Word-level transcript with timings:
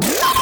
Yeah! 0.00 0.41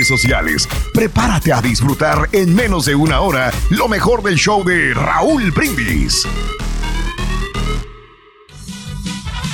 sociales. 0.07 0.67
Prepárate 0.93 1.53
a 1.53 1.61
disfrutar 1.61 2.29
en 2.31 2.53
menos 2.53 2.85
de 2.85 2.95
una 2.95 3.21
hora 3.21 3.51
lo 3.69 3.87
mejor 3.87 4.23
del 4.23 4.35
show 4.35 4.63
de 4.63 4.93
Raúl 4.93 5.51
Brindis. 5.51 6.27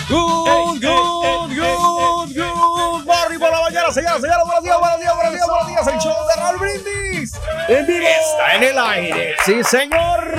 Good, 0.10 0.82
good, 0.82 1.50
good, 1.50 2.34
good 2.34 3.06
morning 3.06 3.40
por 3.40 3.52
la 3.52 3.62
mañana, 3.62 3.92
señoras, 3.92 4.22
señores. 4.22 4.44
Buenos 4.46 4.64
días, 4.64 4.80
buenos 4.80 5.00
días, 5.02 5.16
buenos 5.16 5.34
días, 5.34 5.48
buenos 5.48 5.68
días. 5.68 5.88
El 5.88 6.00
show 6.00 6.16
de 6.28 6.42
Raúl 6.42 6.58
Brindis. 6.60 7.34
En 7.68 7.86
vivo. 7.86 8.08
Está 8.08 8.56
en 8.56 8.64
el 8.64 8.78
aire. 8.78 9.36
Sí, 9.46 9.64
señor. 9.64 10.38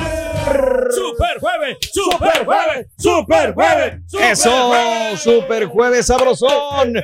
Super 0.90 1.38
jueves, 1.40 1.76
super 1.92 2.44
jueves, 2.46 2.86
super 2.96 3.52
jueves. 3.52 3.94
Eso, 4.18 4.72
super 5.18 5.66
jueves 5.66 6.06
sabrosón. 6.06 6.94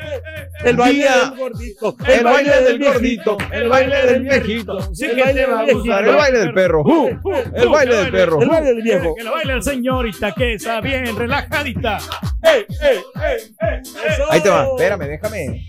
El 0.65 0.77
baile 0.77 1.05
del 1.05 1.37
gordito, 1.37 1.97
el 2.07 2.25
baile 2.25 2.63
del 2.63 2.79
gordito, 2.79 3.39
el 3.53 3.69
baile 3.69 4.07
del 4.07 4.23
viejito, 4.23 4.95
Sí 4.95 5.05
el 5.05 5.15
que 5.15 5.23
baile 5.23 5.41
del 5.41 5.51
gustar, 5.51 5.65
viejito, 5.75 6.11
el 6.11 6.17
baile 6.17 6.39
del 6.39 6.55
perro, 6.55 6.83
uh, 6.83 7.09
el 7.55 7.69
baile 7.69 7.97
del 7.97 8.11
perro, 8.11 8.43
El 8.43 8.49
uh. 8.49 8.51
baile 8.51 8.69
del 8.75 8.83
viejo. 8.83 9.15
Que 9.15 9.25
lo 9.25 9.33
baile 9.33 9.53
el 9.55 9.63
señorita, 9.63 10.33
que 10.33 10.55
está 10.55 10.81
bien 10.81 11.17
relajadita. 11.17 11.99
¡Ey, 12.43 12.67
ey, 12.83 12.99
ey. 13.21 13.83
Ahí 14.31 14.41
te 14.41 14.51
va, 14.51 14.67
espérame, 14.67 15.07
déjame. 15.07 15.67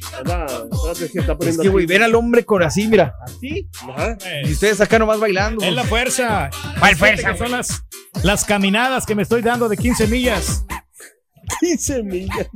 Es 1.41 1.57
que, 1.57 1.69
güey, 1.69 1.85
ver 1.85 2.03
al 2.03 2.15
hombre 2.15 2.45
con 2.45 2.63
así, 2.63 2.87
mira, 2.87 3.15
así, 3.23 3.67
y 4.43 4.51
ustedes 4.51 4.81
acá 4.81 4.99
nomás 4.99 5.19
bailando. 5.19 5.63
Es 5.63 5.73
la 5.73 5.83
fuerza. 5.83 6.49
¿Cuál 6.79 6.95
fuerza, 6.95 7.35
Son 7.35 7.51
las, 7.51 7.83
las 8.23 8.45
caminadas 8.45 9.05
que 9.05 9.15
me 9.15 9.23
estoy 9.23 9.41
dando 9.41 9.69
de 9.69 9.77
15 9.77 10.07
millas. 10.07 10.65
15 11.59 12.03
millas. 12.03 12.47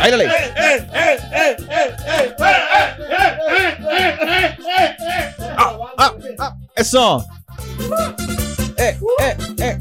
Ándale. 0.00 0.26
Ah, 5.58 5.78
ah, 5.98 6.12
ah, 6.38 6.56
eso. 6.76 7.24
Eh, 8.78 8.98
eh, 9.20 9.36
eh. 9.58 9.78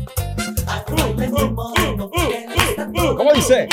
¿Cómo 3.17 3.33
dice? 3.33 3.67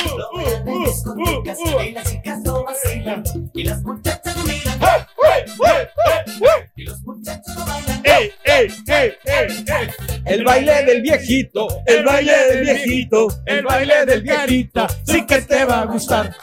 ¡Ey, 8.03 8.31
ey, 8.45 8.67
ey, 8.87 9.13
ey, 9.25 9.65
ey! 9.67 9.89
El 10.25 10.43
baile 10.43 10.85
del 10.85 11.01
viejito, 11.01 11.67
el 11.85 12.03
baile 12.03 12.33
del 12.49 12.61
viejito, 12.65 13.27
el 13.45 13.63
baile 13.63 14.05
del 14.05 14.23
carita, 14.23 14.87
sí 15.05 15.25
que 15.25 15.41
te 15.41 15.65
va 15.65 15.81
a 15.81 15.85
gustar. 15.85 16.35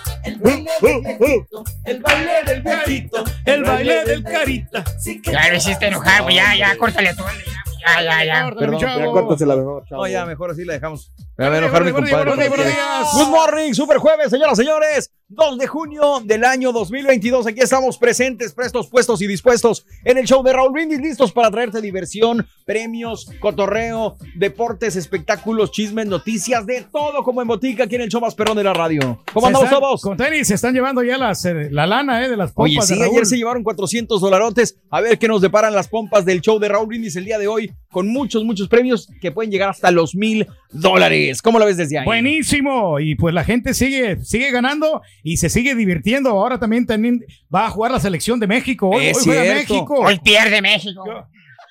el 1.85 2.01
baile 2.01 2.43
del 2.47 2.63
viejito, 2.63 3.25
El 3.45 3.65
baile 3.65 4.05
del 4.05 4.23
carita. 4.23 4.85
Ya 5.25 5.49
lo 5.49 5.57
hiciste 5.57 5.87
enojar, 5.87 6.23
güey. 6.23 6.37
Ya, 6.37 6.55
ya, 6.57 6.77
córtale 6.77 7.15
tú. 7.15 7.23
Ya, 7.47 7.70
ya, 8.03 8.25
ya. 8.25 8.51
Perdón, 8.57 8.79
Ya 8.79 9.05
córtasela 9.07 9.57
mejor, 9.57 9.85
chavo. 9.89 10.03
No, 10.03 10.09
ya, 10.09 10.27
mejor 10.27 10.51
así 10.51 10.65
la 10.65 10.75
dejamos. 10.75 11.13
Me 11.37 11.49
va 11.49 11.55
a 11.55 11.59
enojar 11.59 11.85
mi 11.85 11.91
Buenos 11.93 12.11
días, 12.11 12.21
compadre. 12.25 12.49
buenos 12.49 12.67
días. 12.67 13.09
Good 13.15 13.29
morning, 13.29 13.73
super 13.73 13.99
jueves, 13.99 14.31
señoras 14.31 14.59
y 14.59 14.63
señores. 14.63 15.11
2 15.33 15.59
de 15.59 15.67
junio 15.69 16.21
del 16.25 16.45
año 16.45 16.73
2022. 16.73 17.47
Aquí 17.47 17.61
estamos 17.61 17.97
presentes, 17.99 18.53
prestos, 18.53 18.89
puestos 18.89 19.23
y 19.23 19.29
dispuestos 19.29 19.87
en 20.05 20.19
el 20.19 20.27
show 20.27 20.43
de 20.43 20.53
Raúl 20.53 20.73
Brindis, 20.73 21.01
listos 21.01 21.31
para 21.33 21.51
traerte 21.53 21.81
diversión, 21.81 22.47
premios, 22.67 23.31
cotorreo, 23.39 24.17
deportes, 24.35 24.97
espectáculos, 24.97 25.71
chismes, 25.71 26.07
noticias, 26.07 26.67
de 26.67 26.83
todo 26.93 27.23
como 27.23 27.43
en 27.43 27.49
botica 27.49 27.85
aquí 27.85 27.95
en 27.95 28.01
el 28.03 28.09
show 28.11 28.21
más 28.21 28.35
perrón 28.35 28.57
de 28.57 28.65
la 28.65 28.75
radio. 28.75 29.23
¿Cómo 29.33 29.47
andamos 29.47 29.67
están- 29.67 29.81
todos? 29.81 30.03
Con 30.03 30.17
tenis 30.17 30.49
se 30.49 30.55
están 30.55 30.75
llevando 30.75 31.03
ya 31.05 31.17
las, 31.17 31.45
eh, 31.45 31.69
la 31.71 31.87
lana 31.87 32.25
eh, 32.25 32.29
de 32.29 32.37
las 32.37 32.51
pompas 32.53 32.73
Oye, 32.73 32.83
sí, 32.87 32.95
de 32.95 33.01
Raúl. 33.05 33.15
ayer 33.15 33.27
se 33.27 33.37
llevaron 33.37 33.63
400 33.63 34.21
dolarotes. 34.21 34.77
A 34.91 35.01
ver 35.01 35.17
qué 35.19 35.29
nos 35.29 35.41
deparan 35.41 35.75
las 35.75 35.87
pompas 35.87 36.25
del 36.25 36.41
show 36.41 36.59
de 36.59 36.69
Raúl 36.69 36.89
Brindis 36.89 37.15
el 37.15 37.25
día 37.25 37.39
de 37.39 37.47
hoy, 37.47 37.70
con 37.91 38.09
muchos, 38.09 38.45
muchos 38.45 38.69
premios 38.69 39.09
que 39.21 39.33
pueden 39.33 39.51
llegar 39.51 39.69
hasta 39.71 39.91
los 39.91 40.15
mil 40.15 40.47
dólares. 40.71 41.43
¿Cómo 41.43 41.59
lo 41.59 41.67
ves 41.67 41.77
desde 41.77 41.99
ahí? 41.99 42.05
Buenísimo. 42.05 43.01
Y 43.01 43.15
pues 43.17 43.35
la 43.35 43.45
gente 43.45 43.75
sigue, 43.75 44.23
sigue 44.25 44.51
ganando 44.51 45.03
y 45.23 45.39
se 45.39 45.49
sigue 45.49 45.75
divirtiendo. 45.75 46.31
Ahora 46.31 46.59
también, 46.59 46.87
también 46.87 47.25
va 47.55 47.67
a 47.67 47.71
jugar 47.71 47.91
la 47.93 48.01
selección 48.01 48.39
de 48.41 48.47
México. 48.47 48.91
Hoy, 48.91 49.07
Es 49.07 49.19
hoy 49.19 49.25
juega. 49.25 49.55
México. 49.55 49.95
Hoy 49.99 50.19
pierde 50.23 50.63
México. 50.63 51.05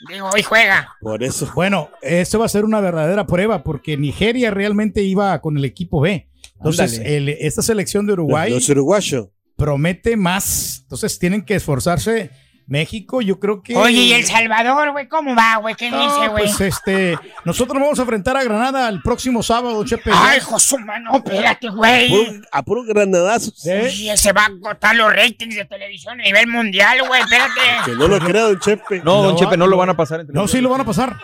Digo, 0.10 0.30
hoy 0.34 0.44
juega. 0.44 0.90
Por 1.02 1.24
eso. 1.24 1.50
Bueno, 1.56 1.90
esto 2.02 2.40
va 2.40 2.46
a 2.46 2.50
ser 2.50 2.64
una 2.64 2.80
verdadera 2.80 3.26
prueba 3.26 3.64
porque 3.64 3.98
Nigeria 3.98 4.52
realmente 4.52 5.04
iba 5.04 5.40
con 5.42 5.58
el 5.58 5.66
equipo 5.66 6.00
B. 6.02 6.30
Entonces, 6.56 7.00
el- 7.04 7.30
esta 7.30 7.62
selección 7.62 8.06
de 8.06 8.14
Uruguay 8.14 8.52
Los 8.52 8.68
uruguayos. 8.70 9.30
promete 9.58 10.16
más. 10.18 10.80
Entonces, 10.84 11.18
tienen 11.20 11.44
que 11.44 11.56
esforzarse. 11.56 12.32
México, 12.70 13.22
yo 13.22 13.40
creo 13.40 13.62
que. 13.64 13.76
Oye, 13.76 14.02
¿y 14.02 14.14
El 14.14 14.24
Salvador, 14.26 14.92
güey? 14.92 15.08
¿Cómo 15.10 15.36
va, 15.36 15.58
güey? 15.58 15.74
¿Qué 15.76 15.90
No, 15.90 16.02
dice, 16.04 16.28
güey? 16.30 16.46
pues 16.46 16.62
este, 16.62 17.18
nosotros 17.44 17.82
vamos 17.82 17.98
a 17.98 18.04
enfrentar 18.04 18.38
a 18.38 18.44
Granada 18.44 18.88
el 18.90 19.02
próximo 19.02 19.42
sábado, 19.42 19.84
Chepe. 19.84 20.12
Ay, 20.14 20.40
Josuma, 20.40 21.00
no, 21.00 21.16
espérate, 21.18 21.70
güey. 21.70 22.10
Puro- 22.10 22.42
a 22.52 22.62
puro 22.64 22.84
granadazos. 22.84 23.66
¿Eh? 23.66 23.82
Oye, 23.86 24.18
se 24.18 24.32
va 24.34 24.44
a 24.44 24.46
agotar 24.46 24.96
los 24.96 25.12
ratings 25.14 25.56
de 25.56 25.66
televisión 25.66 26.20
a 26.20 26.24
nivel 26.24 26.48
mundial, 26.48 27.00
güey. 27.08 27.22
Espérate. 27.22 27.60
Que 27.86 27.92
no 27.92 28.08
lo 28.08 28.20
crea, 28.20 28.44
don 28.44 28.60
Chepe. 28.60 29.02
No, 29.04 29.24
don 29.24 29.36
Chepe, 29.36 29.58
no 29.58 29.66
lo 29.68 29.76
van 29.76 29.90
a 29.90 29.98
pasar. 29.98 30.20
entre 30.20 30.36
No, 30.36 30.48
sí 30.48 30.62
lo 30.62 30.70
van 30.70 30.82
a 30.82 30.86
pasar. 30.86 31.18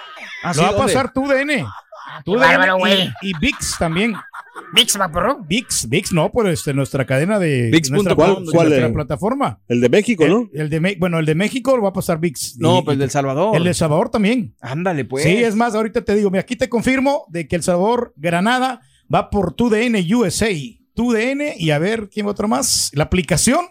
Ah, 0.43 0.47
lo 0.49 0.53
sí, 0.55 0.61
va 0.61 0.69
a 0.69 0.75
pasar 0.77 1.13
tú, 1.13 1.27
DN. 1.27 1.63
Ah, 2.07 2.21
Tú, 2.23 2.33
DN 2.33 2.45
bárbaro, 2.47 2.77
güey. 2.77 3.13
y, 3.21 3.29
y 3.29 3.33
VIX 3.39 3.77
también. 3.77 4.15
Mix 4.73 4.97
Vaporru. 4.97 5.45
VIX, 5.47 5.89
VIX 5.89 6.13
no, 6.13 6.31
por 6.31 6.47
este, 6.47 6.73
nuestra 6.73 7.05
cadena 7.05 7.39
de 7.39 7.69
VIX 7.71 7.91
nuestra, 7.91 8.15
¿cuál 8.15 8.73
es? 8.73 8.91
plataforma. 8.91 9.59
El 9.67 9.81
de 9.81 9.89
México, 9.89 10.27
¿no? 10.27 10.49
El, 10.53 10.61
el 10.61 10.69
de 10.69 10.95
bueno, 10.99 11.19
el 11.19 11.25
de 11.25 11.35
México 11.35 11.75
lo 11.75 11.83
va 11.83 11.89
a 11.89 11.93
pasar 11.93 12.19
VIX. 12.19 12.57
No, 12.59 12.79
Y- 12.79 12.81
pues 12.83 12.97
y- 12.97 12.99
del 12.99 13.09
Salvador. 13.09 13.55
El 13.55 13.63
de 13.63 13.73
Salvador 13.73 14.09
también. 14.09 14.55
Ándale, 14.61 15.05
pues. 15.05 15.23
Sí, 15.23 15.35
es 15.37 15.55
más, 15.55 15.75
ahorita 15.75 16.03
te 16.03 16.15
digo, 16.15 16.29
mira, 16.31 16.41
aquí 16.41 16.55
te 16.55 16.69
confirmo 16.69 17.25
de 17.29 17.47
que 17.47 17.55
El 17.55 17.63
Salvador 17.63 18.13
Granada 18.15 18.81
va 19.13 19.29
por 19.29 19.53
TUDN 19.53 19.95
USA. 20.15 20.49
TUDN 20.93 21.41
y 21.57 21.71
a 21.71 21.79
ver 21.79 22.09
quién 22.09 22.25
otro 22.25 22.47
más. 22.47 22.91
La 22.93 23.03
aplicación 23.05 23.65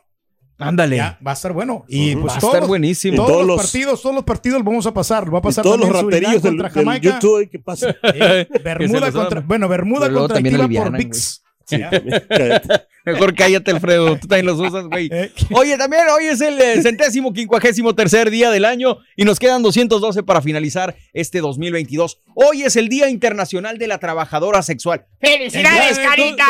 Ándale. 0.58 0.96
ya 0.96 1.18
va 1.26 1.32
a 1.32 1.34
estar 1.34 1.52
bueno. 1.52 1.84
Y 1.88 2.14
pues 2.16 2.34
Va 2.34 2.36
a 2.36 2.40
todos, 2.40 2.54
estar 2.54 2.68
buenísimo. 2.68 3.16
todos 3.16 3.28
Todos 3.28 3.46
los, 3.46 3.56
los- 3.56 3.66
partidos, 3.66 4.02
todos 4.02 4.14
los 4.14 4.24
partidos 4.24 4.58
los 4.58 4.64
vamos 4.66 4.86
a 4.86 4.94
pasar. 4.94 5.34
Va 5.34 5.38
a 5.38 5.42
pasar 5.42 5.62
todos 5.64 5.80
los 5.80 5.88
raterillos 5.88 6.42
del, 6.42 6.52
contra 6.58 6.68
del 6.68 6.84
Jamaica. 6.84 7.10
YouTube, 7.20 7.48
¿qué 7.50 7.58
pasa? 7.58 7.94
Eh, 8.14 8.46
Bermuda 8.62 9.10
contra, 9.12 9.40
bueno, 9.40 9.68
Bermuda 9.68 10.06
Pero 10.06 10.20
contra 10.20 10.34
también 10.36 10.60
Haití 10.60 10.76
por 10.76 10.92
VIX. 10.96 11.40
Sí. 11.66 11.78
Mejor 13.06 13.34
cállate, 13.34 13.70
Alfredo. 13.70 14.16
Tú 14.18 14.26
también 14.28 14.46
los 14.46 14.60
usas, 14.60 14.86
güey. 14.86 15.08
Eh, 15.10 15.32
Oye, 15.52 15.76
también 15.78 16.02
hoy 16.14 16.26
es 16.26 16.40
el 16.40 16.58
eh, 16.60 16.82
centésimo 16.82 17.32
quincuagésimo 17.32 17.94
tercer 17.94 18.30
día 18.30 18.50
del 18.50 18.64
año 18.64 18.98
y 19.16 19.24
nos 19.24 19.38
quedan 19.38 19.62
212 19.62 20.22
para 20.22 20.40
finalizar 20.42 20.94
este 21.12 21.40
2022. 21.40 22.20
Hoy 22.34 22.62
es 22.62 22.76
el 22.76 22.88
Día 22.88 23.08
Internacional 23.08 23.78
de 23.78 23.86
la 23.88 23.98
Trabajadora 23.98 24.62
Sexual. 24.62 25.06
¡Felicidades, 25.20 25.98
carita! 25.98 26.44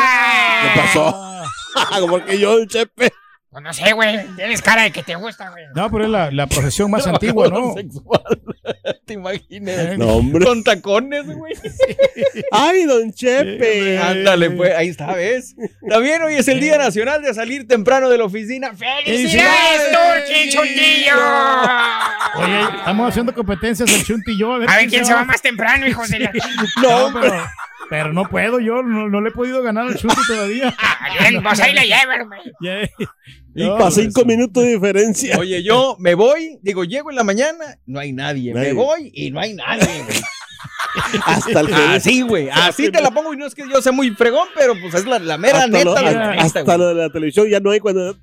¿Qué 0.73 0.79
pasó? 0.81 1.17
Como 1.99 2.23
que 2.23 2.37
yo, 2.39 2.57
el 2.57 2.67
chepe. 2.67 3.11
Pues 3.55 3.63
no 3.63 3.71
sé, 3.71 3.93
güey. 3.93 4.19
Tienes 4.35 4.61
cara 4.61 4.83
de 4.83 4.91
que 4.91 5.01
te 5.01 5.15
gusta, 5.15 5.49
güey. 5.49 5.63
No, 5.73 5.89
pero 5.89 6.03
es 6.03 6.09
la, 6.09 6.29
la 6.29 6.45
profesión 6.45 6.91
más 6.91 7.07
antigua, 7.07 7.47
¿no? 7.47 7.73
Sexual. 7.73 8.21
Te 9.05 9.13
imaginas. 9.13 9.77
Eh, 9.77 9.95
No, 9.97 10.15
hombre. 10.17 10.43
Con 10.45 10.61
tacones, 10.61 11.25
güey. 11.25 11.53
Ay, 12.51 12.83
don 12.83 13.13
Chepe. 13.13 13.97
Ándale, 13.97 14.49
pues, 14.51 14.75
ahí 14.75 14.89
está, 14.89 15.13
¿ves? 15.13 15.55
También 15.87 16.21
hoy 16.23 16.33
es 16.35 16.45
el 16.49 16.59
Día 16.59 16.77
Nacional 16.77 17.21
de 17.21 17.33
salir 17.33 17.65
temprano 17.65 18.09
de 18.09 18.17
la 18.17 18.25
oficina. 18.25 18.73
¡Felicidades, 18.75 19.83
Turqui 19.89 20.49
Chuntillo! 20.49 21.15
Oye, 22.35 22.61
estamos 22.79 23.07
haciendo 23.09 23.33
competencias 23.33 23.89
el 23.93 24.03
Chunti 24.03 24.31
y 24.33 24.37
yo. 24.37 24.51
A 24.53 24.57
ver, 24.57 24.69
A 24.69 24.75
ver 24.75 24.89
quién 24.89 25.05
se 25.05 25.13
va 25.13 25.23
más 25.23 25.41
temprano, 25.41 25.87
hijos 25.87 26.09
de 26.09 26.19
la 26.19 26.31
No, 26.81 27.09
pero, 27.13 27.47
pero 27.89 28.13
no 28.13 28.27
puedo, 28.29 28.59
yo 28.59 28.81
no, 28.83 29.09
no 29.09 29.21
le 29.21 29.29
he 29.29 29.31
podido 29.31 29.61
ganar 29.61 29.87
al 29.87 29.95
Chunti 29.95 30.15
todavía. 30.27 30.75
Bien, 31.19 31.41
pues 31.43 31.59
ahí 31.59 31.73
güey. 31.73 32.39
Ya. 32.61 32.89
Y 33.55 33.67
para 33.69 33.91
cinco 33.91 34.25
minutos 34.25 34.63
de 34.63 34.73
diferencia. 34.73 35.37
Oye, 35.39 35.63
yo 35.63 35.95
me 35.99 36.13
voy, 36.15 36.59
digo, 36.61 36.83
llego 36.83 37.09
en 37.09 37.15
la 37.15 37.23
mañana, 37.23 37.77
no 37.85 37.99
hay 37.99 38.11
nadie. 38.11 38.53
Me 38.53 38.73
voy 38.73 39.11
y 39.13 39.31
no 39.31 39.39
hay 39.39 39.53
nadie, 39.53 40.03
güey. 40.03 40.21
Hasta 41.25 41.59
el 41.59 41.67
gerente. 41.67 41.95
Así, 41.95 42.21
güey. 42.21 42.49
Así 42.49 42.91
te 42.91 43.01
la 43.01 43.11
pongo 43.11 43.33
y 43.33 43.37
no 43.37 43.45
es 43.45 43.53
que 43.55 43.63
yo 43.71 43.81
sea 43.81 43.91
muy 43.91 44.11
fregón, 44.11 44.47
pero 44.55 44.73
pues 44.79 44.93
es 44.93 45.05
la, 45.05 45.19
la 45.19 45.37
mera 45.37 45.59
Hasta, 45.65 45.67
neta. 45.67 45.85
lo, 45.85 45.93
la 45.93 45.99
hasta- 46.01 46.31
neta, 46.31 46.41
hasta 46.43 46.61
güey. 46.63 46.77
lo 46.77 46.87
de 46.87 46.95
la 46.95 47.09
televisión 47.09 47.49
ya 47.49 47.59
no 47.59 47.71
hay 47.71 47.79
cuando 47.79 48.17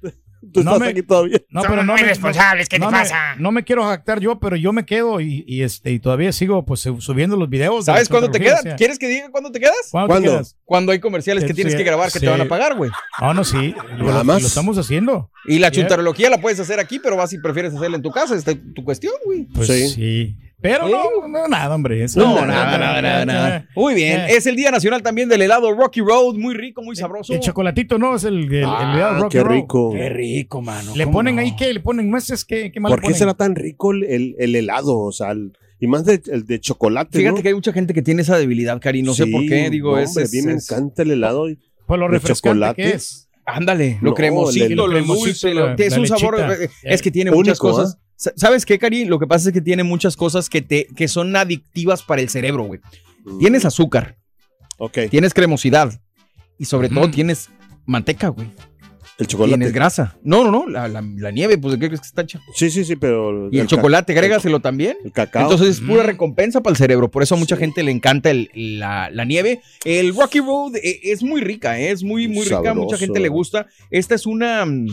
tú 0.52 0.62
No 0.62 0.72
estás 0.72 0.80
me- 0.80 0.88
aquí 0.92 1.02
todavía. 1.02 1.40
No, 1.50 1.62
pero 1.62 1.82
no 1.82 1.92
muy 1.94 2.02
me, 2.02 2.08
responsables, 2.08 2.68
¿qué 2.68 2.78
no 2.78 2.86
te 2.86 2.92
me- 2.92 2.98
pasa? 3.00 3.34
no 3.38 3.50
me 3.50 3.64
quiero 3.64 3.84
jactar 3.84 4.20
yo, 4.20 4.38
pero 4.38 4.54
yo 4.56 4.72
me 4.72 4.84
quedo 4.86 5.20
y, 5.20 5.44
y, 5.46 5.62
este, 5.62 5.90
y 5.90 5.98
todavía 5.98 6.30
sigo 6.32 6.64
pues 6.64 6.80
subiendo 6.98 7.36
los 7.36 7.48
videos. 7.48 7.86
de 7.86 7.92
¿Sabes 7.92 8.08
cuándo 8.08 8.30
te 8.30 8.38
quedas? 8.38 8.60
o 8.60 8.62
sea. 8.62 8.76
¿Quieres 8.76 8.98
que 8.98 9.08
diga 9.08 9.30
cuándo 9.30 9.50
te 9.50 9.58
quedas? 9.58 9.74
¿Cuándo, 9.90 10.08
¿Cuándo? 10.08 10.28
te 10.28 10.34
quedas? 10.36 10.56
Cuando 10.64 10.92
hay 10.92 11.00
comerciales 11.00 11.44
que 11.44 11.48
Sí, 11.48 11.54
tienes 11.54 11.72
sí, 11.72 11.78
que 11.78 11.84
grabar 11.84 12.06
que 12.12 12.18
sí. 12.18 12.24
te 12.24 12.30
van 12.30 12.40
a 12.40 12.48
pagar, 12.48 12.76
güey. 12.76 12.90
No, 13.20 13.34
no, 13.34 13.44
sí. 13.44 13.74
Lo, 13.98 14.06
Nada 14.06 14.22
más. 14.24 14.40
lo 14.42 14.48
estamos 14.48 14.78
haciendo. 14.78 15.30
Y 15.46 15.58
la 15.58 15.70
Yeah. 15.70 15.82
chuntarología 15.82 16.30
la 16.30 16.38
puedes 16.40 16.60
hacer 16.60 16.78
aquí, 16.78 16.98
pero 16.98 17.16
vas 17.16 17.30
si 17.30 17.38
prefieres 17.38 17.74
hacerla 17.74 17.96
en 17.96 18.02
tu 18.02 18.10
casa. 18.10 18.34
Es 18.36 18.44
tu 18.44 18.84
cuestión, 18.84 19.14
güey. 19.24 19.44
Pues 19.54 19.68
Sí. 19.68 20.36
Pero 20.62 20.88
no, 20.88 21.26
no, 21.28 21.48
nada, 21.48 21.74
hombre. 21.74 22.04
eso- 22.04 22.20
No, 22.20 22.46
nada, 22.46 22.78
nada, 22.78 23.02
nada, 23.02 23.24
nada. 23.26 23.68
Muy 23.74 23.94
bien. 23.94 24.20
Eh. 24.20 24.26
Es 24.36 24.46
el 24.46 24.54
Día 24.56 24.70
Nacional 24.70 25.02
también 25.02 25.28
del 25.28 25.42
helado 25.42 25.72
Rocky 25.74 26.00
Road. 26.00 26.34
Muy 26.36 26.54
rico, 26.54 26.82
muy 26.82 26.94
sabroso. 26.96 27.34
El 27.34 27.40
chocolatito 27.40 27.98
no, 27.98 28.14
es 28.14 28.24
el, 28.24 28.44
el, 28.44 28.54
el 28.54 28.64
Ah, 28.64 28.92
helado 28.94 29.22
Rocky 29.24 29.38
qué 29.38 29.42
Road. 29.44 29.54
rico. 29.56 29.92
Qué 29.92 30.08
rico, 30.08 30.62
mano. 30.62 30.94
Le 30.96 31.04
¿Cómo 31.04 31.18
ponen 31.18 31.34
no? 31.36 31.42
ahí, 31.42 31.56
¿qué? 31.56 31.72
¿Le 31.74 31.80
ponen 31.80 32.08
nueces? 32.10 32.44
¿Qué, 32.44 32.70
qué 32.72 32.80
le 32.80 32.88
¿Por 32.88 33.02
qué 33.02 33.12
será 33.12 33.34
tan 33.34 33.54
rico 33.56 33.90
el, 33.92 34.04
el- 34.04 34.36
el 34.38 34.54
helado? 34.54 34.98
O 35.00 35.12
sea, 35.12 35.32
el- 35.32 35.52
y 35.80 35.88
más 35.88 36.04
de, 36.04 36.22
el 36.30 36.46
de 36.46 36.60
chocolate. 36.60 37.18
Fíjate 37.18 37.36
¿no? 37.38 37.42
que 37.42 37.48
hay 37.48 37.54
mucha 37.54 37.72
gente 37.72 37.92
que 37.92 38.02
tiene 38.02 38.22
esa 38.22 38.38
debilidad, 38.38 38.80
Cari. 38.80 39.02
No 39.02 39.14
sé 39.14 39.26
por 39.26 39.44
qué. 39.46 39.68
Digo, 39.68 39.92
no, 39.96 39.98
es. 39.98 40.10
hombre, 40.10 40.22
a 40.22 40.26
es- 40.26 40.32
mí 40.32 40.42
me 40.42 40.52
es- 40.54 40.70
encanta 40.70 41.02
el 41.02 41.10
helado. 41.10 41.46
Por 41.86 41.98
lo 41.98 42.06
de 42.06 42.12
refrescante 42.12 42.54
chocolate. 42.60 42.82
que 42.82 42.90
es. 42.90 43.28
Ándale, 43.44 43.98
lo 44.00 44.10
No, 44.10 44.14
cremosito, 44.14 44.64
el- 44.66 44.74
lo 44.76 44.96
el 44.96 45.04
dulce, 45.04 45.52
lo- 45.52 45.74
que 45.74 45.86
es 45.86 45.92
la 45.94 45.98
un 45.98 46.06
sabor. 46.06 46.38
lechita. 46.38 46.72
Es 46.84 47.02
que 47.02 47.10
tiene 47.10 47.32
muchas 47.32 47.58
Único, 47.60 47.74
cosas. 47.76 47.92
Sa- 47.92 47.98
¿Sabes 48.36 48.64
qué, 48.66 48.78
Cari? 48.78 49.04
Lo 49.04 49.18
que 49.18 49.26
pasa 49.26 49.48
es 49.48 49.52
que 49.52 49.60
tiene 49.60 49.82
muchas 49.82 50.16
cosas 50.16 50.48
que, 50.48 50.62
te, 50.62 50.86
que 50.96 51.08
son 51.08 51.34
adictivas 51.36 52.02
para 52.02 52.20
el 52.22 52.28
cerebro, 52.28 52.64
güey. 52.64 52.80
Tienes 53.38 53.64
azúcar, 53.64 54.16
Ok, 54.78 54.98
tienes 55.10 55.32
cremosidad 55.34 56.00
y 56.58 56.64
sobre 56.64 56.88
todo 56.88 57.10
tienes 57.10 57.50
manteca, 57.86 58.28
güey. 58.28 58.48
el 59.18 59.26
chocolate. 59.28 59.56
Tienes 59.58 59.72
grasa. 59.72 60.16
No, 60.24 60.42
no, 60.42 60.50
no, 60.50 60.66
la, 60.68 60.88
la- 60.88 61.02
la 61.02 61.30
nieve, 61.30 61.56
pues 61.58 61.74
¿de 61.74 61.78
qué 61.78 61.86
crees 61.88 62.00
que 62.00 62.06
está 62.08 62.22
hecha? 62.22 62.40
Sí, 62.54 62.70
sí, 62.70 62.84
sí, 62.84 62.96
pero. 62.96 63.48
Y 63.52 63.58
el, 63.60 63.66
chocolate, 63.68 64.12
agrégaselo 64.12 64.58
también. 64.60 64.96
El 65.04 65.12
cacao. 65.12 65.42
Entonces 65.42 65.68
es 65.76 65.80
pura 65.80 66.02
Mm. 66.02 66.06
recompensa 66.06 66.60
para 66.62 66.72
el 66.72 66.76
cerebro. 66.78 67.10
Por 67.10 67.22
eso 67.22 67.36
a 67.36 67.38
mucha 67.38 67.54
Sí. 67.56 67.60
gente 67.60 67.82
le 67.84 67.92
encanta 67.92 68.30
el- 68.30 68.50
la, 68.54 69.10
la 69.10 69.24
nieve. 69.24 69.60
El 69.84 70.14
Rocky 70.16 70.40
Road 70.40 70.76
eh, 70.76 71.00
es 71.04 71.22
muy 71.22 71.40
rica, 71.42 71.78
eh, 71.78 71.90
es 71.92 72.02
muy, 72.02 72.26
muy 72.26 72.44
rica. 72.44 72.74
Mucha 72.74 72.96
gente 72.96 73.20
le 73.20 73.28
gusta. 73.28 73.66
Esta 73.90 74.14
es 74.16 74.26
una 74.26 74.64
mm, 74.64 74.86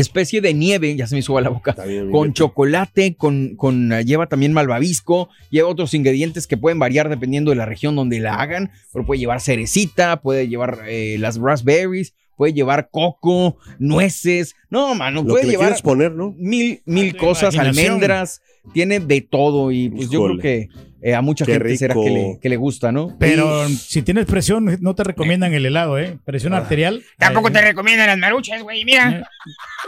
especie 0.00 0.40
de 0.40 0.54
nieve, 0.54 0.94
ya 0.96 1.06
se 1.06 1.14
me 1.14 1.20
hizo 1.20 1.36
a 1.36 1.40
la 1.40 1.50
boca. 1.50 1.74
Bien, 1.86 2.10
Con 2.10 2.22
bien. 2.22 2.34
chocolate, 2.34 3.16
con, 3.16 3.56
con 3.56 3.92
eh, 3.92 4.04
lleva 4.04 4.26
también 4.26 4.52
malvavisco, 4.52 5.28
lleva 5.50 5.68
otros 5.68 5.94
ingredientes 5.94 6.46
que 6.46 6.56
pueden 6.56 6.78
variar 6.78 7.08
dependiendo 7.08 7.50
de 7.50 7.56
la 7.56 7.66
región 7.66 7.96
donde 7.96 8.20
la 8.20 8.36
hagan, 8.36 8.70
pero 8.92 9.04
puede 9.06 9.20
llevar 9.20 9.40
cerecita, 9.40 10.20
puede 10.20 10.48
llevar 10.48 10.80
eh, 10.86 11.16
las 11.18 11.38
raspberries, 11.38 12.14
puede 12.36 12.52
llevar 12.54 12.88
coco, 12.90 13.56
nueces, 13.78 14.54
no, 14.70 14.94
mano, 14.94 15.22
Lo 15.22 15.28
puede 15.28 15.42
que 15.42 15.46
le 15.46 15.52
llevar 15.52 15.80
poner, 15.82 16.12
¿no? 16.12 16.34
mil, 16.38 16.82
mil 16.86 17.12
tu 17.12 17.18
cosas, 17.18 17.56
almendras, 17.56 18.40
tiene 18.72 19.00
de 19.00 19.20
todo 19.20 19.70
y 19.72 19.88
pues 19.90 20.08
yo 20.10 20.24
creo 20.24 20.38
que 20.38 20.68
eh, 21.02 21.14
a 21.14 21.20
mucha 21.20 21.44
Qué 21.44 21.54
gente 21.54 21.76
será 21.76 21.94
que 21.94 22.10
le, 22.10 22.38
que 22.40 22.48
le 22.48 22.56
gusta, 22.56 22.92
¿no? 22.92 23.16
Pero 23.18 23.68
si 23.68 24.02
tienes 24.02 24.24
presión, 24.26 24.78
no 24.80 24.94
te 24.94 25.02
recomiendan 25.02 25.52
el 25.52 25.66
helado, 25.66 25.98
¿eh? 25.98 26.18
Presión 26.24 26.54
arterial. 26.54 27.02
Tampoco 27.18 27.48
eh, 27.48 27.52
te 27.52 27.60
recomiendan 27.60 28.06
las 28.06 28.18
maruchas, 28.18 28.62
güey. 28.62 28.84
Mira. 28.84 29.10
eh, 29.18 29.22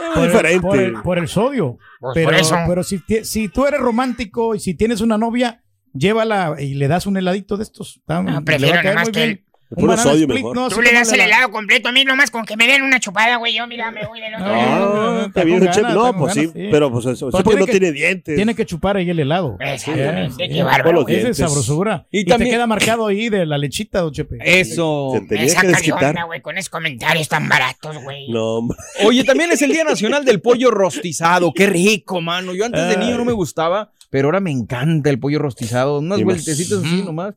Es 0.01 0.13
por, 0.13 0.25
el, 0.25 0.31
diferente. 0.31 0.59
por 0.61 0.77
el- 0.79 0.93
por 1.01 1.17
el 1.19 1.27
sodio. 1.29 1.77
Pues 2.01 2.11
Pero, 2.15 2.29
por 2.31 2.35
eso. 2.39 2.55
pero 2.67 2.83
si, 2.83 3.47
tú 3.47 3.65
eres 3.65 3.79
romántico 3.79 4.55
y 4.55 4.59
si 4.59 4.73
tienes 4.73 4.99
una 4.99 5.17
novia, 5.17 5.63
llévala 5.93 6.55
y 6.59 6.73
le 6.73 6.87
das 6.89 7.05
un 7.07 7.15
heladito 7.15 7.55
de 7.55 7.63
estos. 7.63 7.95
Está- 7.97 8.21
le 8.21 8.31
va 8.31 8.37
a 8.37 8.41
prefiero 8.41 8.73
muy 8.99 9.11
que 9.11 9.23
el 9.23 9.44
puro 9.69 9.87
banana 9.87 10.03
sodio 10.03 10.21
split, 10.25 10.35
mejor. 10.37 10.55
no, 10.55 10.69
Tú 10.69 10.81
le 10.81 10.93
das 10.93 11.11
el 11.11 11.17
la- 11.17 11.25
helado 11.25 11.51
completo 11.51 11.89
a 11.89 11.91
mí 11.91 12.05
nomás 12.05 12.29
con 12.31 12.45
que 12.45 12.55
me 12.55 12.67
den 12.67 12.83
una 12.83 12.99
chupada, 12.99 13.37
güey. 13.37 13.55
Yo, 13.55 13.65
mira, 13.67 13.89
me 13.91 14.05
voy 14.05 14.21
del 14.21 14.35
otro. 14.35 14.45
No, 14.47 14.53
lado. 14.55 14.95
no, 14.95 15.13
no, 15.15 15.19
Ah, 15.21 15.25
está 15.27 15.43
bien, 15.43 15.69
chef. 15.71 15.83
No, 15.89 16.01
con 16.13 16.17
pues 16.19 16.33
sí, 16.33 16.49
pero 16.71 16.91
pues 16.91 17.05
eso, 17.07 17.29
Pues 17.31 17.41
sí, 17.41 17.43
porque 17.43 17.59
no 17.59 17.65
tiene 17.65 17.91
dientes. 17.91 18.35
Tiene 18.35 18.53
que 18.55 18.65
chupar 18.65 18.97
ahí 18.97 19.09
el 19.09 19.19
helado. 19.19 19.57
Exactamente, 19.59 20.43
Eh, 20.45 20.49
qué 20.49 20.63
bárbaro. 20.63 21.07
Esa 21.07 21.29
es 21.29 21.37
sabrosura. 21.37 22.05
Y 22.11 22.19
Y, 22.21 22.25
también- 22.25 22.51
te 22.51 22.55
queda 22.57 22.67
marcado 22.67 23.07
ahí 23.07 23.29
de 23.29 23.45
la 23.45 23.57
lechita, 23.57 24.01
don 24.01 24.11
Chepe. 24.11 24.37
Eso. 24.41 25.13
Esa 25.31 25.61
que 25.61 25.67
desquitar. 25.67 25.99
carionda, 25.99 26.23
güey, 26.25 26.41
con 26.41 26.57
esos 26.57 26.69
comentarios 26.69 27.27
tan 27.27 27.47
baratos, 27.49 27.97
güey. 28.03 28.29
No, 28.29 28.57
hombre. 28.57 28.77
Oye, 29.05 29.23
también 29.23 29.51
es 29.51 29.61
el 29.61 29.71
Día 29.71 29.83
Nacional 29.83 30.25
del 30.25 30.41
Pollo 30.41 30.71
Rostizado. 30.71 31.51
Qué 31.53 31.65
rico, 31.67 32.21
mano. 32.21 32.53
Yo 32.53 32.65
antes 32.65 32.87
de 32.89 32.97
niño 32.97 33.17
no 33.17 33.25
me 33.25 33.33
gustaba, 33.33 33.91
pero 34.15 34.29
ahora 34.29 34.39
me 34.39 34.49
encanta 34.49 35.09
el 35.09 35.19
pollo 35.19 35.39
rostizado. 35.39 35.99
Unas 35.99 36.23
vueltecitas 36.23 36.79
así 36.79 37.03
nomás. 37.03 37.35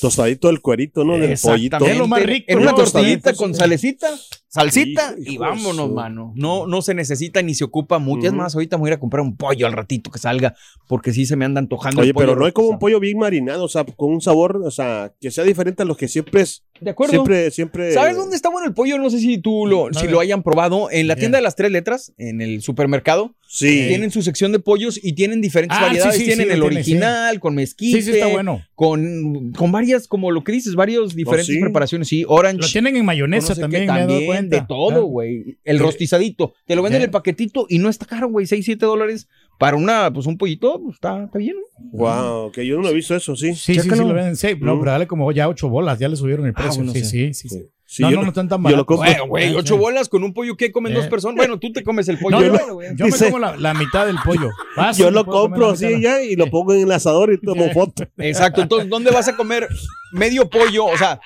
Tostadito 0.00 0.50
el 0.50 0.60
cuerito, 0.60 1.04
¿no? 1.04 1.16
Del 1.18 1.38
pollito. 1.40 1.86
Es 1.86 1.96
lo 1.96 2.08
más 2.08 2.20
rico, 2.20 2.46
En 2.48 2.58
una 2.58 2.72
¿no? 2.72 2.78
tortillita 2.78 3.32
con 3.34 3.54
salecita, 3.54 4.08
salsita 4.48 5.14
Hijo 5.20 5.30
y 5.30 5.38
vámonos, 5.38 5.88
mano. 5.92 6.32
No, 6.34 6.66
no 6.66 6.82
se 6.82 6.94
necesita 6.94 7.42
ni 7.42 7.54
se 7.54 7.62
ocupa 7.62 8.00
mucho. 8.00 8.26
Es 8.26 8.32
Ujú. 8.32 8.42
más, 8.42 8.56
ahorita 8.56 8.76
me 8.76 8.80
voy 8.80 8.88
a 8.88 8.90
ir 8.90 8.96
a 8.96 8.98
comprar 8.98 9.22
un 9.22 9.36
pollo 9.36 9.68
al 9.68 9.72
ratito 9.72 10.10
que 10.10 10.18
salga, 10.18 10.56
porque 10.88 11.12
sí 11.12 11.26
se 11.26 11.36
me 11.36 11.44
anda 11.44 11.60
antojando. 11.60 12.00
Oye, 12.00 12.08
el 12.08 12.14
pollo 12.14 12.26
pero 12.26 12.40
no 12.40 12.44
hay 12.46 12.50
como 12.50 12.70
un 12.70 12.80
pollo 12.80 12.98
bien 12.98 13.18
marinado, 13.18 13.62
o 13.62 13.68
sea, 13.68 13.84
con 13.84 14.12
un 14.12 14.20
sabor, 14.20 14.60
o 14.64 14.70
sea, 14.72 15.14
que 15.20 15.30
sea 15.30 15.44
diferente 15.44 15.84
a 15.84 15.86
los 15.86 15.96
que 15.96 16.08
siempre 16.08 16.40
es. 16.40 16.64
De 16.80 16.90
acuerdo. 16.90 17.12
Siempre, 17.12 17.50
siempre. 17.50 17.92
¿Sabes 17.92 18.16
dónde 18.16 18.36
está 18.36 18.48
bueno 18.50 18.66
el 18.68 18.74
pollo? 18.74 18.98
No 18.98 19.10
sé 19.10 19.18
si 19.18 19.38
tú 19.38 19.66
lo, 19.66 19.88
si 19.92 20.06
lo 20.08 20.20
hayan 20.20 20.42
probado. 20.42 20.88
En 20.90 21.08
la 21.08 21.16
tienda 21.16 21.38
de 21.38 21.42
las 21.42 21.56
tres 21.56 21.70
letras, 21.70 22.12
en 22.18 22.40
el 22.40 22.62
supermercado, 22.62 23.34
Sí. 23.48 23.84
tienen 23.88 24.10
su 24.10 24.22
sección 24.22 24.50
de 24.52 24.58
pollos 24.58 24.98
y 25.02 25.12
tienen 25.14 25.40
diferentes 25.40 25.76
Ah, 25.78 25.82
sí, 25.82 25.86
variedades. 25.86 26.16
sí, 26.16 26.24
tienen 26.24 26.46
sí, 26.48 26.52
el 26.52 26.58
lo 26.58 26.66
tiene, 26.68 26.80
original, 26.80 27.40
con 27.40 27.54
mezquite, 27.54 27.98
Sí, 28.02 28.02
sí, 28.02 28.10
está 28.18 28.26
bueno. 28.26 28.60
con, 28.74 29.52
con 29.52 29.70
varias, 29.72 30.08
como 30.08 30.30
lo 30.32 30.42
que 30.42 30.50
dices, 30.52 30.74
varios 30.74 31.14
diferentes 31.14 31.54
sí? 31.54 31.60
preparaciones. 31.60 32.08
Sí, 32.08 32.24
orange. 32.26 32.62
Lo 32.62 32.68
tienen 32.68 32.96
en 32.96 33.04
mayonesa 33.04 33.50
no 33.50 33.54
sé 33.54 33.60
qué, 33.60 33.62
también, 33.62 33.86
me 33.86 33.86
he 33.86 33.88
dado 33.98 34.08
también, 34.08 34.26
cuenta. 34.26 34.56
de 34.60 34.66
todo, 34.66 34.96
Ah. 35.02 35.04
güey. 35.04 35.58
El 35.64 35.78
rostizadito. 35.78 36.54
Te 36.66 36.74
lo 36.74 36.82
venden 36.82 37.02
Eh. 37.02 37.04
el 37.04 37.10
paquetito 37.10 37.66
y 37.68 37.78
no 37.78 37.88
está 37.88 38.04
caro, 38.04 38.28
güey. 38.28 38.46
6, 38.46 38.64
7 38.64 38.84
dólares 38.84 39.28
para 39.58 39.76
una, 39.76 40.12
pues 40.12 40.26
un 40.26 40.36
pollito, 40.36 40.80
pues, 40.82 40.94
está, 40.94 41.24
está 41.24 41.38
bien. 41.38 41.56
¿no? 41.92 41.98
Wow, 41.98 42.52
que 42.52 42.66
yo 42.66 42.80
no 42.80 42.88
he 42.88 42.94
visto 42.94 43.14
eso, 43.14 43.36
sí. 43.36 43.54
Sí, 43.54 43.74
sí, 43.74 43.80
sí, 43.82 43.88
lo 43.88 44.12
venden. 44.14 44.36
Sí, 44.36 44.48
no, 44.60 44.76
Mm. 44.76 44.80
pero 44.80 44.92
dale 44.92 45.06
como 45.06 45.30
ya 45.32 45.48
ocho 45.48 45.68
bolas, 45.68 45.98
ya 45.98 46.08
le 46.08 46.16
subieron 46.16 46.46
el 46.46 46.52
Ah, 46.56 46.62
precio. 46.62 46.76
bueno, 46.82 46.92
sí, 46.92 47.04
sí. 47.04 47.32
sí, 47.32 47.34
sí, 47.34 47.48
sí. 47.48 47.62
Sí, 47.88 48.02
no, 48.02 48.10
yo 48.10 48.16
no, 48.16 48.22
lo- 48.22 48.26
no 48.26 48.28
están 48.30 48.48
tan 48.48 48.58
yo 48.58 48.62
baratos. 48.64 48.78
lo 48.78 48.86
compro. 48.86 49.26
Güey, 49.28 49.54
Ah, 49.54 49.58
ocho 49.58 49.74
sí. 49.74 49.80
bolas 49.80 50.08
con 50.08 50.24
un 50.24 50.34
pollo 50.34 50.56
que 50.56 50.72
comen 50.72 50.92
Eh. 50.92 50.96
dos 50.96 51.06
personas. 51.06 51.36
Bueno, 51.36 51.58
tú 51.60 51.72
te 51.72 51.84
comes 51.84 52.08
el 52.08 52.18
pollo. 52.18 52.40
No, 52.40 52.44
yo, 52.44 52.80
yo 52.96 53.06
me 53.06 53.16
como 53.16 53.38
la, 53.38 53.56
la 53.56 53.74
mitad 53.74 54.06
del 54.06 54.16
pollo. 54.24 54.50
Yo 54.96 55.10
lo 55.12 55.24
compro 55.24 55.70
así 55.70 56.00
ya 56.00 56.20
y 56.20 56.34
lo 56.34 56.50
pongo 56.50 56.74
en 56.74 56.80
el 56.82 56.90
asador 56.92 57.32
y 57.32 57.38
tomo 57.40 57.64
foto. 57.72 58.04
Exacto. 58.18 58.62
Entonces, 58.62 58.90
¿dónde 58.90 59.12
vas 59.12 59.28
a 59.28 59.36
comer 59.36 59.68
medio 60.16 60.48
pollo, 60.50 60.86
o 60.86 60.96
sea, 60.98 61.20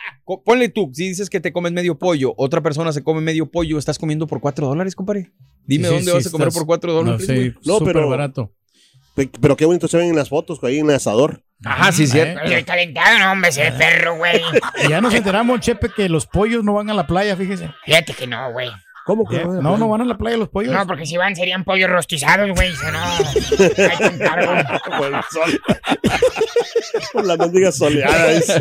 ponle 0.45 0.69
tú, 0.69 0.91
si 0.93 1.09
dices 1.09 1.31
que 1.31 1.41
te 1.41 1.53
comes 1.53 1.73
medio 1.73 1.99
pollo, 1.99 2.35
otra 2.37 2.61
persona 2.61 2.93
se 2.93 3.03
come 3.03 3.21
medio 3.21 3.51
pollo, 3.51 3.79
estás 3.79 3.99
comiendo 3.99 4.27
por 4.27 4.41
cuatro 4.41 4.67
dólares, 4.67 4.95
compadre. 4.95 5.31
Dime 5.65 5.89
Sí, 5.89 5.95
dónde 5.95 6.11
sí, 6.11 6.17
vas 6.17 6.27
a 6.27 6.31
comer 6.31 6.49
estás- 6.49 6.59
por 6.61 6.67
cuatro 6.67 6.93
dólares. 6.93 7.29
No, 7.29 7.35
sí? 7.35 7.53
No, 7.65 7.79
súper 7.79 7.95
pero- 7.95 8.09
barato. 8.09 8.53
Pe- 9.15 9.29
Pero 9.41 9.57
qué 9.57 9.65
bonito 9.67 9.89
se 9.89 9.97
ven 9.97 10.09
en 10.11 10.17
las 10.17 10.29
fotos 10.29 10.61
ahí 10.63 10.79
en 10.79 10.89
el 10.89 10.95
asador. 10.97 11.43
Ajá, 11.65 11.91
sí, 11.93 12.05
Eh, 12.05 12.07
cierto. 12.07 12.41
El 12.43 12.65
calentado, 12.65 13.19
no, 13.19 13.33
hombre, 13.33 13.51
ese 13.51 13.71
perro, 13.73 14.17
güey. 14.17 14.41
Y 14.85 14.89
ya 14.89 15.01
nos 15.01 15.13
enteramos, 15.13 15.61
Chepe, 15.61 15.89
que 15.95 16.09
los 16.09 16.27
pollos 16.27 16.63
no 16.65 16.75
van 16.75 16.89
a 16.91 16.95
la 16.95 17.07
playa, 17.07 17.37
fíjese. 17.37 17.71
Fíjate 17.85 18.15
que 18.15 18.27
no, 18.27 18.53
güey. 18.53 18.71
¿Cómo 19.07 19.25
que? 19.29 19.37
Eh, 19.37 19.45
No, 19.45 19.77
no 19.79 19.89
van 19.89 20.03
a 20.03 20.05
la 20.05 20.17
playa 20.19 20.37
los 20.37 20.49
pollos. 20.49 20.73
No, 20.73 20.87
porque 20.87 21.07
si 21.07 21.17
van 21.17 21.35
serían 21.35 21.65
pollos 21.65 21.91
rostizados, 21.91 22.49
güey. 22.55 22.69
Eso 22.73 22.91
no. 22.93 22.99
Hay 23.03 23.99
que 23.99 24.05
encargo. 24.17 24.53
Por 24.99 25.07
el 25.15 25.21
sol. 25.31 25.61
Por 27.13 27.27
la 27.27 27.37
mendiga 27.37 27.73
soleada. 27.73 28.31
es. 28.33 28.53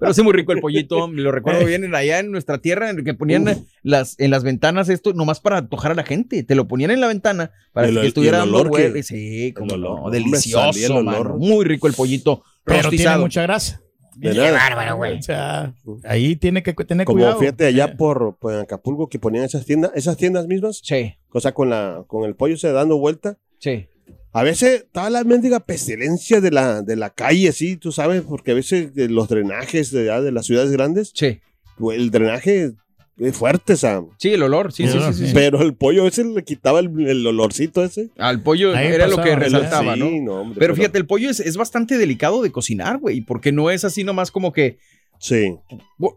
Pero 0.00 0.12
sí 0.12 0.22
muy 0.22 0.32
rico 0.32 0.52
el 0.52 0.60
pollito, 0.60 1.08
me 1.08 1.22
lo 1.22 1.32
recuerdo 1.32 1.64
bien 1.64 1.84
en- 1.84 1.94
allá 1.94 2.18
en 2.18 2.30
nuestra 2.30 2.58
tierra, 2.58 2.90
en 2.90 3.02
que 3.04 3.14
ponían 3.14 3.64
las, 3.82 4.14
en 4.18 4.30
las 4.30 4.44
ventanas 4.44 4.88
esto 4.88 5.12
nomás 5.14 5.40
para 5.40 5.58
antojar 5.58 5.92
a 5.92 5.94
la 5.94 6.04
gente. 6.04 6.42
Te 6.42 6.54
lo 6.54 6.68
ponían 6.68 6.90
en 6.90 7.00
la 7.00 7.06
ventana 7.06 7.50
para 7.72 7.88
el- 7.88 8.00
que 8.00 8.06
estuviera 8.08 8.42
el 8.42 8.50
dando 8.52 8.68
vuelta. 8.68 9.02
Sí, 9.02 9.52
como 9.56 9.74
el 9.74 9.80
no, 9.80 10.10
delicioso, 10.10 10.98
el 10.98 11.04
mano. 11.04 11.18
olor. 11.20 11.38
Muy 11.38 11.64
rico 11.64 11.86
el 11.86 11.94
pollito 11.94 12.42
pero 12.64 12.78
tiene 12.80 12.82
rostizado. 12.90 13.22
mucha 13.22 13.42
grasa. 13.42 13.80
De 14.16 14.30
Qué 14.32 14.36
nada. 14.38 14.52
bárbaro, 14.52 14.96
güey. 14.96 15.18
O 15.18 15.22
sea, 15.22 15.74
ahí 16.04 16.36
tiene 16.36 16.62
que 16.62 16.72
tener 16.72 17.04
Como 17.06 17.18
cuidado. 17.18 17.38
fíjate 17.38 17.66
allá 17.66 17.84
Eh, 17.84 17.94
por, 17.96 18.36
por 18.38 18.54
Acapulco 18.54 19.08
que 19.08 19.18
ponían 19.18 19.44
esas 19.44 19.64
tiendas, 19.66 19.90
esas 19.94 20.16
tiendas 20.16 20.46
mismas, 20.46 20.80
Sí, 20.82 21.14
o 21.30 21.40
sea, 21.40 21.52
con 21.52 21.68
la, 21.70 22.04
con 22.06 22.24
el 22.24 22.34
pollo 22.34 22.56
se 22.56 22.72
dando 22.72 22.98
vuelta. 22.98 23.38
sí. 23.58 23.86
A 24.32 24.42
veces 24.42 24.82
estaba 24.82 25.08
la 25.08 25.24
mendiga 25.24 25.60
pestilencia 25.60 26.42
de 26.42 26.50
la, 26.50 26.82
de 26.82 26.94
la 26.96 27.08
calle, 27.08 27.52
sí, 27.52 27.78
tú 27.78 27.90
sabes, 27.90 28.20
porque 28.20 28.50
a 28.50 28.54
veces 28.54 28.94
de 28.94 29.08
los 29.08 29.28
drenajes 29.30 29.90
de, 29.90 30.02
de 30.20 30.30
las 30.32 30.44
ciudades 30.44 30.70
grandes, 30.72 31.10
Sí, 31.14 31.40
pues, 31.78 31.98
el 31.98 32.10
drenaje 32.10 32.72
es 33.18 33.36
fuerte, 33.36 33.72
o 33.72 33.76
sea, 33.76 34.02
sí, 34.18 34.30
el 34.32 34.42
olor, 34.42 34.72
sí, 34.72 34.82
El 34.84 34.90
sí, 34.90 34.96
olor, 34.98 35.12
sí, 35.14 35.20
sí, 35.20 35.26
sí. 35.28 35.32
pero 35.34 35.62
el 35.62 35.74
pollo 35.74 36.06
ese 36.06 36.24
le 36.24 36.44
quitaba 36.44 36.80
el, 36.80 36.90
el 37.08 37.26
olorcito 37.26 37.82
ese. 37.82 38.10
Al 38.18 38.42
pollo 38.42 38.76
Ahí 38.76 38.88
era 38.88 39.06
lo 39.08 39.16
que 39.22 39.34
resaltaba, 39.36 39.94
Sí, 39.94 40.20
¿no? 40.20 40.40
hombre, 40.42 40.58
Pero 40.58 40.74
fíjate, 40.76 40.98
el 40.98 41.06
pollo 41.06 41.30
es, 41.30 41.40
es 41.40 41.56
bastante 41.56 41.96
delicado 41.98 42.42
de 42.42 42.52
cocinar, 42.52 42.98
güey, 42.98 43.22
porque 43.22 43.52
no 43.52 43.70
es 43.70 43.84
así 43.84 44.04
nomás 44.04 44.30
como 44.30 44.52
que 44.52 44.78
Sí, 45.18 45.54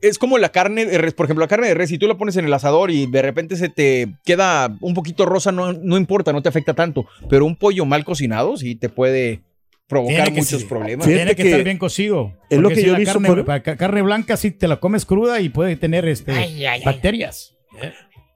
Es 0.01 0.17
como 0.19 0.37
la 0.37 0.49
carne 0.49 0.85
de 0.85 0.97
res, 0.97 1.13
por 1.13 1.25
ejemplo, 1.25 1.43
la 1.43 1.47
carne 1.47 1.67
de 1.69 1.73
res, 1.73 1.89
si 1.89 1.97
tú 1.97 2.05
la 2.07 2.17
pones 2.17 2.35
en 2.35 2.43
el 2.43 2.53
asador 2.53 2.91
y 2.91 3.05
de 3.05 3.21
repente 3.21 3.55
se 3.55 3.69
te 3.69 4.09
queda 4.25 4.75
un 4.81 4.93
poquito 4.93 5.25
rosa, 5.25 5.53
no, 5.53 5.71
no 5.71 5.95
importa, 5.97 6.33
no 6.33 6.41
te 6.41 6.49
afecta 6.49 6.73
tanto. 6.73 7.05
Pero 7.29 7.45
un 7.45 7.55
pollo 7.55 7.85
mal 7.85 8.03
cocinado 8.03 8.57
sí 8.57 8.75
te 8.75 8.89
puede 8.89 9.39
provocar 9.89 10.31
muchos 10.31 10.63
problemas. 10.63 11.05
Fíjate 11.05 11.23
Tiene 11.25 11.35
que, 11.35 11.43
que 11.43 11.49
estar 11.49 11.63
bien 11.65 11.77
cocido. 11.77 12.33
es 12.49 12.59
lo 12.59 12.69
que 12.69 12.75
si 12.75 12.85
yo 12.85 12.95
he 12.95 12.99
visto 12.99 13.19
carne, 13.19 13.43
por- 13.43 13.77
carne 13.77 14.01
blanca 14.03 14.37
si 14.37 14.51
te 14.51 14.67
la 14.69 14.79
comes 14.79 15.03
cruda 15.05 15.41
y 15.41 15.49
puede 15.49 15.75
tener 15.75 16.07
este 16.07 16.31
Ay, 16.31 16.63
ay, 16.63 16.65
ay. 16.65 16.81
bacterias. 16.85 17.55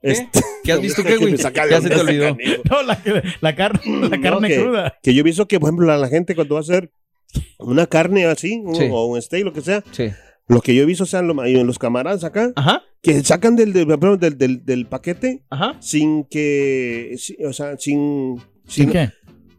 Este- 0.02 0.42
¿Qué 0.64 0.72
has 0.74 0.82
visto 0.82 1.02
que 1.04 1.10
qué, 1.14 1.18
güey? 1.18 1.38
Ya 1.38 1.82
se 1.82 1.90
te 1.90 1.96
olvidó. 1.96 2.36
No, 2.70 2.84
la, 2.84 3.00
la 3.40 3.56
carne, 3.56 3.82
la 4.10 4.18
No, 4.18 4.22
carne 4.22 4.48
que- 4.50 4.58
cruda. 4.60 4.98
Que 5.02 5.14
yo 5.14 5.22
he 5.22 5.24
visto 5.24 5.48
que, 5.48 5.60
por 5.60 5.70
ejemplo, 5.70 5.86
la, 5.88 5.98
la 5.98 6.10
gente 6.10 6.36
cuando 6.36 6.56
va 6.56 6.60
a 6.60 6.64
hacer 6.64 6.92
una 7.60 7.88
carne 7.88 8.26
así, 8.26 8.62
un- 8.64 8.76
Sí. 8.76 8.88
o 8.92 9.06
un 9.06 9.22
steak, 9.22 9.44
lo 9.46 9.54
que 9.54 9.62
sea, 9.62 9.84
Sí. 9.92 10.10
lo 10.48 10.62
que 10.62 10.76
yo 10.76 10.84
he 10.84 10.86
visto, 10.86 11.04
o 11.04 11.08
sea, 11.08 11.22
los 11.22 11.80
camaradas 11.80 12.24
acá, 12.24 12.52
Ajá, 12.56 12.82
que 13.02 13.24
sacan 13.24 13.56
del, 13.56 13.72
del, 13.74 13.86
perdón, 13.88 14.20
del, 14.20 14.38
del- 14.38 14.66
del 14.66 14.88
paquete 14.88 15.44
ajá. 15.50 15.78
sin 15.80 16.26
que, 16.26 17.16
o 17.48 17.54
sea, 17.54 17.78
sin... 17.78 18.38
¿Sin 18.68 18.86
sin- 18.86 18.92
qué? 18.92 19.10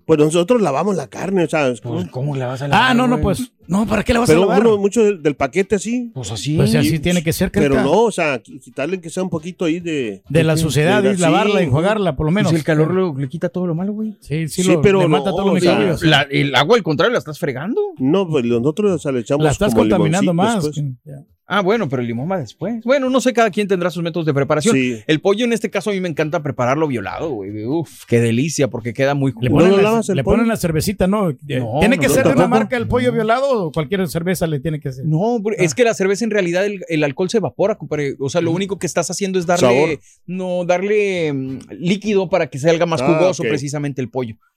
Pues 0.07 0.19
nosotros 0.19 0.61
lavamos 0.61 0.97
la 0.97 1.07
carne, 1.09 1.45
o 1.45 1.49
sea, 1.49 1.73
Pues, 1.83 2.09
¿cómo 2.11 2.37
la 2.37 2.47
vas 2.47 2.61
a 2.63 2.69
lavar? 2.69 2.91
Ah, 2.91 2.95
no, 2.95 3.07
no, 3.07 3.21
pues, 3.23 3.53
no, 3.69 3.87
¿para 3.87 4.03
qué 4.03 4.13
la 4.13 4.21
vas 4.21 4.29
pero 4.29 4.43
a 4.43 4.47
lavar? 4.47 4.61
uno, 4.67 4.77
mucho 4.77 5.03
del, 5.03 5.23
del 5.23 5.35
paquete 5.35 5.77
así, 5.77 6.11
Pues 6.13 6.31
así. 6.31 6.57
Pues 6.57 6.75
así 6.75 6.99
tiene 6.99 7.23
que 7.23 7.33
ser, 7.33 7.51
pero 7.51 7.83
no, 7.83 8.03
o 8.03 8.13
sea, 8.13 8.43
qui- 8.43 8.61
quitarle 8.61 9.01
que 9.01 9.09
sea 9.09 9.23
un 9.23 9.31
poquito 9.31 9.65
ahí 9.65 9.81
de... 9.81 10.23
De 10.29 10.45
la 10.45 10.57
suciedad, 10.59 11.03
de- 11.03 11.15
y 11.15 11.17
lavarla, 11.17 11.61
sí, 11.61 11.65
enjuagarla, 11.65 12.17
por 12.17 12.27
lo 12.27 12.33
Pues 12.33 12.45
menos. 12.45 12.53
el 12.53 12.65
calor 12.65 12.93
lo- 12.93 13.17
le 13.17 13.29
quita 13.29 13.49
todo 13.49 13.67
lo 13.67 13.75
malo, 13.75 13.93
güey. 13.95 14.15
Sí, 14.21 14.47
sí, 14.49 14.63
Sí, 14.63 14.69
lo- 14.73 14.83
pero 14.83 14.99
le 14.99 15.05
no, 15.05 15.09
mata 15.09 15.31
todos 15.31 15.55
los 15.55 15.63
sea. 15.63 15.97
La- 16.09 16.23
el 16.31 16.55
agua, 16.55 16.77
al 16.77 16.83
contrario, 16.83 17.13
la 17.13 17.19
estás 17.19 17.39
fregando. 17.39 17.81
No, 17.99 18.29
pues 18.29 18.45
nosotros 18.45 18.93
o 18.93 18.99
sea, 18.99 19.13
le 19.13 19.21
echamos 19.21 19.45
La 19.45 19.53
estás 19.53 19.73
como 19.73 19.85
contaminando 19.89 20.35
más. 20.35 20.63
después. 20.65 20.85
Ya. 21.05 21.25
Ah, 21.47 21.61
bueno, 21.61 21.89
pero 21.91 22.01
el 22.01 22.09
limón 22.09 22.31
va 22.31 22.39
después. 22.39 22.83
Bueno, 22.85 23.11
no 23.11 23.21
sé, 23.21 23.35
cada 23.35 23.51
quien 23.51 23.69
tendrá 23.69 23.91
sus 23.91 24.03
métodos 24.03 24.25
de 24.25 24.33
preparación. 24.33 24.75
Sí. 24.75 24.97
El 25.07 25.21
pollo 25.21 25.45
en 25.45 25.53
este 25.53 25.69
caso 25.71 25.91
a 25.91 25.93
mí 25.93 26.01
me 26.01 26.09
encanta 26.09 26.43
prepararlo 26.43 26.89
violado, 26.89 27.31
güey. 27.31 27.67
Uf, 27.67 28.05
qué 28.07 28.19
delicia, 28.19 28.69
porque 28.69 28.95
queda 28.95 29.15
muy 29.15 29.35
Le 29.41 29.51
ponen, 29.51 29.83
la, 29.83 30.01
el 30.09 30.17
le 30.17 30.25
pollo? 30.25 30.37
ponen 30.37 30.49
la 30.49 30.57
cervecita, 30.57 31.07
¿no? 31.07 31.29
Eh, 31.31 31.37
No, 31.61 31.81
¿Tiene 31.81 31.97
no, 31.97 32.03
que 32.03 32.09
no, 32.09 32.15
ser 32.15 32.27
de 32.27 32.33
una 32.33 32.49
marca 32.49 32.79
el 32.79 32.89
pollo 32.89 33.13
violado 33.13 33.65
o 33.67 33.73
cualquier 33.73 34.09
cerveza 34.09 34.47
le 34.47 34.61
tiene 34.61 34.81
que 34.81 34.91
ser? 34.91 35.05
No, 35.05 35.39
bro, 35.39 35.55
es 35.59 35.75
que 35.75 35.85
la 35.85 35.93
cerveza 35.93 36.25
en 36.25 36.31
realidad 36.31 36.65
el, 36.65 36.83
el 36.89 37.05
alcohol 37.05 37.29
se 37.29 37.37
evapora, 37.39 37.75
compadre. 37.77 38.17
O 38.21 38.31
sea, 38.31 38.41
lo 38.41 38.51
único 38.51 38.79
que 38.79 38.87
estás 38.87 39.11
haciendo 39.11 39.39
es 39.39 39.45
darle, 39.45 39.67
Sabor. 39.67 39.99
no, 40.27 40.65
darle 40.65 41.31
mm, 41.33 41.59
líquido 41.79 42.31
para 42.31 42.47
que 42.49 42.59
salga 42.59 42.87
más 42.87 43.03
Ah, 43.03 43.19
jugoso 43.19 43.43
precisamente 43.43 44.01
el 44.01 44.09
pollo. 44.09 44.37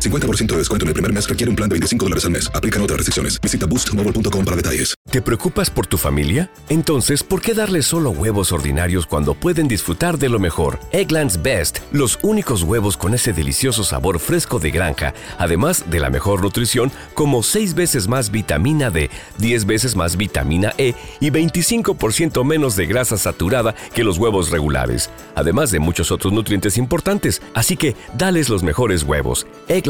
50% 0.00 0.46
de 0.46 0.58
descuento 0.58 0.84
en 0.84 0.88
el 0.88 0.94
primer 0.94 1.12
mes 1.12 1.28
requiere 1.28 1.50
un 1.50 1.56
plan 1.56 1.68
de 1.68 1.74
25 1.74 2.04
dólares 2.06 2.24
al 2.24 2.32
mes. 2.32 2.50
Aplican 2.54 2.82
otras 2.82 2.96
restricciones. 2.96 3.40
Visita 3.40 3.66
boostmobile.com 3.66 4.44
para 4.44 4.56
detalles. 4.56 4.94
¿Te 5.10 5.20
preocupas 5.20 5.70
por 5.70 5.86
tu 5.86 5.98
familia? 5.98 6.50
Entonces, 6.68 7.22
¿por 7.22 7.42
qué 7.42 7.52
darles 7.52 7.86
solo 7.86 8.10
huevos 8.10 8.52
ordinarios 8.52 9.06
cuando 9.06 9.34
pueden 9.34 9.68
disfrutar 9.68 10.18
de 10.18 10.28
lo 10.28 10.38
mejor? 10.38 10.78
Eggland's 10.92 11.42
Best, 11.42 11.80
los 11.92 12.18
únicos 12.22 12.62
huevos 12.62 12.96
con 12.96 13.12
ese 13.12 13.32
delicioso 13.32 13.84
sabor 13.84 14.20
fresco 14.20 14.58
de 14.58 14.70
granja, 14.70 15.12
además 15.36 15.90
de 15.90 16.00
la 16.00 16.10
mejor 16.10 16.42
nutrición, 16.42 16.92
como 17.14 17.42
6 17.42 17.74
veces 17.74 18.08
más 18.08 18.30
vitamina 18.30 18.90
D, 18.90 19.10
10 19.38 19.66
veces 19.66 19.96
más 19.96 20.16
vitamina 20.16 20.72
E 20.78 20.94
y 21.18 21.30
25% 21.30 22.44
menos 22.44 22.76
de 22.76 22.86
grasa 22.86 23.18
saturada 23.18 23.74
que 23.92 24.04
los 24.04 24.16
huevos 24.16 24.50
regulares, 24.50 25.10
además 25.34 25.70
de 25.70 25.80
muchos 25.80 26.10
otros 26.10 26.32
nutrientes 26.32 26.78
importantes. 26.78 27.42
Así 27.52 27.76
que, 27.76 27.96
dales 28.16 28.48
los 28.48 28.62
mejores 28.62 29.02
huevos. 29.02 29.46
Eggland's 29.68 29.89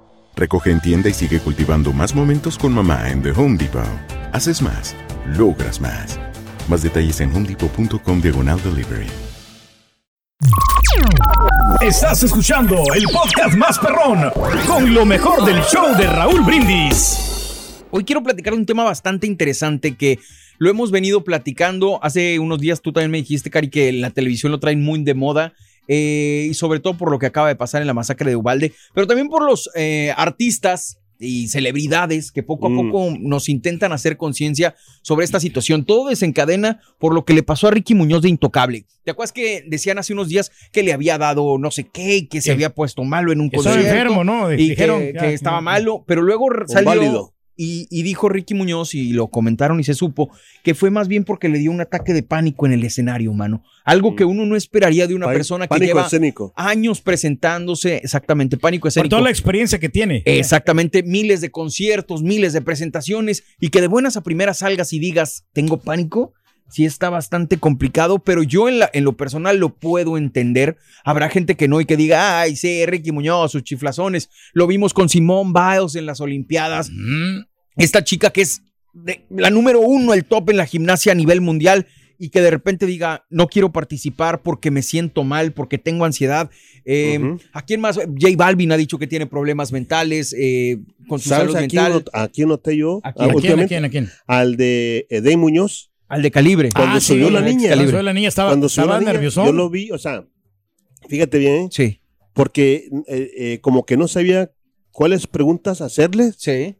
Recoge 0.35 0.71
en 0.71 0.79
tienda 0.79 1.09
y 1.09 1.13
sigue 1.13 1.39
cultivando 1.39 1.93
más 1.93 2.15
momentos 2.15 2.57
con 2.57 2.73
mamá 2.73 3.09
en 3.09 3.21
The 3.21 3.31
Home 3.31 3.57
Depot. 3.57 3.83
Haces 4.33 4.61
más, 4.61 4.95
logras 5.37 5.81
más. 5.81 6.19
Más 6.67 6.81
detalles 6.83 7.19
en 7.19 7.35
homedepot.com 7.35 8.21
diagonal 8.21 8.59
delivery. 8.63 9.07
Estás 11.81 12.23
escuchando 12.23 12.75
el 12.95 13.03
podcast 13.05 13.55
más 13.55 13.77
perrón 13.77 14.31
con 14.67 14.93
lo 14.93 15.05
mejor 15.05 15.45
del 15.45 15.61
show 15.63 15.95
de 15.97 16.07
Raúl 16.07 16.41
Brindis. 16.41 17.83
Hoy 17.91 18.03
quiero 18.05 18.23
platicar 18.23 18.53
de 18.53 18.59
un 18.59 18.65
tema 18.65 18.83
bastante 18.83 19.27
interesante 19.27 19.95
que 19.95 20.19
lo 20.57 20.69
hemos 20.69 20.91
venido 20.91 21.23
platicando. 21.23 21.99
Hace 22.03 22.39
unos 22.39 22.59
días 22.59 22.81
tú 22.81 22.93
también 22.93 23.11
me 23.11 23.17
dijiste, 23.17 23.49
Cari, 23.49 23.69
que 23.69 23.91
la 23.91 24.11
televisión 24.11 24.51
lo 24.51 24.59
traen 24.59 24.81
muy 24.81 25.03
de 25.03 25.13
moda. 25.13 25.53
Eh, 25.93 26.47
y 26.49 26.53
sobre 26.53 26.79
todo 26.79 26.97
por 26.97 27.11
lo 27.11 27.19
que 27.19 27.25
acaba 27.25 27.49
de 27.49 27.55
pasar 27.57 27.81
en 27.81 27.87
la 27.87 27.93
masacre 27.93 28.29
de 28.29 28.37
Ubalde, 28.37 28.71
pero 28.93 29.07
también 29.07 29.27
por 29.27 29.43
los 29.45 29.69
eh, 29.75 30.13
artistas 30.15 30.97
y 31.19 31.49
celebridades 31.49 32.31
que 32.31 32.43
poco 32.43 32.65
a 32.65 32.69
Mm. 32.69 32.77
poco 32.91 33.13
nos 33.19 33.47
intentan 33.49 33.91
hacer 33.91 34.15
conciencia 34.17 34.73
sobre 35.03 35.23
esta 35.25 35.39
situación. 35.39 35.83
Todo 35.85 36.07
desencadena 36.09 36.79
por 36.97 37.13
lo 37.13 37.25
que 37.25 37.33
le 37.33 37.43
pasó 37.43 37.67
a 37.67 37.71
Ricky 37.71 37.93
Muñoz 37.93 38.21
de 38.23 38.29
Intocable. 38.29 38.85
¿Te 39.03 39.11
acuerdas 39.11 39.31
que 39.33 39.63
decían 39.67 39.99
hace 39.99 40.13
unos 40.13 40.29
días 40.29 40.49
que 40.71 40.81
le 40.81 40.93
había 40.93 41.17
dado 41.19 41.57
no 41.59 41.69
sé 41.71 41.83
qué, 41.91 42.15
y 42.17 42.27
que 42.27 42.41
se 42.41 42.45
Que- 42.49 42.53
había 42.53 42.69
puesto 42.73 43.03
malo 43.03 43.31
en 43.31 43.41
un 43.41 43.49
que 43.51 43.57
estaba 43.57 43.75
concierto? 43.75 43.99
enfermo, 43.99 44.23
¿no? 44.23 44.51
Y 44.51 44.69
Dijeron, 44.69 44.99
que, 45.01 45.13
ya, 45.13 45.19
que 45.21 45.33
estaba 45.33 45.57
no. 45.57 45.61
malo, 45.63 46.03
pero 46.07 46.21
luego 46.23 46.47
salió. 46.67 47.33
Y, 47.63 47.85
y 47.91 48.01
dijo 48.01 48.27
Ricky 48.27 48.53
Muñoz, 48.55 48.95
y 48.95 49.11
lo 49.13 49.27
comentaron 49.27 49.79
y 49.79 49.83
se 49.83 49.93
supo, 49.93 50.31
que 50.63 50.73
fue 50.73 50.89
más 50.89 51.07
bien 51.07 51.23
porque 51.25 51.47
le 51.47 51.59
dio 51.59 51.69
un 51.69 51.79
ataque 51.81 52.11
de 52.13 52.23
pánico 52.23 52.65
en 52.65 52.71
el 52.73 52.83
escenario, 52.83 53.31
mano. 53.33 53.61
Algo 53.85 54.15
que 54.15 54.25
uno 54.25 54.45
no 54.47 54.55
esperaría 54.55 55.05
de 55.05 55.13
una 55.13 55.27
persona 55.35 55.67
que 55.67 55.73
lleva 55.85 56.05
escénico. 56.05 56.53
años 56.55 57.01
presentándose, 57.01 57.97
exactamente, 57.97 58.57
pánico 58.57 58.83
Por 58.83 58.87
escénico. 58.89 59.09
toda 59.09 59.21
la 59.21 59.29
experiencia 59.29 59.79
que 59.79 59.89
tiene. 59.89 60.23
Exactamente, 60.25 61.03
miles 61.03 61.39
de 61.41 61.51
conciertos, 61.51 62.23
miles 62.23 62.53
de 62.53 62.61
presentaciones 62.61 63.43
y 63.59 63.69
que 63.69 63.81
de 63.81 63.87
buenas 63.87 64.17
a 64.17 64.21
primeras 64.23 64.59
salgas 64.59 64.91
y 64.93 64.99
digas, 64.99 65.45
tengo 65.53 65.77
pánico, 65.81 66.33
sí 66.69 66.85
está 66.85 67.09
bastante 67.09 67.57
complicado, 67.57 68.19
pero 68.19 68.43
yo 68.43 68.69
en, 68.69 68.79
la- 68.79 68.89
en 68.93 69.03
lo 69.03 69.13
personal 69.17 69.57
lo 69.57 69.69
puedo 69.75 70.17
entender. 70.17 70.77
Habrá 71.03 71.29
gente 71.29 71.55
que 71.55 71.67
no 71.67 71.81
y 71.81 71.85
que 71.85 71.97
diga, 71.97 72.39
ay, 72.39 72.55
sí, 72.55 72.85
Ricky 72.85 73.11
Muñoz, 73.11 73.51
sus 73.51 73.63
chiflazones. 73.63 74.29
Lo 74.53 74.67
vimos 74.67 74.93
con 74.93 75.09
Simone 75.09 75.51
Biles 75.53 75.95
en 75.95 76.05
las 76.05 76.21
Olimpiadas. 76.21 76.89
Esta 77.77 78.03
chica 78.03 78.29
que 78.31 78.41
es 78.41 78.61
de- 78.93 79.21
la 79.29 79.49
número 79.49 79.79
uno, 79.81 80.13
el 80.13 80.25
top 80.25 80.49
en 80.49 80.57
la 80.57 80.65
gimnasia 80.65 81.11
a 81.11 81.15
nivel 81.15 81.41
mundial 81.41 81.87
y 82.17 82.29
que 82.29 82.41
de 82.41 82.51
repente 82.51 82.85
diga, 82.85 83.25
no 83.29 83.47
quiero 83.47 83.71
participar 83.71 84.41
porque 84.43 84.69
me 84.69 84.81
siento 84.83 85.23
mal, 85.23 85.53
porque 85.53 85.77
tengo 85.79 86.05
ansiedad. 86.05 86.49
Eh, 86.85 87.19
¿A 87.53 87.63
quién 87.65 87.81
más? 87.81 87.95
J 87.95 88.09
Balvin 88.35 88.71
ha 88.71 88.77
dicho 88.77 88.97
que 88.99 89.07
tiene 89.07 89.25
problemas 89.25 89.71
mentales 89.71 90.35
eh, 90.37 90.79
con 91.07 91.19
su 91.19 91.29
¿Sabes 91.29 91.51
salud 91.53 91.55
a 91.55 91.67
quién, 91.67 91.81
mental. 91.83 91.93
not- 91.93 92.09
a 92.13 92.27
quién 92.27 92.49
noté 92.49 92.77
yo? 92.77 92.99
¿A 93.03 93.09
Ah, 93.09 93.13
quién? 93.13 93.29
¿A 93.29 93.33
quién, 93.41 93.59
a 93.59 93.67
quién, 93.67 93.85
a 93.85 93.89
quién? 93.89 94.09
Al 94.27 94.55
de 94.57 95.07
Edey 95.09 95.35
Muñoz. 95.37 95.91
Al 96.07 96.21
de 96.21 96.29
calibre. 96.31 96.69
Cuando 96.75 96.97
Ah, 96.97 97.01
subió 97.01 97.27
sí, 97.27 97.33
la 97.33 97.41
niña. 97.41 97.69
Cuando 97.69 97.85
subió 97.87 98.03
la 98.03 98.13
niña 98.13 98.27
estaba- 98.27 98.49
Cuando 98.49 98.99
nerviosón. 98.99 99.45
Yo 99.45 99.51
lo 99.53 99.69
vi, 99.69 99.89
o 99.91 99.97
sea, 99.97 100.25
fíjate 101.07 101.39
bien. 101.39 101.71
Sí. 101.71 102.01
Porque 102.33 102.89
eh, 103.07 103.31
eh, 103.37 103.59
como 103.61 103.85
que 103.85 103.97
no 103.97 104.07
sabía 104.07 104.51
cuáles 104.91 105.25
preguntas 105.27 105.81
hacerle. 105.81 106.33
Sí. 106.37 106.75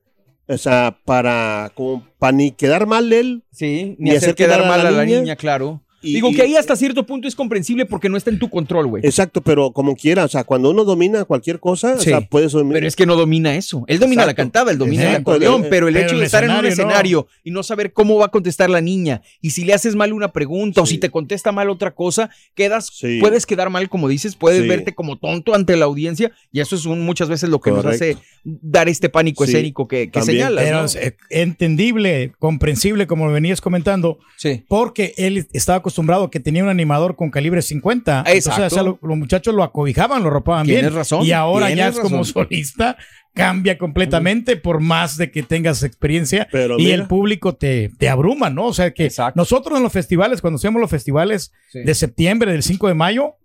O 0.51 0.57
sea, 0.57 0.97
para, 1.05 1.71
como, 1.75 2.05
para 2.19 2.33
ni 2.33 2.51
quedar 2.51 2.85
mal 2.85 3.11
él. 3.13 3.43
Sí, 3.51 3.95
ni, 3.97 4.11
hacer 4.11 4.35
quedar 4.35 4.67
mal 4.67 4.85
a 4.85 4.91
la 4.91 5.05
niña, 5.05 5.35
claro. 5.37 5.81
Y- 6.01 6.13
Digo 6.13 6.29
y- 6.29 6.35
que 6.35 6.41
ahí 6.43 6.55
hasta 6.55 6.75
cierto 6.75 7.05
punto 7.05 7.27
es 7.27 7.35
comprensible 7.35 7.85
porque 7.85 8.09
no 8.09 8.17
está 8.17 8.29
en 8.29 8.39
tu 8.39 8.49
control, 8.49 8.87
güey. 8.87 9.05
Exacto, 9.05 9.41
pero 9.41 9.71
como 9.71 9.95
quiera, 9.95 10.25
o 10.25 10.27
sea, 10.27 10.43
cuando 10.43 10.69
uno 10.71 10.83
domina 10.83 11.25
cualquier 11.25 11.59
cosa, 11.59 11.93
Sí. 11.97 11.99
o 11.99 12.03
sea, 12.03 12.21
puedes 12.21 12.53
Pero 12.53 12.87
es 12.87 12.95
que 12.95 13.05
no 13.05 13.15
domina 13.15 13.55
eso. 13.55 13.83
Él 13.87 13.99
domina 13.99 14.25
la 14.25 14.33
cantada, 14.33 14.71
él 14.71 14.77
domina 14.77 15.09
el 15.09 15.15
acordeón, 15.17 15.65
Eh, 15.65 15.67
pero 15.69 15.87
el 15.87 15.93
pero 15.93 16.05
hecho 16.05 16.15
el 16.15 16.21
de 16.21 16.25
estar 16.25 16.43
en 16.43 16.51
un 16.51 16.65
escenario, 16.65 17.27
no. 17.29 17.39
y 17.43 17.51
no 17.51 17.63
saber 17.63 17.93
cómo 17.93 18.17
va 18.17 18.25
a 18.25 18.29
contestar 18.29 18.69
la 18.69 18.81
niña, 18.81 19.21
y 19.41 19.51
si 19.51 19.63
le 19.63 19.73
haces 19.73 19.95
mal 19.95 20.13
una 20.13 20.31
pregunta 20.31 20.81
o 20.81 20.85
si 20.85 20.97
te 20.97 21.09
contesta 21.09 21.51
mal 21.51 21.69
otra 21.69 21.91
cosa, 21.95 22.29
quedas, 22.55 22.89
Sí. 22.93 23.19
puedes 23.19 23.45
quedar 23.45 23.69
mal, 23.69 23.89
como 23.89 24.07
dices, 24.07 24.35
puedes 24.35 24.61
Sí. 24.63 24.67
verte 24.67 24.93
como 24.95 25.17
tonto 25.17 25.53
ante 25.53 25.75
la 25.77 25.85
audiencia, 25.85 26.31
y 26.51 26.59
eso 26.59 26.75
es 26.75 26.85
un- 26.85 27.01
muchas 27.05 27.29
veces 27.29 27.49
lo 27.49 27.59
que 27.61 27.71
nos 27.71 27.85
hace 27.85 28.17
dar 28.43 28.89
este 28.89 29.09
pánico 29.09 29.45
Sí, 29.45 29.51
escénico 29.51 29.87
que, 29.87 30.09
que 30.09 30.21
señalas. 30.23 30.63
Pero 30.63 30.79
¿no? 30.79 30.85
es 30.85 30.95
eh, 30.95 31.15
entendible, 31.29 32.31
comprensible, 32.39 33.05
como 33.07 33.29
venías 33.31 33.61
comentando. 33.61 34.17
Sí. 34.37 34.63
Porque 34.67 35.13
él 35.17 35.47
estaba 35.53 35.77
acostumbrado 35.77 35.90
a 35.99 36.29
que 36.29 36.39
tenía 36.39 36.63
un 36.63 36.69
animador 36.69 37.15
con 37.15 37.29
calibre 37.31 37.61
50. 37.61 38.19
Entonces, 38.19 38.45
Exacto. 38.47 38.65
o 38.65 38.69
sea, 38.69 38.83
lo- 38.83 38.99
los 39.01 39.17
muchachos 39.17 39.53
lo 39.55 39.63
acobijaban, 39.63 40.23
lo 40.23 40.29
ropaban 40.29 40.65
bien. 40.67 40.79
Tienes 40.79 40.93
razón, 40.93 41.25
Y 41.25 41.31
ahora 41.31 41.69
ya 41.71 41.87
es 41.89 41.99
como 41.99 42.23
solista, 42.23 42.97
cambia 43.33 43.77
completamente 43.77 44.57
por 44.57 44.79
más 44.81 45.17
de 45.17 45.31
que 45.31 45.43
tengas 45.43 45.83
experiencia. 45.83 46.47
Pero 46.51 46.75
y 46.79 46.83
mira. 46.85 46.95
el 46.95 47.07
público 47.07 47.55
te, 47.55 47.89
te 47.97 48.09
abruma, 48.09 48.49
¿no? 48.49 48.65
O 48.65 48.73
sea 48.73 48.93
que 48.93 49.09
nosotros 49.35 49.77
en 49.77 49.83
los 49.83 49.91
festivales, 49.93 50.41
cuando 50.41 50.57
hacemos 50.57 50.81
los 50.81 50.89
festivales 50.89 51.53
Sí. 51.71 51.79
de 51.83 51.95
septiembre, 51.95 52.51
del 52.51 52.63
5 52.63 52.87
de 52.89 52.93
mayo, 52.93 53.35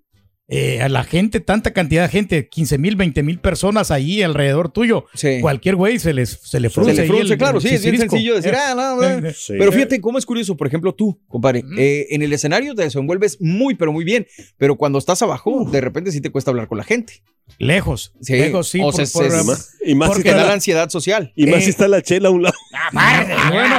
eh, 0.48 0.80
a 0.80 0.88
la 0.88 1.02
gente, 1.02 1.40
tanta 1.40 1.72
cantidad 1.72 2.02
de 2.04 2.08
gente, 2.08 2.48
15 2.48 2.78
mil, 2.78 2.94
20 2.94 3.22
mil 3.24 3.40
personas 3.40 3.90
ahí 3.90 4.22
alrededor 4.22 4.70
tuyo, 4.70 5.06
cualquier 5.40 5.74
güey 5.74 5.98
se, 5.98 6.12
les, 6.14 6.30
se 6.42 6.60
le 6.60 6.70
frunce. 6.70 6.94
Se 6.94 7.02
le 7.02 7.08
frunce, 7.08 7.32
el- 7.32 7.38
claro, 7.38 7.58
el 7.58 7.62
sí, 7.62 7.74
es 7.74 7.82
bien 7.82 7.98
sencillo 7.98 8.36
decir, 8.36 8.54
Eh, 8.54 8.56
ah, 8.56 8.74
no, 8.76 8.96
no. 9.20 9.28
eh, 9.28 9.34
Pero 9.48 9.72
fíjate 9.72 10.00
cómo 10.00 10.18
es 10.18 10.24
curioso, 10.26 10.56
por 10.56 10.68
ejemplo, 10.68 10.94
tú, 10.94 11.20
compadre, 11.26 11.64
eh, 11.78 12.06
en 12.10 12.22
el 12.22 12.32
escenario 12.32 12.74
te 12.76 12.82
desenvuelves 12.82 13.38
muy, 13.40 13.74
pero 13.74 13.92
muy 13.92 14.04
bien, 14.04 14.26
pero 14.56 14.76
cuando 14.76 14.98
estás 15.00 15.20
abajo, 15.22 15.68
de 15.70 15.80
repente 15.80 16.12
sí 16.12 16.20
te 16.20 16.30
cuesta 16.30 16.52
hablar 16.52 16.68
con 16.68 16.78
la 16.78 16.84
gente. 16.84 17.22
Lejos, 17.58 18.12
Sí, 18.20 18.32
lejos, 18.34 18.68
sí. 18.68 18.80
o 18.80 18.90
por- 18.90 19.06
sea, 19.06 19.20
por- 19.42 19.56
se- 19.56 19.90
y 19.90 19.94
más 19.94 20.08
porque 20.08 20.22
si 20.22 20.28
está 20.28 20.36
da 20.36 20.42
la- 20.42 20.48
la 20.48 20.54
ansiedad 20.54 20.88
social. 20.90 21.32
Y 21.36 21.46
más 21.46 21.60
Eh, 21.60 21.64
si 21.64 21.70
está 21.70 21.86
la 21.88 22.02
chela 22.02 22.28
a 22.28 22.30
un 22.32 22.42
lado. 22.42 22.54
Bueno, 22.92 23.76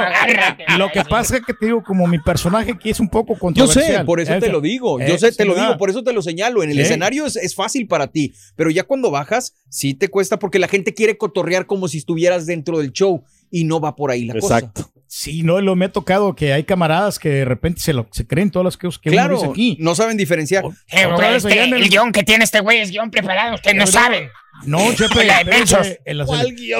lo 0.78 0.90
que 0.90 1.04
pasa 1.04 1.36
es 1.36 1.42
que 1.44 1.54
te 1.54 1.66
digo, 1.66 1.82
como 1.82 2.06
mi 2.06 2.18
personaje 2.18 2.72
aquí 2.72 2.90
es 2.90 3.00
un 3.00 3.08
poco 3.08 3.34
Yo 3.34 3.38
controversial. 3.40 3.98
sé, 3.98 4.04
por 4.04 4.20
eso 4.20 4.38
te 4.38 4.50
lo 4.50 4.60
digo. 4.60 4.98
Yo 5.00 5.06
Eh, 5.06 5.18
sé, 5.18 5.32
te 5.32 5.42
sí, 5.42 5.48
lo 5.48 5.54
digo, 5.54 5.76
por 5.78 5.90
eso 5.90 6.02
te 6.02 6.12
lo 6.12 6.22
señalo. 6.22 6.62
En 6.62 6.70
el 6.70 6.76
Sí. 6.76 6.82
escenario 6.82 7.26
es, 7.26 7.36
es 7.36 7.54
fácil 7.54 7.86
para 7.86 8.08
ti, 8.08 8.32
pero 8.56 8.70
ya 8.70 8.84
cuando 8.84 9.10
bajas, 9.10 9.54
sí 9.68 9.94
te 9.94 10.08
cuesta 10.08 10.38
porque 10.38 10.58
la 10.58 10.68
gente 10.68 10.94
quiere 10.94 11.16
cotorrear 11.16 11.66
como 11.66 11.88
si 11.88 11.98
estuvieras 11.98 12.46
dentro 12.46 12.78
del 12.78 12.92
show 12.92 13.24
y 13.50 13.64
no 13.64 13.80
va 13.80 13.96
por 13.96 14.10
ahí 14.10 14.24
la 14.24 14.34
cosa. 14.34 14.72
Sí, 15.10 15.42
no, 15.42 15.58
lo 15.62 15.74
me 15.74 15.86
ha 15.86 15.88
tocado 15.92 16.34
que 16.34 16.52
hay 16.52 16.64
camaradas 16.64 17.18
que 17.18 17.30
de 17.30 17.44
repente 17.46 17.80
se, 17.80 17.94
lo, 17.94 18.06
se 18.10 18.26
creen 18.26 18.50
todas 18.50 18.64
las 18.64 18.76
cosas 18.76 19.00
que 19.00 19.08
Claro, 19.10 19.38
uno 19.38 19.40
dice 19.40 19.50
aquí. 19.52 19.76
no 19.80 19.94
saben 19.94 20.18
diferenciar. 20.18 20.64
Eh, 20.88 21.06
Otra 21.06 21.30
vez 21.30 21.44
este, 21.46 21.62
el... 21.64 21.72
el- 21.72 21.88
guion 21.88 22.12
que 22.12 22.22
tiene 22.24 22.44
este 22.44 22.60
güey 22.60 22.80
es 22.80 22.90
guion 22.90 23.10
preparado. 23.10 23.54
Ustedes 23.54 23.74
no 23.76 23.84
Pero- 23.86 23.92
saben. 23.92 24.28
No, 24.66 24.78
chepe, 24.92 25.14
de 25.20 25.26
espérate, 25.26 25.50
mensos. 25.50 25.86
en 26.04 26.18
la 26.18 26.26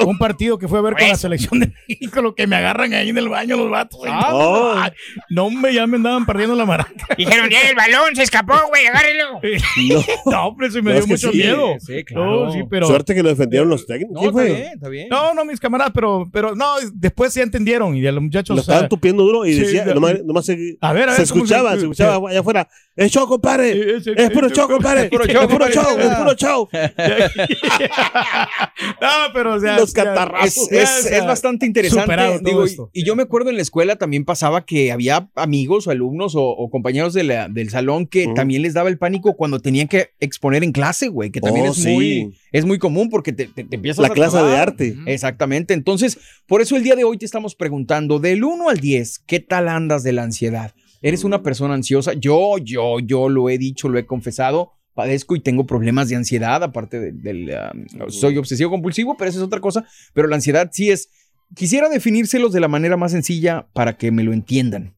un 0.05 0.17
partido 0.17 0.57
que 0.57 0.67
fue 0.67 0.79
a 0.79 0.81
ver 0.81 0.95
con 0.95 1.07
la 1.07 1.15
selección 1.15 1.59
de 1.61 1.71
México, 1.87 2.21
lo 2.21 2.35
que 2.35 2.45
me 2.45 2.55
agarran 2.57 2.93
ahí 2.93 3.09
en 3.09 3.17
el 3.17 3.29
baño 3.29 3.55
los 3.57 3.69
vatos. 3.69 3.99
Ah. 4.07 4.91
No, 5.29 5.45
hombre, 5.45 5.73
ya 5.73 5.87
me 5.87 5.95
andaban 5.97 6.25
perdiendo 6.25 6.55
la 6.55 6.65
maraca. 6.65 6.91
Dijeron, 7.17 7.49
ya 7.49 7.61
el 7.61 7.75
balón 7.75 8.15
se 8.15 8.23
escapó, 8.23 8.53
güey, 8.69 8.85
agárrelo. 8.87 9.39
No, 10.25 10.47
hombre, 10.47 10.69
sí 10.71 10.81
me 10.81 10.91
No, 10.91 10.91
dio 10.91 10.99
es 10.99 11.07
mucho 11.07 11.31
sí. 11.31 11.37
miedo. 11.37 11.75
Sí, 11.79 12.03
claro. 12.03 12.45
No, 12.45 12.51
sí, 12.51 12.59
pero... 12.69 12.87
Suerte 12.87 13.15
que 13.15 13.23
lo 13.23 13.29
defendieron 13.29 13.69
los 13.69 13.85
técnicos. 13.87 14.13
No, 14.13 14.19
¿Quién 14.21 14.29
está 14.47 14.53
bien, 14.59 14.73
está 14.73 14.89
bien. 14.89 15.07
No, 15.09 15.33
no, 15.33 15.45
mis 15.45 15.59
camaradas, 15.59 15.91
pero, 15.95 16.29
pero 16.31 16.55
no, 16.55 16.75
después 16.93 17.33
ya 17.33 17.43
entendieron 17.43 17.95
y 17.95 18.05
a 18.05 18.11
los 18.11 18.21
muchachos. 18.23 18.55
Lo 18.55 18.61
o 18.61 18.65
sea, 18.65 18.75
estaban 18.75 18.89
tupiendo 18.89 19.23
duro 19.23 19.45
y 19.45 19.53
sí, 19.53 19.61
decía, 19.61 19.85
nomás, 19.85 20.23
nomás 20.23 20.45
se, 20.45 20.77
A 20.81 20.93
ver, 20.93 21.09
a 21.09 21.13
se 21.13 21.21
ver, 21.21 21.29
¿cómo 21.29 21.43
escuchaba, 21.43 21.71
se- 21.71 21.77
se 21.79 21.83
escuchaba 21.83 22.29
allá 22.29 22.39
afuera. 22.41 22.67
Es 22.95 23.11
show, 23.11 23.27
compadre. 23.27 23.95
Es, 23.97 24.29
puro 24.31 24.47
es- 24.47 24.53
show, 24.53 24.67
compadre. 24.67 25.03
es 25.03 25.09
puro 25.09 25.23
Es 25.23 25.31
show, 25.33 25.47
puro 25.47 25.65
compadre. 25.65 25.73
show, 25.73 25.99
es 25.99 26.15
puro 26.17 26.33
show. 26.35 26.69
No, 29.01 29.07
pero 29.33 29.55
o 29.55 29.59
sea, 29.59 29.77
Los 29.77 29.93
catarrazos. 29.93 30.71
Es, 30.71 30.89
es- 30.89 31.05
o 31.05 31.07
sea, 31.09 31.17
es 31.19 31.25
bastante 31.25 31.65
interesante. 31.65 32.15
digo, 32.43 32.63
y- 32.65 32.69
esto. 32.69 32.89
y, 32.93 33.03
yo 33.05 33.15
me 33.15 33.23
acuerdo 33.23 33.49
en 33.49 33.55
la 33.57 33.61
escuela 33.61 33.95
también 33.97 34.25
pasaba 34.25 34.65
que 34.65 34.91
había 34.91 35.29
amigos 35.35 35.87
o 35.87 35.91
alumnos 35.91 36.35
o, 36.35 36.43
o 36.43 36.69
compañeros 36.69 37.13
de 37.13 37.23
la- 37.23 37.49
del 37.49 37.69
salón 37.69 38.07
que 38.07 38.27
también 38.35 38.61
les 38.61 38.73
daba 38.73 38.89
el 38.89 38.97
pánico 38.97 39.35
cuando 39.35 39.59
tenían 39.59 39.87
que 39.87 40.09
exponer 40.19 40.63
en 40.63 40.71
clase, 40.71 41.07
güey, 41.09 41.31
que 41.31 41.41
también 41.41 41.67
Oh, 41.67 41.71
es, 41.71 41.77
sí. 41.77 41.89
muy, 41.93 42.37
es 42.51 42.65
muy 42.65 42.79
común 42.79 43.09
porque 43.09 43.33
te, 43.33 43.47
te- 43.47 43.63
te 43.63 43.75
empiezas 43.75 44.01
La 44.01 44.07
a 44.09 44.11
clase 44.11 44.37
de 44.37 44.55
arte. 44.55 44.95
Exactamente. 45.05 45.73
Entonces, 45.73 46.17
por 46.47 46.61
eso 46.61 46.75
el 46.75 46.83
día 46.83 46.95
de 46.95 47.03
hoy 47.03 47.17
te 47.17 47.25
estamos 47.25 47.55
preguntando, 47.55 48.19
del 48.19 48.43
1 48.43 48.69
al 48.69 48.79
10, 48.79 49.19
¿qué 49.27 49.39
tal 49.39 49.67
andas 49.67 50.03
de 50.03 50.13
la 50.13 50.23
ansiedad? 50.23 50.73
¿Eres 51.01 51.23
una 51.23 51.41
persona 51.43 51.73
ansiosa? 51.75 52.13
Yo, 52.13 52.57
yo, 52.57 52.99
yo 52.99 53.29
lo 53.29 53.49
he 53.49 53.57
dicho, 53.57 53.87
lo 53.87 53.97
he 53.99 54.05
confesado. 54.05 54.73
Padezco 54.99 55.33
y 55.35 55.39
tengo 55.39 55.65
problemas 55.65 56.09
de 56.09 56.17
ansiedad, 56.17 56.61
aparte 56.61 56.99
de- 56.99 57.11
del... 57.13 57.51
um, 57.73 58.09
soy 58.09 58.37
obsesivo 58.37 58.69
compulsivo, 58.69 59.15
pero 59.17 59.29
eso 59.29 59.39
es 59.39 59.45
otra 59.45 59.61
cosa. 59.61 59.85
Pero 60.13 60.27
la 60.27 60.35
ansiedad 60.35 60.69
sí 60.73 60.91
es... 60.91 61.09
Quisiera 61.55 61.87
definírselos 61.87 62.51
de 62.51 62.59
la 62.59 62.67
manera 62.67 62.97
más 62.97 63.13
sencilla 63.13 63.67
para 63.71 63.95
que 63.95 64.11
me 64.11 64.23
lo 64.23 64.33
entiendan. 64.33 64.95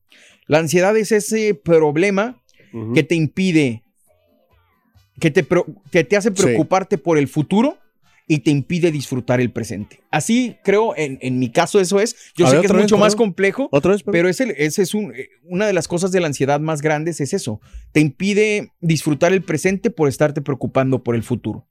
La 0.47 0.57
ansiedad 0.57 0.97
es 0.97 1.11
ese 1.11 1.53
problema 1.53 2.41
que 2.95 3.03
te 3.03 3.13
impide, 3.15 3.83
que 5.19 5.29
te, 5.29 5.45
que 5.91 6.03
te 6.03 6.17
hace 6.17 6.29
Sí. 6.29 6.41
preocuparte 6.41 6.97
por 6.97 7.17
el 7.19 7.27
futuro 7.27 7.77
y 8.31 8.39
te 8.39 8.49
impide 8.49 8.93
disfrutar 8.93 9.41
el 9.41 9.51
presente. 9.51 9.99
Así 10.09 10.55
creo, 10.63 10.95
en, 10.95 11.19
en 11.21 11.37
mi 11.37 11.51
caso 11.51 11.81
eso 11.81 11.99
es. 11.99 12.15
Yo 12.33 12.45
A 12.45 12.49
sé 12.49 12.55
ver, 12.55 12.61
que 12.61 12.67
es 12.67 12.73
vez, 12.73 12.83
mucho 12.83 12.97
más 12.97 13.13
complejo, 13.13 13.67
Otra 13.73 13.91
vez, 13.91 14.03
pero 14.03 14.29
ese, 14.29 14.55
ese 14.57 14.83
es 14.83 14.93
un, 14.93 15.13
eh, 15.13 15.27
una 15.43 15.67
de 15.67 15.73
las 15.73 15.89
cosas 15.89 16.13
de 16.13 16.21
la 16.21 16.27
ansiedad 16.27 16.61
más 16.61 16.81
grandes, 16.81 17.19
es 17.19 17.33
eso. 17.33 17.59
Te 17.91 17.99
impide 17.99 18.71
disfrutar 18.79 19.33
el 19.33 19.43
presente 19.43 19.89
por 19.89 20.07
estarte 20.07 20.41
preocupando 20.41 21.03
por 21.03 21.15
el 21.15 21.23
futuro. 21.23 21.67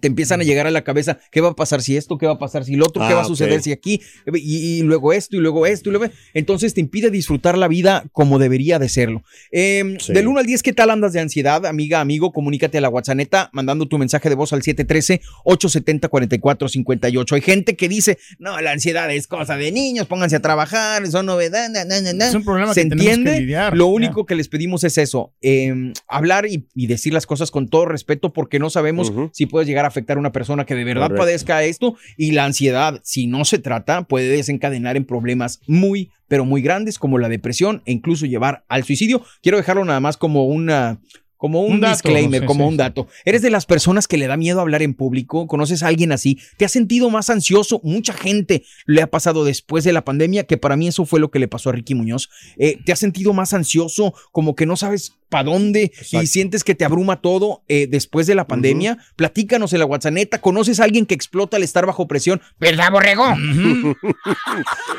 Te 0.00 0.06
empiezan 0.06 0.40
a 0.40 0.44
llegar 0.44 0.66
a 0.66 0.70
la 0.70 0.84
cabeza, 0.84 1.18
¿qué 1.32 1.40
va 1.40 1.48
a 1.48 1.54
pasar 1.56 1.82
si 1.82 1.96
esto? 1.96 2.18
¿Qué 2.18 2.26
va 2.26 2.34
a 2.34 2.38
pasar 2.38 2.64
si 2.64 2.76
lo 2.76 2.86
otro? 2.86 3.02
¿Qué 3.02 3.08
Ah, 3.12 3.16
va 3.16 3.22
a 3.22 3.24
suceder 3.24 3.60
si 3.62 3.72
aquí? 3.72 4.00
Y, 4.32 4.78
y 4.78 4.82
luego 4.82 5.12
esto, 5.12 5.34
y 5.36 5.40
luego 5.40 5.66
esto, 5.66 5.88
y 5.88 5.92
luego... 5.92 6.06
Entonces 6.34 6.72
te 6.74 6.80
impide 6.80 7.10
disfrutar 7.10 7.58
la 7.58 7.66
vida 7.68 8.04
como 8.12 8.38
debería 8.38 8.78
de 8.78 8.88
serlo. 8.88 9.22
Eh, 9.50 9.96
Sí. 9.98 10.12
Del 10.12 10.28
1 10.28 10.38
al 10.40 10.46
10, 10.46 10.62
¿qué 10.62 10.72
tal 10.72 10.90
andas 10.90 11.12
de 11.14 11.20
ansiedad? 11.20 11.66
Amiga, 11.66 12.00
amigo, 12.00 12.32
comunícate 12.32 12.78
a 12.78 12.80
la 12.80 12.88
WhatsApp, 12.90 13.08
mandando 13.52 13.88
tu 13.88 13.98
mensaje 13.98 14.28
de 14.28 14.34
voz 14.36 14.52
al 14.52 14.62
713-870-4458. 14.62 17.32
Hay 17.34 17.40
gente 17.40 17.76
que 17.76 17.88
dice, 17.88 18.18
no, 18.38 18.60
la 18.60 18.72
ansiedad 18.72 19.10
es 19.12 19.26
cosa 19.26 19.56
de 19.56 19.72
niños, 19.72 20.06
pónganse 20.06 20.36
a 20.36 20.40
trabajar, 20.40 21.06
son 21.10 21.26
novedad, 21.26 21.68
na, 21.70 21.84
na, 21.84 22.00
na, 22.00 22.12
na". 22.12 22.28
Es 22.28 22.34
un 22.34 22.44
problema 22.44 22.74
¿Se 22.74 22.82
que 22.84 22.88
que 22.90 22.94
entiende? 22.94 23.40
lidiar, 23.40 23.76
Lo 23.76 23.86
ya. 23.86 23.90
único 23.92 24.26
que 24.26 24.34
les 24.34 24.48
pedimos 24.48 24.84
es 24.84 24.98
eso, 24.98 25.32
eh, 25.42 25.92
hablar 26.06 26.46
y, 26.46 26.66
y 26.74 26.86
decir 26.86 27.12
las 27.12 27.26
cosas 27.26 27.50
con 27.50 27.68
todo 27.68 27.86
respeto 27.86 28.32
porque 28.32 28.58
no 28.58 28.70
sabemos 28.70 29.12
si 29.32 29.46
puede 29.46 29.66
llegar 29.66 29.77
a 29.84 29.88
afectar 29.88 30.16
a 30.16 30.20
una 30.20 30.32
persona 30.32 30.66
que 30.66 30.74
de 30.74 30.84
verdad 30.84 31.08
Correcto. 31.08 31.22
padezca 31.22 31.62
esto 31.64 31.96
y 32.16 32.32
la 32.32 32.44
ansiedad, 32.44 33.00
si 33.02 33.26
no 33.26 33.44
se 33.44 33.58
trata, 33.58 34.02
puede 34.02 34.28
desencadenar 34.28 34.96
en 34.96 35.04
problemas 35.04 35.60
muy, 35.66 36.10
pero 36.28 36.44
muy 36.44 36.62
grandes 36.62 36.98
como 36.98 37.18
la 37.18 37.28
depresión 37.28 37.82
e 37.84 37.92
incluso 37.92 38.26
llevar 38.26 38.64
al 38.68 38.84
suicidio. 38.84 39.22
Quiero 39.42 39.58
dejarlo 39.58 39.84
nada 39.84 40.00
más 40.00 40.16
como 40.16 40.46
una 40.46 41.00
como 41.38 41.62
un, 41.62 41.74
Un 41.74 41.80
dato, 41.80 41.92
disclaimer, 41.94 42.40
sí, 42.42 42.46
como 42.46 42.64
sí, 42.64 42.68
un 42.68 42.72
sí. 42.74 42.76
dato. 42.78 43.06
¿Eres 43.24 43.40
de 43.40 43.48
las 43.50 43.64
personas 43.64 44.06
que 44.06 44.18
le 44.18 44.26
da 44.26 44.36
miedo 44.36 44.60
hablar 44.60 44.82
en 44.82 44.92
público? 44.92 45.46
¿Conoces 45.46 45.82
a 45.82 45.86
alguien 45.88 46.12
así? 46.12 46.38
¿Te 46.58 46.66
has 46.66 46.72
sentido 46.72 47.08
más 47.08 47.30
ansioso? 47.30 47.80
Mucha 47.82 48.12
gente 48.12 48.64
le 48.84 49.00
ha 49.00 49.06
pasado 49.06 49.44
después 49.44 49.84
de 49.84 49.92
la 49.94 50.04
pandemia, 50.04 50.44
que 50.44 50.58
para 50.58 50.76
mí 50.76 50.88
eso 50.88 51.06
fue 51.06 51.20
lo 51.20 51.30
que 51.30 51.38
le 51.38 51.48
pasó 51.48 51.70
a 51.70 51.72
Ricky 51.72 51.94
Muñoz. 51.94 52.28
Eh, 52.58 52.78
¿Te 52.84 52.92
has 52.92 52.98
sentido 52.98 53.32
más 53.32 53.54
ansioso? 53.54 54.12
Como 54.32 54.54
que 54.54 54.66
no 54.66 54.76
sabes 54.76 55.14
para 55.28 55.44
dónde 55.44 55.92
y 56.10 56.26
sientes 56.26 56.64
que 56.64 56.74
te 56.74 56.86
abruma 56.86 57.20
todo 57.20 57.62
eh, 57.68 57.86
después 57.88 58.26
de 58.26 58.34
la 58.34 58.46
pandemia. 58.46 58.96
Platícanos 59.14 59.72
en 59.74 59.78
la 59.80 59.84
WhatsApp. 59.84 60.08
¿Conoces 60.40 60.80
a 60.80 60.84
alguien 60.84 61.04
que 61.06 61.14
explota 61.14 61.58
al 61.58 61.62
estar 61.62 61.84
bajo 61.86 62.08
presión? 62.08 62.40
¿Verdad, 62.58 62.90
borrego? 62.90 63.24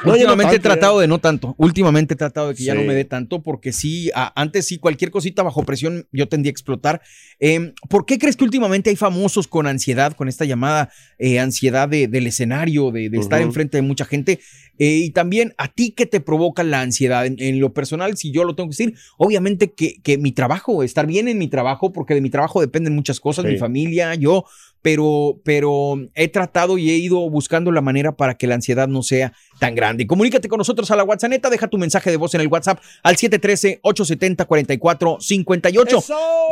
No, 0.05 0.15
ya 0.15 0.23
no 0.25 0.33
Últimamente 0.33 0.55
he 0.55 0.59
tratado 0.59 0.97
ya. 0.97 1.01
de 1.01 1.07
no 1.07 1.19
tanto. 1.19 1.55
Últimamente 1.57 2.13
he 2.13 2.17
tratado 2.17 2.49
de 2.49 2.55
que 2.55 2.63
ya 2.63 2.73
no 2.75 2.83
me 2.83 2.93
dé 2.93 3.03
tanto, 3.05 3.41
porque 3.41 3.73
sí, 3.73 4.11
a- 4.15 4.31
antes 4.39 4.65
sí, 4.65 4.77
cualquier 4.77 5.11
cosita 5.11 5.43
bajo 5.43 5.63
presión 5.65 6.07
yo 6.11 6.28
tendía 6.29 6.49
a 6.49 6.53
explotar. 6.53 7.01
Eh, 7.39 7.73
¿Por 7.89 8.05
qué 8.05 8.17
crees 8.17 8.35
que 8.37 8.43
últimamente 8.43 8.89
hay 8.89 8.95
famosos 8.95 9.47
con 9.47 9.67
ansiedad, 9.67 10.13
con 10.13 10.27
esta 10.27 10.45
llamada 10.45 10.89
eh, 11.17 11.39
ansiedad 11.39 11.89
de- 11.89 12.07
del 12.07 12.27
escenario, 12.27 12.91
de, 12.91 13.09
de 13.09 13.17
estar 13.19 13.39
enfrente 13.47 13.77
de 13.77 13.81
mucha 13.81 14.05
gente? 14.05 14.39
Eh, 14.79 15.01
y 15.05 15.09
también 15.11 15.53
a 15.57 15.67
ti, 15.67 15.91
¿qué 15.91 16.05
te 16.05 16.19
provoca 16.21 16.63
la 16.63 16.79
ansiedad? 16.81 17.25
En, 17.25 17.35
en 17.39 17.59
lo 17.59 17.73
personal, 17.73 18.15
si 18.17 18.31
yo 18.31 18.43
lo 18.45 18.55
tengo 18.55 18.69
que 18.69 18.75
decir, 18.77 18.93
obviamente 19.17 19.71
que, 19.73 20.01
que 20.01 20.17
mi 20.17 20.31
trabajo, 20.31 20.81
estar 20.83 21.05
bien 21.05 21.27
en 21.27 21.37
mi 21.37 21.47
trabajo, 21.49 21.91
porque 21.93 22.13
de 22.15 22.21
mi 22.21 22.29
trabajo 22.29 22.61
dependen 22.61 22.95
muchas 22.95 23.19
cosas, 23.19 23.43
Sí. 23.45 23.51
mi 23.51 23.57
familia, 23.57 24.15
yo, 24.15 24.45
pero, 24.81 25.39
pero 25.43 25.97
he 26.15 26.29
tratado 26.29 26.77
y 26.77 26.89
he 26.89 26.95
ido 26.97 27.29
buscando 27.29 27.69
la 27.71 27.81
manera 27.81 28.13
para 28.15 28.35
que 28.35 28.47
la 28.47 28.55
ansiedad 28.55 28.87
no 28.87 29.03
sea 29.03 29.33
tan 29.59 29.75
grande. 29.75 30.07
Comunícate 30.07 30.47
con 30.47 30.57
nosotros 30.57 30.89
a 30.91 30.95
la 30.95 31.03
WhatsApp, 31.03 31.29
deja 31.51 31.67
tu 31.67 31.77
mensaje 31.77 32.09
de 32.09 32.15
voz 32.17 32.33
en 32.33 32.41
el 32.41 32.47
WhatsApp 32.47 32.79
al 33.03 33.17
713-870-4458. 33.17 36.03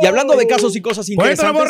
Y 0.02 0.06
hablando 0.06 0.36
de 0.36 0.46
casos 0.46 0.76
y 0.76 0.82
cosas 0.82 1.08
interesantes, 1.08 1.64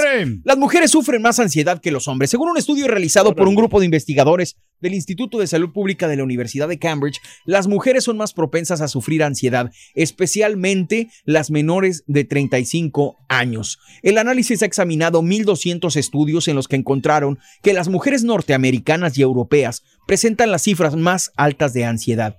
las 0.44 0.58
mujeres 0.58 0.90
sufren 0.90 1.22
más 1.22 1.38
ansiedad 1.38 1.80
que 1.80 1.90
los 1.92 2.08
hombres. 2.08 2.28
Según 2.30 2.50
un 2.50 2.58
estudio 2.58 2.88
realizado 2.88 3.34
por 3.34 3.46
un 3.48 3.54
grupo 3.54 3.78
de 3.78 3.86
investigadores 3.86 4.56
del 4.80 4.94
Instituto 4.94 5.38
de 5.38 5.46
Salud 5.46 5.70
Pública 5.72 6.08
de 6.08 6.16
la 6.16 6.24
Universidad 6.24 6.47
de 6.52 6.78
Cambridge, 6.78 7.20
las 7.44 7.66
mujeres 7.66 8.04
son 8.04 8.16
más 8.16 8.32
propensas 8.32 8.80
a 8.80 8.88
sufrir 8.88 9.22
ansiedad, 9.22 9.70
especialmente 9.94 11.10
las 11.24 11.50
menores 11.50 12.04
de 12.06 12.24
35 12.24 13.16
años. 13.28 13.78
El 14.02 14.18
análisis 14.18 14.62
ha 14.62 14.66
examinado 14.66 15.22
1.200 15.22 15.96
estudios 15.96 16.48
en 16.48 16.56
los 16.56 16.68
que 16.68 16.76
encontraron 16.76 17.38
que 17.62 17.72
las 17.72 17.88
mujeres 17.88 18.24
norteamericanas 18.24 19.18
y 19.18 19.22
europeas 19.22 19.82
presentan 20.06 20.50
las 20.50 20.62
cifras 20.62 20.96
más 20.96 21.32
altas 21.36 21.72
de 21.72 21.84
ansiedad. 21.84 22.38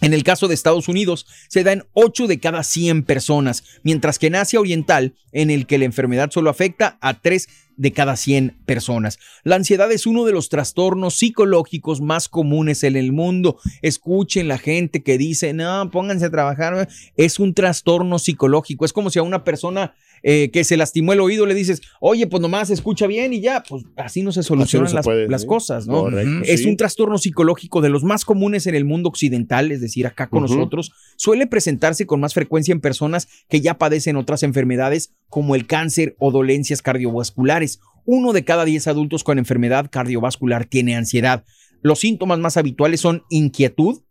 En 0.00 0.14
el 0.14 0.24
caso 0.24 0.48
de 0.48 0.54
Estados 0.54 0.88
Unidos, 0.88 1.26
se 1.48 1.62
da 1.62 1.72
en 1.72 1.84
8 1.92 2.26
de 2.26 2.40
cada 2.40 2.64
100 2.64 3.04
personas, 3.04 3.62
mientras 3.84 4.18
que 4.18 4.26
en 4.26 4.34
Asia 4.34 4.58
Oriental, 4.58 5.14
en 5.30 5.50
el 5.50 5.66
que 5.66 5.78
la 5.78 5.84
enfermedad 5.84 6.30
solo 6.30 6.50
afecta 6.50 6.98
a 7.00 7.20
3 7.20 7.48
de 7.76 7.92
cada 7.92 8.16
100 8.16 8.58
personas. 8.66 9.18
La 9.44 9.56
ansiedad 9.56 9.90
es 9.92 10.06
uno 10.06 10.24
de 10.24 10.32
los 10.32 10.48
trastornos 10.48 11.14
psicológicos 11.14 12.00
más 12.00 12.28
comunes 12.28 12.84
en 12.84 12.96
el 12.96 13.12
mundo. 13.12 13.58
Escuchen 13.80 14.48
la 14.48 14.58
gente 14.58 15.02
que 15.02 15.18
dice, 15.18 15.52
no, 15.52 15.90
pónganse 15.90 16.26
a 16.26 16.30
trabajar. 16.30 16.88
Es 17.16 17.38
un 17.38 17.54
trastorno 17.54 18.18
psicológico. 18.18 18.84
Es 18.84 18.92
como 18.92 19.10
si 19.10 19.18
a 19.18 19.22
una 19.22 19.44
persona 19.44 19.94
eh, 20.22 20.50
que 20.52 20.64
se 20.64 20.76
lastimó 20.76 21.12
el 21.12 21.20
oído 21.20 21.46
le 21.46 21.54
dices, 21.54 21.82
oye, 22.00 22.26
pues 22.26 22.40
nomás 22.40 22.70
escucha 22.70 23.06
bien 23.06 23.32
y 23.32 23.40
ya, 23.40 23.62
pues 23.62 23.84
así 23.96 24.22
no 24.22 24.30
se 24.32 24.42
solucionan 24.42 24.88
se 24.88 24.94
las, 24.94 25.04
puede, 25.04 25.28
las 25.28 25.42
sí. 25.42 25.46
cosas, 25.46 25.86
¿no? 25.86 26.02
Correcto, 26.02 26.44
Es 26.44 26.60
sí. 26.60 26.68
un 26.68 26.76
trastorno 26.76 27.18
psicológico 27.18 27.80
de 27.80 27.88
los 27.88 28.04
más 28.04 28.24
comunes 28.24 28.66
en 28.66 28.74
el 28.74 28.84
mundo 28.84 29.08
occidental, 29.08 29.72
es 29.72 29.80
decir, 29.80 30.06
acá 30.06 30.28
con 30.28 30.42
nosotros, 30.42 30.92
suele 31.16 31.46
presentarse 31.46 32.06
con 32.06 32.20
más 32.20 32.34
frecuencia 32.34 32.72
en 32.72 32.80
personas 32.80 33.28
que 33.48 33.60
ya 33.60 33.78
padecen 33.78 34.16
otras 34.16 34.42
enfermedades 34.42 35.12
como 35.28 35.54
el 35.54 35.66
cáncer 35.66 36.14
o 36.18 36.30
dolencias 36.30 36.82
cardiovasculares. 36.82 37.80
Uno 38.04 38.32
de 38.32 38.44
cada 38.44 38.64
diez 38.64 38.86
adultos 38.86 39.24
con 39.24 39.38
enfermedad 39.38 39.88
cardiovascular 39.90 40.64
tiene 40.66 40.96
ansiedad. 40.96 41.44
Los 41.82 42.00
síntomas 42.00 42.38
más 42.38 42.56
habituales 42.56 43.00
son 43.00 43.24
inquietud, 43.28 44.02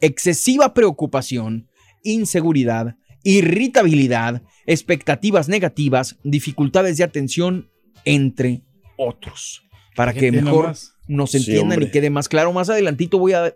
excesiva 0.00 0.74
preocupación, 0.74 1.68
inseguridad, 2.04 2.96
irritabilidad, 3.26 4.42
expectativas 4.66 5.48
negativas, 5.48 6.16
dificultades 6.22 6.96
de 6.96 7.04
atención, 7.04 7.70
entre 8.04 8.62
otros. 8.96 9.62
Para 9.94 10.12
que 10.14 10.30
mejor 10.30 10.74
nos 11.08 11.30
Sí, 11.32 11.38
entiendan 11.38 11.82
y 11.82 11.90
quede 11.90 12.10
más 12.10 12.28
claro. 12.28 12.52
Más 12.52 12.68
adelantito 12.70 13.18
voy 13.18 13.32
a, 13.32 13.54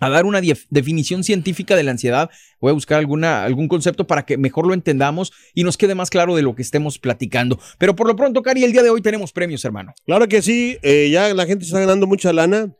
a 0.00 0.08
dar 0.10 0.24
una 0.24 0.40
def- 0.40 0.66
definición 0.70 1.22
científica 1.24 1.76
de 1.76 1.84
la 1.84 1.92
ansiedad. 1.92 2.30
Voy 2.60 2.70
a 2.70 2.74
buscar 2.74 2.98
alguna, 2.98 3.44
algún 3.44 3.68
concepto 3.68 4.06
para 4.06 4.24
que 4.26 4.36
mejor 4.36 4.66
lo 4.66 4.74
entendamos 4.74 5.32
y 5.54 5.62
nos 5.64 5.76
quede 5.76 5.94
más 5.94 6.10
claro 6.10 6.34
de 6.34 6.42
lo 6.42 6.54
que 6.54 6.62
estemos 6.62 6.98
platicando. 6.98 7.58
Pero 7.78 7.94
por 7.94 8.06
lo 8.08 8.16
pronto, 8.16 8.42
Cari, 8.42 8.64
el 8.64 8.72
día 8.72 8.82
de 8.82 8.90
hoy 8.90 9.00
tenemos 9.00 9.32
premios, 9.32 9.64
hermano. 9.64 9.94
Claro 10.04 10.26
que 10.28 10.42
sí, 10.42 10.76
eh, 10.82 11.08
ya 11.12 11.32
la 11.32 11.46
gente 11.46 11.64
está 11.64 11.78
ganando 11.80 12.06
mucha 12.06 12.32
lana. 12.32 12.74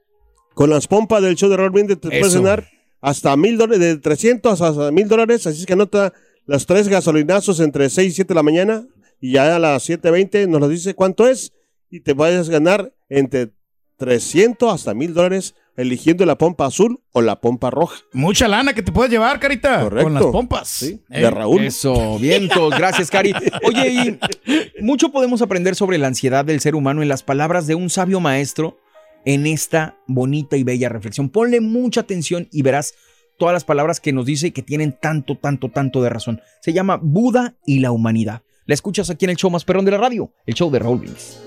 Con 0.54 0.68
las 0.68 0.86
pompas 0.86 1.22
del 1.22 1.36
show 1.36 1.48
de 1.48 1.56
Brindis 1.70 1.98
te 1.98 2.08
puedes 2.08 2.26
Eso. 2.26 2.42
ganar 2.42 2.68
hasta 3.02 3.36
mil 3.36 3.58
dólares, 3.58 3.80
de 3.80 3.96
300 3.98 4.60
hasta 4.62 4.90
mil 4.90 5.08
dólares. 5.08 5.46
Así 5.46 5.60
es 5.60 5.66
que 5.66 5.74
anota 5.74 6.14
los 6.46 6.64
tres 6.64 6.88
gasolinazos 6.88 7.60
entre 7.60 7.90
6 7.90 8.12
y 8.12 8.14
7 8.14 8.28
de 8.28 8.34
la 8.34 8.42
mañana. 8.42 8.86
Y 9.20 9.32
ya 9.32 9.54
a 9.54 9.58
las 9.58 9.88
7.20 9.88 10.48
nos 10.48 10.60
lo 10.60 10.68
dice 10.68 10.94
cuánto 10.94 11.28
es. 11.28 11.52
Y 11.90 12.00
te 12.00 12.14
puedes 12.14 12.48
ganar 12.48 12.94
entre 13.10 13.50
300 13.98 14.72
hasta 14.72 14.94
mil 14.94 15.14
dólares 15.14 15.54
eligiendo 15.76 16.26
la 16.26 16.36
pompa 16.36 16.66
azul 16.66 17.00
o 17.12 17.22
la 17.22 17.40
pompa 17.40 17.70
roja. 17.70 17.96
Mucha 18.12 18.46
lana 18.46 18.74
que 18.74 18.82
te 18.82 18.92
puedes 18.92 19.10
llevar, 19.10 19.40
carita. 19.40 19.80
Correcto. 19.82 20.04
Con 20.04 20.14
las 20.14 20.24
pompas. 20.24 20.68
Sí, 20.68 21.00
Eh, 21.10 21.20
de 21.22 21.30
Raúl. 21.30 21.62
Eso, 21.64 22.18
vientos, 22.18 22.74
gracias, 22.76 23.10
Cari. 23.10 23.32
Oye, 23.64 23.88
y 23.90 24.82
mucho 24.82 25.10
podemos 25.10 25.40
aprender 25.42 25.74
sobre 25.74 25.98
la 25.98 26.08
ansiedad 26.08 26.44
del 26.44 26.60
ser 26.60 26.74
humano 26.74 27.02
en 27.02 27.08
las 27.08 27.22
palabras 27.22 27.66
de 27.66 27.74
un 27.74 27.90
sabio 27.90 28.20
maestro 28.20 28.78
en 29.24 29.46
esta 29.46 29.98
bonita 30.06 30.56
y 30.56 30.64
bella 30.64 30.88
reflexión. 30.88 31.28
Ponle 31.28 31.60
mucha 31.60 32.00
atención 32.00 32.48
y 32.50 32.62
verás 32.62 32.94
todas 33.38 33.52
las 33.52 33.64
palabras 33.64 34.00
que 34.00 34.12
nos 34.12 34.26
dice 34.26 34.52
que 34.52 34.62
tienen 34.62 34.96
tanto, 35.00 35.36
tanto, 35.36 35.70
tanto 35.70 36.02
de 36.02 36.10
razón. 36.10 36.40
Se 36.60 36.72
llama 36.72 36.98
Buda 37.02 37.56
y 37.66 37.80
la 37.80 37.92
humanidad. 37.92 38.42
La 38.66 38.74
escuchas 38.74 39.10
aquí 39.10 39.24
en 39.24 39.30
el 39.30 39.36
show 39.36 39.50
más 39.50 39.64
perrón 39.64 39.84
de 39.84 39.90
la 39.90 39.98
radio, 39.98 40.32
el 40.46 40.54
show 40.54 40.70
de 40.70 40.78
Raúl 40.78 40.98
Brindis. 40.98 41.38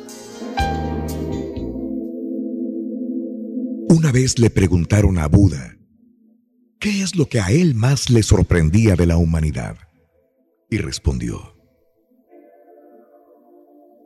Una 3.89 4.11
vez 4.11 4.37
le 4.39 4.49
preguntaron 4.49 5.17
a 5.17 5.27
Buda, 5.27 5.77
¿qué 6.79 7.01
es 7.01 7.15
lo 7.15 7.27
que 7.27 7.39
a 7.39 7.51
él 7.51 7.75
más 7.75 8.09
le 8.09 8.23
sorprendía 8.23 8.95
de 8.95 9.05
la 9.05 9.17
humanidad? 9.17 9.77
Y 10.69 10.77
respondió, 10.77 11.55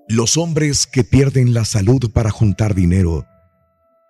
los 0.08 0.38
hombres 0.38 0.86
que 0.88 1.04
pierden 1.04 1.54
la 1.54 1.66
salud 1.66 2.12
para 2.12 2.30
juntar 2.30 2.76
dinero 2.76 3.26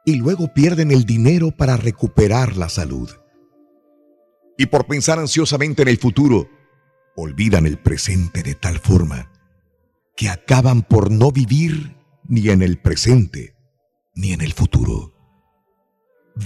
y 0.09 0.15
luego 0.15 0.53
pierden 0.53 0.91
el 0.91 1.05
dinero 1.05 1.51
para 1.51 1.77
recuperar 1.77 2.57
la 2.57 2.69
salud. 2.69 3.09
Y 4.57 4.65
por 4.65 4.85
pensar 4.85 5.19
ansiosamente 5.19 5.83
en 5.83 5.87
el 5.87 5.97
futuro, 5.97 6.49
olvidan 7.15 7.65
el 7.65 7.77
presente 7.77 8.43
de 8.43 8.55
tal 8.55 8.79
forma 8.79 9.31
que 10.15 10.29
acaban 10.29 10.81
por 10.81 11.11
no 11.11 11.31
vivir 11.31 11.95
ni 12.27 12.49
en 12.49 12.61
el 12.61 12.77
presente 12.77 13.55
ni 14.15 14.33
en 14.33 14.41
el 14.41 14.53
futuro 14.53 15.19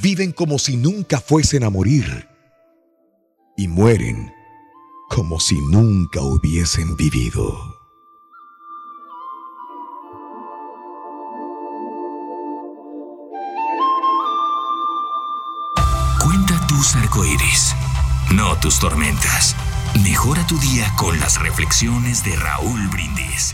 viven 0.02 0.32
como 0.32 0.58
si 0.58 0.78
nunca 0.78 1.20
fuesen 1.20 1.64
a 1.64 1.70
morir 1.70 2.28
y 3.56 3.68
mueren 3.68 4.32
como 5.10 5.40
si 5.40 5.60
nunca 5.60 6.22
hubiesen 6.22 6.96
vivido. 6.96 7.73
Tus 18.64 18.80
tormentas. 18.80 19.58
Mejora 20.06 20.48
tu 20.48 20.58
día 20.58 20.86
con 20.98 21.20
las 21.20 21.38
reflexiones 21.38 22.24
de 22.24 22.34
Raúl 22.38 22.88
Brindis. 22.88 23.54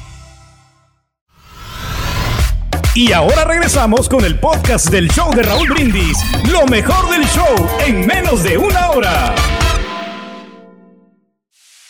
Y 2.94 3.12
ahora 3.12 3.44
regresamos 3.44 4.08
con 4.08 4.24
el 4.24 4.40
podcast 4.40 4.92
del 4.92 5.10
show 5.10 5.34
de 5.34 5.42
Raúl 5.42 5.68
Brindis. 5.70 6.20
Lo 6.52 6.68
mejor 6.68 7.10
del 7.10 7.26
show 7.26 7.68
en 7.88 8.06
menos 8.06 8.44
de 8.44 8.60
una 8.60 8.92
hora. 8.92 9.34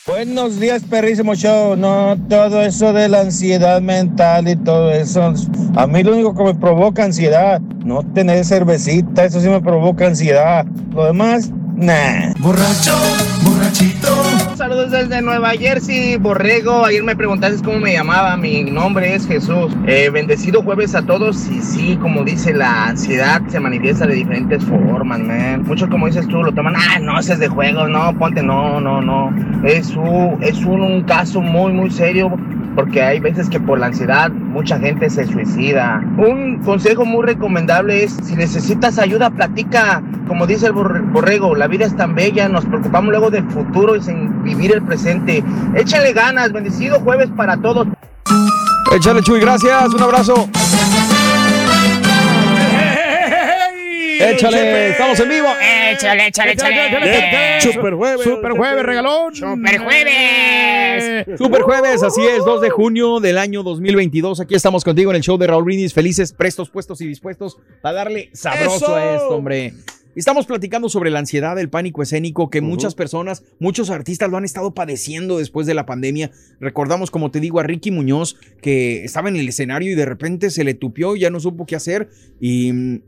Buenos 0.08 0.58
días, 0.58 0.84
perrísimo 0.90 1.36
show. 1.36 1.76
No, 1.76 2.16
todo 2.30 2.62
eso 2.62 2.94
de 2.94 3.10
la 3.10 3.20
ansiedad 3.20 3.82
mental 3.82 4.48
y 4.48 4.56
todo 4.56 4.94
eso. 4.94 5.34
A 5.76 5.88
mí 5.88 6.04
lo 6.04 6.14
único 6.14 6.34
que 6.34 6.44
me 6.44 6.56
provoca 6.56 7.04
ansiedad, 7.04 7.60
no 7.84 8.02
tener 8.14 8.46
cervecita, 8.46 9.26
eso 9.26 9.42
sí 9.42 9.50
me 9.50 9.60
provoca 9.60 10.08
ansiedad. 10.08 10.66
Lo 10.94 11.04
demás, 11.04 11.52
nah. 11.80 12.34
Borracho, 12.40 12.94
borrachito, 13.44 14.56
saludos 14.56 14.92
desde 14.92 15.22
Nueva 15.22 15.52
Jersey, 15.52 16.18
Borrego. 16.18 16.86
Ayer 16.86 17.04
me 17.04 17.16
preguntaste 17.16 17.64
cómo 17.64 17.80
me 17.80 17.94
llamaba. 17.94 18.36
Mi 18.38 18.64
nombre 18.64 19.16
es 19.16 19.26
Jesús. 19.26 19.74
Eh, 19.88 20.10
bendecido 20.10 20.62
jueves 20.62 20.96
a 20.96 21.02
todos. 21.02 21.50
Y 21.50 21.62
sí, 21.62 21.98
como 22.02 22.24
dice, 22.24 22.54
la 22.54 22.88
ansiedad 22.88 23.42
se 23.48 23.60
manifiesta 23.60 24.06
de 24.06 24.16
diferentes 24.16 24.64
formas, 24.64 25.20
man. 25.20 25.64
Muchos, 25.66 25.90
como 25.90 26.08
dices 26.08 26.28
tú, 26.28 26.44
lo 26.44 26.52
toman, 26.52 26.76
ah, 26.76 27.00
no, 27.00 27.20
ese 27.20 27.34
es 27.34 27.40
de 27.40 27.48
juego, 27.48 27.88
no, 27.88 28.18
ponte, 28.18 28.44
no, 28.44 28.80
no, 28.82 29.02
no. 29.02 29.34
Es 29.64 29.96
un, 29.96 30.38
es 30.42 30.58
un, 30.66 30.82
un 30.82 31.04
caso 31.04 31.42
muy, 31.42 31.72
muy 31.72 31.90
serio 31.92 32.32
porque 32.76 33.02
hay 33.02 33.20
veces 33.20 33.50
que 33.50 33.60
por 33.60 33.80
la 33.80 33.88
ansiedad 33.88 34.32
mucha 34.50 34.80
gente 34.80 35.10
se 35.10 35.26
suicida. 35.26 36.02
Un 36.18 36.60
consejo 36.64 37.06
muy 37.06 37.26
recomendable 37.26 38.04
es, 38.04 38.18
si 38.24 38.36
necesitas 38.36 38.98
ayuda, 39.00 39.30
platica. 39.30 40.02
Como 40.28 40.46
dice 40.46 40.68
el 40.68 40.74
borre- 40.74 41.02
borrego, 41.12 41.56
la 41.56 41.68
vida 41.68 41.86
es 41.86 41.96
tan 41.96 42.16
bella, 42.16 42.50
nos 42.50 42.66
preocupamos 42.66 43.10
luego 43.12 43.30
del 43.32 43.50
futuro 43.50 43.96
y 43.96 44.02
sin 44.02 44.44
vivir 44.44 44.74
el 44.74 44.82
presente. 44.82 45.44
Échale 45.76 46.14
ganas, 46.14 46.52
bendecido 46.52 47.00
jueves 47.00 47.30
para 47.36 47.58
todos. 47.58 47.88
Échale, 48.96 49.22
Chuy, 49.22 49.40
gracias. 49.40 49.94
Un 49.94 50.02
abrazo. 50.02 50.50
Échale, 54.20 54.90
estamos 54.90 55.18
en 55.22 55.30
vivo. 55.30 55.48
Échale, 55.92 56.28
échale, 56.28 56.52
échale. 56.52 57.62
Super 57.62 57.94
jueves. 57.94 58.22
Super 58.22 58.52
jueves, 58.52 58.86
regalón. 58.86 59.34
Super 59.34 59.80
jueves. 59.80 61.26
Super 61.38 61.62
jueves, 61.62 62.04
así 62.04 62.22
es, 62.22 62.44
2 62.44 62.62
de 62.62 62.70
junio 62.70 63.22
del 63.22 63.38
año 63.38 63.64
2022. 63.64 64.42
Aquí 64.42 64.56
estamos 64.56 64.84
contigo 64.84 65.12
en 65.12 65.18
el 65.18 65.24
show 65.24 65.38
de 65.38 65.48
Raúl 65.48 65.64
Brindis, 65.64 65.94
felices, 65.94 66.34
prestos, 66.34 66.70
puestos 66.70 67.00
y 67.00 67.08
dispuestos 67.08 67.60
a 67.82 67.94
darle 67.94 68.30
sabroso 68.34 68.76
¡Eso! 68.76 68.96
a 68.96 69.16
esto, 69.16 69.30
hombre. 69.30 69.74
Estamos 70.16 70.48
platicando 70.48 70.90
sobre 70.90 71.12
la 71.12 71.20
ansiedad, 71.20 71.58
el 71.60 71.70
pánico 71.70 72.02
escénico 72.02 72.50
que 72.50 72.60
muchas 72.60 72.96
personas, 72.96 73.44
muchos 73.60 73.90
artistas 73.90 74.30
lo 74.30 74.36
han 74.36 74.44
estado 74.44 74.74
padeciendo 74.74 75.38
después 75.38 75.66
de 75.66 75.76
la 75.76 75.86
pandemia. 75.86 76.32
Recordamos, 76.60 77.10
como 77.10 77.32
te 77.32 77.40
digo, 77.40 77.60
a 77.60 77.64
Ricky 77.64 77.92
Muñoz 77.92 78.36
que 78.60 79.06
estaba 79.06 79.30
en 79.30 79.38
el 79.38 79.48
escenario 79.48 79.92
y 79.92 79.96
de 79.96 80.06
repente 80.06 80.50
se 80.50 80.64
le 80.64 80.74
tupió, 80.74 81.16
ya 81.16 81.30
no 81.30 81.40
supo 81.40 81.66
qué 81.66 81.76
hacer 81.76 82.10
y 82.42 82.74
mm, 82.74 83.02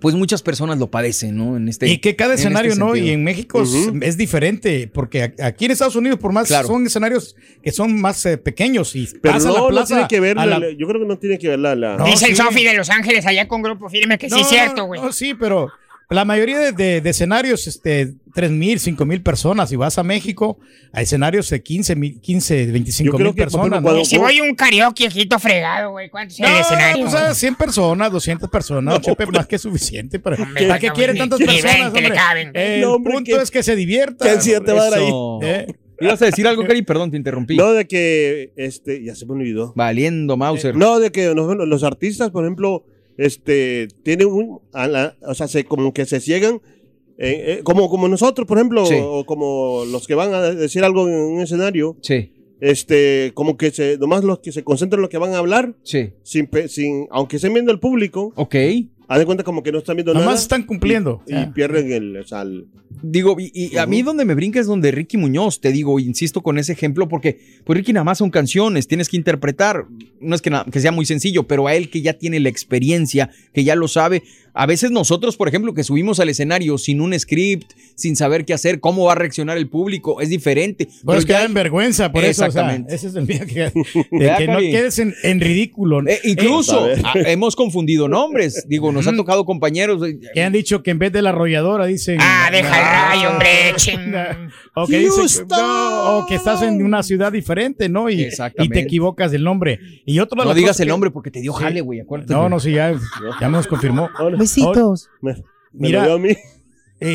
pues 0.00 0.14
muchas 0.14 0.42
personas 0.42 0.78
lo 0.78 0.90
padecen, 0.90 1.36
¿no? 1.36 1.56
En 1.56 1.68
este 1.68 1.86
Y 1.88 1.98
que 1.98 2.16
cada 2.16 2.34
este 2.34 2.46
escenario, 2.46 2.74
¿no? 2.76 2.86
sentido. 2.86 3.06
Y 3.06 3.10
en 3.10 3.22
México 3.24 3.62
es- 4.02 4.16
diferente, 4.16 4.90
porque 4.92 5.34
aquí 5.42 5.66
en 5.66 5.70
Estados 5.70 5.96
Unidos, 5.96 6.18
por 6.18 6.32
más 6.32 6.48
Claro. 6.48 6.68
son 6.68 6.86
escenarios 6.86 7.36
que 7.62 7.70
son 7.72 8.00
más 8.00 8.24
eh, 8.26 8.38
pequeños 8.38 8.96
y 8.96 9.08
Pero 9.20 9.34
pasa 9.34 9.48
no, 9.48 9.54
la 9.54 9.60
no 9.60 9.68
plaza 9.68 9.86
tiene 9.94 10.08
que 10.08 10.20
ver, 10.20 10.38
a 10.38 10.46
la- 10.46 10.58
la- 10.58 10.70
yo 10.70 10.86
creo 10.86 11.00
que 11.00 11.06
no 11.06 11.18
tiene 11.18 11.38
que 11.38 11.48
ver 11.48 11.58
la... 11.58 11.74
la- 11.74 11.96
No, 11.96 12.04
Dice 12.06 12.26
el. 12.26 12.36
Sofi 12.36 12.64
de 12.64 12.74
Los 12.74 12.90
Ángeles 12.90 13.26
allá 13.26 13.46
con 13.48 13.62
Grupo 13.62 13.88
Firme 13.88 14.18
que 14.18 14.30
sí 14.30 14.40
es 14.40 14.48
cierto, 14.48 14.84
güey. 14.84 15.00
no, 15.00 15.12
sí, 15.12 15.34
pero 15.34 15.68
la 16.10 16.24
mayoría 16.24 16.58
de, 16.58 16.72
de- 16.72 17.00
de 17.00 17.10
escenarios, 17.10 17.66
este, 17.66 18.14
3 18.34 18.50
mil, 18.50 18.78
5 18.80 19.04
mil 19.06 19.22
personas. 19.22 19.70
Y 19.72 19.76
vas 19.76 19.96
a 19.98 20.02
México, 20.02 20.58
a 20.92 21.02
escenarios 21.02 21.48
de 21.50 21.62
15 21.62 21.96
mil, 21.96 22.20
15, 22.20 22.66
25 22.66 23.18
mil 23.18 23.34
personas. 23.34 23.82
¿no? 23.82 23.98
Y 23.98 24.04
si 24.04 24.18
voy 24.18 24.38
a 24.38 24.42
un 24.42 24.54
karaoke, 24.54 25.06
ojito 25.06 25.38
fregado, 25.38 25.90
güey. 25.92 26.10
¿Cuántos 26.10 26.38
el 26.40 26.46
escenario? 26.46 27.06
O 27.06 27.10
sea, 27.10 27.32
100 27.34 27.54
personas, 27.54 28.10
200 28.12 28.50
personas, 28.50 29.00
Chepe, 29.00 29.26
más 29.26 29.46
que 29.46 29.58
suficiente. 29.58 30.18
Para, 30.18 30.36
Hombre, 30.42 30.66
¿Para 30.66 30.78
qué 30.80 30.88
no, 30.88 30.94
quieren 30.94 31.16
tantas 31.18 31.38
personas? 31.38 31.74
20 31.74 32.00
le 32.00 32.06
hombre? 32.06 32.14
caben. 32.18 32.50
El 32.54 32.80
No, 32.80 32.92
hombre, 32.94 33.12
punto 33.14 33.36
¿qué- 33.36 33.42
es 33.42 33.50
que 33.50 33.62
se 33.62 33.76
divierta. 33.76 34.24
qué 34.24 34.30
ansiedad 34.32 34.62
te 34.62 34.72
va 34.72 34.82
a 34.82 34.90
dar 34.90 34.98
ahí? 34.98 35.10
¿Eh? 35.42 35.66
¿Ibas 36.02 36.22
a 36.22 36.24
decir 36.26 36.46
algo, 36.48 36.64
Cari? 36.66 36.80
Perdón, 36.82 37.10
te 37.10 37.18
interrumpí. 37.18 37.56
No, 37.56 37.72
de 37.72 37.86
que, 37.86 38.52
este, 38.56 39.04
ya 39.04 39.14
se 39.14 39.26
me 39.26 39.32
olvidó. 39.34 39.74
Valiendo, 39.76 40.36
Mauser. 40.38 40.74
No, 40.74 40.98
de 40.98 41.12
que 41.12 41.34
los, 41.34 41.54
los 41.68 41.84
artistas, 41.84 42.30
por 42.30 42.42
ejemplo, 42.44 42.84
este, 43.24 43.88
tienen 44.02 44.28
un, 44.28 44.60
a 44.72 44.88
la- 44.88 45.16
o 45.26 45.34
sea, 45.34 45.46
se, 45.48 45.64
como 45.64 45.92
que 45.92 46.06
se 46.06 46.20
ciegan, 46.20 46.60
eh, 47.18 47.58
eh, 47.58 47.60
como, 47.64 47.88
como 47.90 48.08
nosotros, 48.08 48.46
por 48.46 48.56
ejemplo, 48.58 48.86
Sí. 48.86 48.94
o 49.00 49.24
como 49.26 49.84
los 49.84 50.06
que 50.06 50.14
van 50.14 50.32
a 50.32 50.40
decir 50.40 50.82
algo 50.84 51.06
en 51.08 51.14
un 51.14 51.40
escenario, 51.40 51.96
Sí, 52.00 52.32
este, 52.60 53.32
como 53.34 53.56
que 53.56 53.70
se, 53.70 53.98
nomás 53.98 54.24
los 54.24 54.38
que 54.40 54.52
se 54.52 54.64
concentran 54.64 54.98
en 54.98 55.02
lo 55.02 55.08
que 55.10 55.18
van 55.18 55.34
a 55.34 55.38
hablar, 55.38 55.74
sí. 55.82 56.12
sin, 56.22 56.48
sin, 56.68 57.06
aunque 57.10 57.36
estén 57.36 57.52
viendo 57.52 57.72
el 57.72 57.78
público, 57.80 58.32
Ok. 58.36 58.54
Haz 59.10 59.18
de 59.18 59.26
cuenta 59.26 59.42
como 59.42 59.62
que 59.64 59.72
no 59.72 59.78
están 59.78 59.96
viendo 59.96 60.12
Nomás 60.14 60.26
nada. 60.26 60.38
están 60.38 60.62
cumpliendo. 60.62 61.20
Y, 61.26 61.32
y 61.32 61.36
Ah. 61.36 61.52
pierden 61.52 61.90
el, 61.92 62.16
o 62.16 62.24
sea, 62.26 62.42
el- 62.42 62.66
Digo, 63.02 63.36
y, 63.40 63.50
y 63.54 63.76
a 63.78 63.86
mí 63.86 64.02
donde 64.02 64.24
me 64.24 64.34
brinca 64.34 64.60
es 64.60 64.66
donde 64.66 64.90
Ricky 64.90 65.16
Muñoz, 65.16 65.60
te 65.60 65.72
digo, 65.72 65.98
insisto 65.98 66.42
con 66.42 66.58
ese 66.58 66.72
ejemplo, 66.72 67.08
porque 67.08 67.40
pues 67.64 67.76
Ricky 67.78 67.92
nada 67.92 68.04
más 68.04 68.18
son 68.18 68.30
canciones, 68.30 68.86
tienes 68.88 69.08
que 69.08 69.16
interpretar, 69.16 69.86
no 70.20 70.34
es 70.34 70.42
que 70.42 70.80
sea 70.80 70.92
muy 70.92 71.06
sencillo, 71.06 71.44
pero 71.48 71.66
a 71.66 71.74
él 71.74 71.88
que 71.90 72.02
ya 72.02 72.12
tiene 72.14 72.38
la 72.40 72.50
experiencia, 72.50 73.30
que 73.54 73.64
ya 73.64 73.74
lo 73.74 73.88
sabe, 73.88 74.22
a 74.54 74.66
veces 74.66 74.90
nosotros, 74.90 75.36
por 75.36 75.48
ejemplo, 75.48 75.74
que 75.74 75.84
subimos 75.84 76.20
al 76.20 76.28
escenario 76.28 76.78
sin 76.78 77.00
un 77.00 77.18
script, 77.18 77.72
sin 77.94 78.16
saber 78.16 78.44
qué 78.44 78.54
hacer, 78.54 78.80
cómo 78.80 79.04
va 79.04 79.12
a 79.12 79.14
reaccionar 79.14 79.56
el 79.58 79.68
público, 79.68 80.20
es 80.20 80.28
diferente. 80.28 80.86
Pues 81.04 81.24
Pero 81.24 81.26
queda 81.26 81.38
ya- 81.40 81.44
en 81.46 81.54
vergüenza, 81.54 82.12
por 82.12 82.24
eso. 82.24 82.30
o 82.46 82.50
sea, 82.50 82.62
Exactamente. 82.62 82.94
ese 82.94 83.08
es 83.08 83.14
el 83.14 83.26
miedo 83.26 83.46
que, 83.46 83.54
de 83.64 83.72
¿Verdad, 84.10 84.38
que 84.38 84.46
no 84.48 84.58
quedes 84.58 84.98
en, 84.98 85.14
en 85.22 85.40
ridículo. 85.40 86.00
Eh, 86.08 86.20
incluso 86.24 86.88
Eh, 86.90 87.00
ah, 87.04 87.12
hemos 87.26 87.56
confundido 87.56 88.08
nombres, 88.08 88.64
digo, 88.68 88.90
nos 88.92 89.06
han 89.06 89.16
tocado 89.16 89.44
compañeros. 89.44 90.02
eh, 90.06 90.18
que 90.34 90.42
han 90.42 90.52
dicho 90.52 90.82
que 90.82 90.90
en 90.90 90.98
vez 90.98 91.12
de 91.12 91.22
la 91.22 91.30
arrolladora 91.30 91.86
dicen. 91.86 92.18
Ah, 92.20 92.48
deja 92.50 92.78
el 92.78 93.18
rayo, 93.18 93.30
hombre. 93.30 93.48
ching. 93.76 94.14
O 94.72 94.86
que, 94.86 94.98
dicen 94.98 95.12
que- 95.14 95.20
Houston. 95.20 95.46
no, 95.48 96.18
o 96.18 96.26
que 96.26 96.36
estás 96.36 96.62
en 96.62 96.82
una 96.84 97.02
ciudad 97.02 97.32
diferente, 97.32 97.88
¿no? 97.88 98.08
Y, 98.08 98.14
y 98.20 98.22
Exactamente. 98.22 98.74
te 98.78 98.80
equivocas 98.84 99.32
del 99.32 99.42
nombre. 99.42 99.80
Y 100.06 100.20
otro 100.20 100.42
No 100.44 100.54
digas 100.54 100.78
el 100.80 100.86
que- 100.86 100.90
nombre 100.90 101.10
porque 101.10 101.30
te 101.32 101.40
dio 101.40 101.52
jale, 101.52 101.80
güey, 101.80 102.00
acuérdate. 102.00 102.32
No, 102.32 102.48
no, 102.48 102.60
sí, 102.60 102.72
ya, 102.72 102.94
ya 103.40 103.48
nos 103.48 103.66
confirmó. 103.66 104.08
Besitos. 104.54 105.08
me, 105.20 105.34
me 105.34 105.42
Mira, 105.72 106.06
lo 106.06 106.14
a 106.14 106.18
mí. 106.18 106.30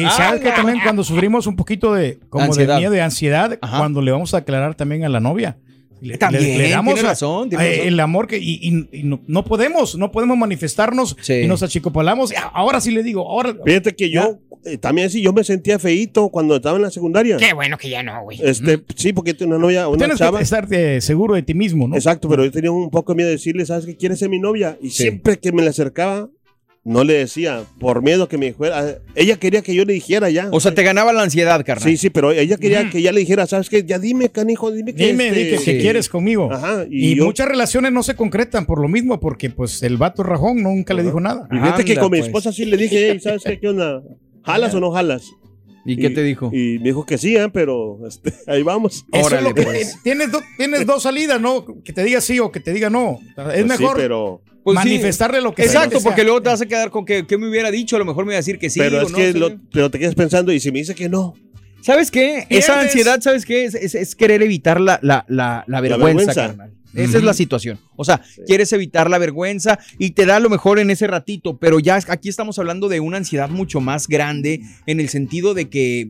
Ah, 0.05 0.09
sabes 0.17 0.41
que 0.41 0.49
la- 0.49 0.55
también 0.55 0.79
cuando 0.81 1.03
sufrimos 1.03 1.45
un 1.45 1.55
poquito 1.55 1.93
de 1.93 2.17
como 2.29 2.45
Ansiedad. 2.45 2.75
de 2.75 2.79
miedo, 2.81 2.91
de 2.91 3.01
ansiedad, 3.01 3.57
Ajá. 3.61 3.77
cuando 3.77 4.01
le 4.01 4.11
vamos 4.11 4.33
a 4.33 4.37
aclarar 4.37 4.73
también 4.75 5.03
a 5.05 5.09
la 5.09 5.19
novia. 5.19 5.57
Le, 6.01 6.17
También, 6.17 6.43
tiene 6.43 6.73
a- 6.73 6.81
razón, 6.81 7.49
tiene 7.49 7.63
a- 7.63 7.67
razón. 7.69 7.87
el 7.87 7.99
amor 7.99 8.27
que 8.27 8.37
y, 8.37 8.59
y- 8.61 8.89
y 8.99 9.03
no, 9.03 9.21
no 9.27 9.45
podemos, 9.45 9.95
no 9.95 10.11
podemos 10.11 10.37
manifestarnos 10.37 11.15
Sí. 11.21 11.33
y 11.33 11.47
nos 11.47 11.63
achicopalamos. 11.63 12.31
Y 12.31 12.35
Ahora 12.53 12.81
sí 12.81 12.91
le 12.91 13.01
digo, 13.03 13.27
ahora 13.29 13.55
Fíjate 13.63 13.95
que 13.95 14.09
yo, 14.11 14.39
eh, 14.65 14.77
también 14.77 15.09
sí, 15.09 15.21
yo 15.21 15.31
me 15.33 15.43
sentía 15.43 15.79
feíto 15.79 16.29
cuando 16.29 16.55
estaba 16.57 16.75
en 16.75 16.81
la 16.83 16.91
secundaria. 16.91 17.37
Qué 17.37 17.53
bueno 17.53 17.77
que 17.77 17.89
ya 17.89 18.03
no, 18.03 18.23
güey. 18.23 18.39
Este, 18.43 18.83
sí, 18.95 19.13
porque 19.13 19.33
tengo 19.33 19.51
una 19.55 19.61
novia, 19.61 19.87
una 19.87 19.97
tienes 19.99 20.17
chava. 20.17 20.37
que 20.39 20.43
estar 20.43 20.67
eh, 20.71 20.99
seguro 20.99 21.35
de 21.35 21.43
ti 21.43 21.53
mismo, 21.53 21.87
¿no? 21.87 21.95
Exacto, 21.95 22.27
pero 22.27 22.43
yo 22.43 22.51
tenía 22.51 22.71
un 22.71 22.89
poco 22.89 23.13
de 23.13 23.17
miedo 23.17 23.27
de 23.29 23.35
decirle, 23.35 23.65
¿sabes 23.65 23.85
qué 23.85 23.95
quieres 23.95 24.19
ser 24.19 24.29
mi 24.29 24.39
novia? 24.39 24.77
Y 24.81 24.89
Sí. 24.89 25.03
siempre 25.03 25.37
que 25.39 25.51
me 25.53 25.61
le 25.63 25.69
acercaba, 25.69 26.27
no 26.85 27.03
le 27.03 27.15
decía, 27.15 27.63
por 27.79 28.01
miedo 28.03 28.29
que 28.29 28.37
me 28.37 28.45
dijera. 28.53 28.99
Ella 29.15 29.37
quería 29.37 29.61
que 29.63 29.73
yo 29.73 29.83
le 29.85 29.93
dijera 29.93 30.29
ya. 30.29 30.49
O 30.51 30.59
sea, 30.59 30.73
te 30.75 30.83
ganaba 30.83 31.11
la 31.13 31.23
ansiedad, 31.23 31.65
carnal. 31.65 31.89
sí, 31.89 31.97
sí, 31.97 32.09
pero 32.11 32.31
ella 32.31 32.57
quería 32.57 32.89
que 32.91 33.01
ya 33.01 33.11
le 33.11 33.19
dijera, 33.21 33.47
¿sabes 33.47 33.69
qué? 33.69 33.83
Ya 33.83 33.97
dime, 33.99 34.29
canijo, 34.29 34.71
dime 34.71 34.93
que. 34.93 35.07
Dime, 35.07 35.27
este- 35.29 35.39
di 35.39 35.49
que, 35.49 35.57
que 35.57 35.71
Sí. 35.73 35.77
quieres 35.79 36.07
conmigo. 36.09 36.51
Ajá, 36.53 36.85
y 36.89 37.13
y, 37.13 37.15
yo. 37.15 37.25
muchas 37.25 37.47
relaciones 37.47 37.91
no 37.91 38.03
se 38.03 38.15
concretan 38.15 38.65
por 38.67 38.79
lo 38.79 38.87
mismo, 38.87 39.19
porque 39.19 39.49
pues 39.49 39.81
el 39.83 39.97
vato 39.97 40.21
rajón 40.23 40.61
nunca 40.61 40.93
le 40.93 41.01
dijo 41.03 41.19
nada. 41.19 41.47
Y 41.51 41.55
fíjate 41.55 41.83
que 41.85 41.95
con 41.97 42.11
mi 42.11 42.19
pues. 42.19 42.27
esposa 42.27 42.51
sí 42.53 42.65
le 42.65 42.77
dije, 42.77 43.09
"Ey, 43.11 43.19
¿sabes 43.19 43.41
qué? 43.43 43.59
¿Qué 43.59 43.67
onda? 43.67 44.03
¿Jalas 44.43 44.73
o 44.75 44.79
no 44.79 44.91
jalas? 44.91 45.23
¿Y 45.87 45.97
qué 45.97 46.09
te 46.11 46.21
dijo? 46.23 46.49
Y 46.53 46.77
me 46.79 46.85
dijo 46.85 47.05
que 47.05 47.17
sí, 47.17 47.35
¿eh? 47.35 47.47
pero 47.51 47.99
este, 48.07 48.31
ahí 48.47 48.61
vamos. 48.63 49.05
Eso 49.11 49.25
Órale, 49.25 49.37
es 49.37 49.43
lo 49.49 49.53
que 49.55 49.61
pues. 49.63 49.97
tienes, 50.03 50.31
do- 50.31 50.41
tienes 50.57 50.85
dos 50.85 51.01
salidas, 51.03 51.41
¿no? 51.41 51.65
Que 51.83 51.93
te 51.93 52.03
diga 52.03 52.21
sí 52.21 52.39
o 52.39 52.51
que 52.51 52.59
te 52.59 52.73
diga 52.73 52.89
no. 52.91 53.19
Es 53.37 53.43
Pues 53.43 53.57
sí, 53.57 53.63
mejor 53.65 53.97
pero 53.97 54.41
Pues 54.65 54.79
sí. 54.81 54.89
manifestarle 54.89 55.39
lo 55.41 55.53
que 55.53 55.61
Exacto, 55.63 55.99
porque 56.01 56.23
luego 56.23 56.41
te 56.41 56.49
vas 56.49 56.59
a 56.59 56.65
quedar 56.65 56.89
con 56.89 57.05
que, 57.05 57.25
que 57.27 57.37
me 57.37 57.47
hubiera 57.47 57.69
dicho, 57.71 57.95
a 57.95 57.99
lo 57.99 58.05
mejor 58.05 58.25
me 58.25 58.31
iba 58.31 58.37
a 58.37 58.39
decir 58.39 58.57
que 58.57 58.69
sí. 58.69 58.79
pero 58.79 58.99
es 59.01 59.11
no, 59.11 59.17
que 59.17 59.31
sí. 59.31 59.37
lo- 59.37 59.57
pero 59.71 59.91
te 59.91 59.99
quedas 59.99 60.15
pensando, 60.15 60.51
y 60.51 60.59
si 60.59 60.71
me 60.71 60.79
dice 60.79 60.95
que 60.95 61.07
no, 61.07 61.35
¿Sabes 61.81 62.09
qué? 62.09 62.47
Esa 62.49 62.79
ansiedad, 62.81 63.21
¿sabes 63.21 63.45
qué? 63.45 63.65
Es, 63.65 63.75
es- 63.75 63.93
es 63.93 64.15
querer 64.15 64.41
evitar 64.41 64.81
la, 64.81 64.99
la, 65.03 65.23
la, 65.27 65.63
la 65.67 65.81
vergüenza, 65.81 66.33
carnal. 66.33 66.73
Esa 66.95 67.17
es 67.19 67.23
la 67.23 67.33
situación. 67.35 67.77
O 67.95 68.03
sea, 68.03 68.21
quieres 68.47 68.73
evitar 68.73 69.07
la 69.07 69.19
vergüenza 69.19 69.77
y 69.99 70.11
te 70.11 70.25
da 70.25 70.39
lo 70.39 70.49
mejor 70.49 70.79
en 70.79 70.89
ese 70.89 71.05
ratito, 71.05 71.57
pero 71.59 71.79
ya 71.79 71.99
aquí 72.07 72.27
estamos 72.27 72.57
hablando 72.57 72.89
de 72.89 73.01
una 73.01 73.17
ansiedad 73.17 73.49
mucho 73.49 73.81
más 73.81 74.07
grande 74.07 74.61
en 74.87 74.99
el 74.99 75.09
sentido 75.09 75.53
de 75.53 75.69
que 75.69 76.09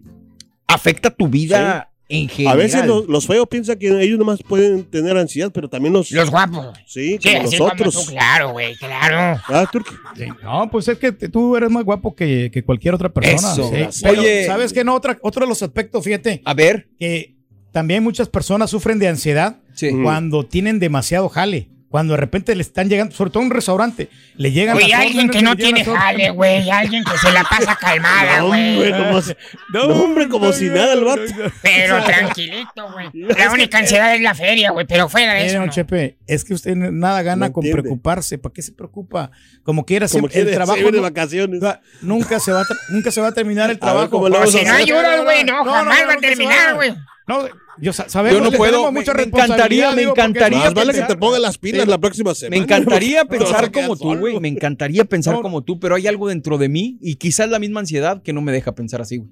afecta 0.67 1.09
tu 1.09 1.27
vida 1.27 1.89
en 2.07 2.29
general. 2.29 2.53
a 2.53 2.61
veces 2.61 2.85
los, 2.85 3.07
los 3.07 3.25
feos 3.25 3.47
piensan 3.47 3.77
que 3.79 3.87
ellos 4.01 4.19
nomás 4.19 4.41
pueden 4.43 4.83
tener 4.83 5.17
ansiedad, 5.17 5.51
pero 5.53 5.67
también 5.69 5.93
los. 5.93 6.11
Los 6.11 6.29
guapos. 6.29 6.67
sí, 6.85 7.17
Sí, 7.21 7.29
como 7.33 7.47
así 7.47 7.57
los 7.57 7.69
como 7.69 7.81
tú, 7.83 7.89
otros. 7.89 8.09
claro, 8.09 8.51
güey, 8.51 8.75
claro. 8.75 9.41
Ah. 9.47 9.69
Sí, 10.15 10.25
No, 10.43 10.69
pues 10.69 10.87
es 10.87 10.97
que 10.97 11.11
tú 11.11 11.55
eres 11.55 11.69
más 11.69 11.83
guapo 11.83 12.15
que, 12.15 12.49
que 12.53 12.63
cualquier 12.63 12.93
otra 12.93 13.09
persona. 13.09 13.53
Eso, 13.53 13.71
Sí. 13.91 14.01
Pero, 14.03 14.21
Oye. 14.21 14.45
¿sabes 14.45 14.71
qué? 14.73 14.83
No, 14.83 14.93
otra, 14.95 15.17
otro 15.21 15.45
de 15.45 15.49
los 15.49 15.61
aspectos, 15.63 16.03
fíjate, 16.03 16.41
A 16.45 16.53
ver. 16.53 16.87
que 16.99 17.35
también 17.71 18.03
muchas 18.03 18.29
personas 18.29 18.69
sufren 18.69 18.99
de 18.99 19.07
ansiedad 19.07 19.57
Sí. 19.73 19.89
cuando 20.01 20.45
tienen 20.45 20.79
demasiado 20.79 21.27
jale. 21.29 21.69
Cuando 21.95 22.13
de 22.15 22.17
repente 22.19 22.53
le 22.55 22.61
están 22.61 22.89
llegando, 22.89 23.15
sobre 23.15 23.31
todo 23.31 23.39
en 23.43 23.47
un 23.47 23.55
restaurante, 23.55 24.09
le 24.35 24.51
llegan 24.51 24.75
Oye, 24.75 24.93
alguien 24.93 25.29
que 25.29 25.41
no 25.41 25.55
tiene 25.55 25.85
jale, 25.85 26.29
güey. 26.31 26.69
Alguien 26.69 27.05
que 27.05 27.17
se 27.17 27.31
la 27.31 27.45
pasa 27.45 27.77
calmada, 27.79 28.39
No, 28.39 28.47
güey. 28.47 28.75
hombre, 28.75 28.91
como 28.97 29.21
si- 29.21 29.33
no, 29.71 29.81
hombre, 30.03 30.27
como 30.27 30.51
si 30.51 30.65
nada 30.65 30.91
el 30.91 31.05
vato. 31.05 31.21
Pero 31.61 32.03
tranquilito, 32.05 32.91
güey. 32.91 33.09
La 33.37 33.49
única 33.49 33.77
ansiedad 33.77 34.13
es 34.13 34.19
la 34.19 34.35
feria, 34.35 34.71
güey. 34.71 34.85
Pero 34.85 35.07
fuera 35.07 35.35
de 35.35 35.45
eso. 35.45 35.65
no. 35.65 35.71
Chepe, 35.71 36.17
es 36.27 36.43
que 36.43 36.53
usted 36.53 36.75
nada 36.75 37.21
gana 37.21 37.47
No 37.47 37.53
con 37.53 37.63
entiende. 37.63 37.83
preocuparse. 37.83 38.37
¿Para 38.39 38.51
qué 38.51 38.61
se 38.61 38.73
preocupa? 38.73 39.31
Como 39.63 39.85
quiera, 39.85 40.09
Como 40.09 40.27
siempre 40.27 40.51
el 40.51 40.53
trabajo 40.53 40.91
de 40.91 40.99
vacaciones. 40.99 41.63
va- 41.63 41.79
nunca, 42.01 42.41
se 42.41 42.51
va 42.51 42.63
a, 42.63 42.65
nunca 42.89 43.09
se 43.09 43.21
va 43.21 43.27
a 43.27 43.31
terminar 43.31 43.69
el 43.69 43.77
A 43.79 43.93
ver 43.93 44.09
trabajo. 44.09 44.19
vamos 44.19 44.51
Si 44.51 44.59
a 44.59 44.63
no 44.65 44.73
ayudas, 44.73 45.23
güey, 45.23 45.45
no, 45.45 45.63
jamás 45.63 46.01
no, 46.01 46.07
va 46.07 46.13
a 46.13 46.17
terminar, 46.17 46.75
güey. 46.75 46.93
No, 47.27 47.39
yo 47.79 47.91
sa- 47.91 48.07
sabemos 48.07 48.39
Yo 48.43 48.51
no 48.51 48.55
puedo, 48.55 48.91
me- 48.91 48.99
mucha 48.99 49.13
me 49.13 49.23
encantaría, 49.23 49.91
me 49.91 50.03
encantaría 50.03 50.59
Más 50.59 50.73
vale 50.73 50.93
que 50.93 50.99
pensar- 50.99 51.19
te 51.19 51.39
las 51.39 51.57
pilas 51.57 51.83
Sí. 51.85 51.89
la 51.89 51.97
próxima 51.97 52.35
semana. 52.35 52.57
Me 52.57 52.63
encantaría 52.63 53.25
pensar 53.25 53.71
como 53.71 53.95
tú, 53.97 54.15
güey. 54.17 54.39
Me 54.39 54.47
encantaría 54.47 55.05
pensar 55.05 55.41
como 55.41 55.63
tú, 55.63 55.79
pero 55.79 55.95
hay 55.95 56.07
algo 56.07 56.27
dentro 56.27 56.57
de 56.57 56.69
mí 56.69 56.97
y 57.01 57.15
quizás 57.15 57.49
la 57.49 57.57
misma 57.59 57.79
ansiedad 57.79 58.21
que 58.21 58.31
no 58.33 58.41
me 58.41 58.51
deja 58.51 58.75
pensar 58.75 59.01
así, 59.01 59.17
güey. 59.17 59.29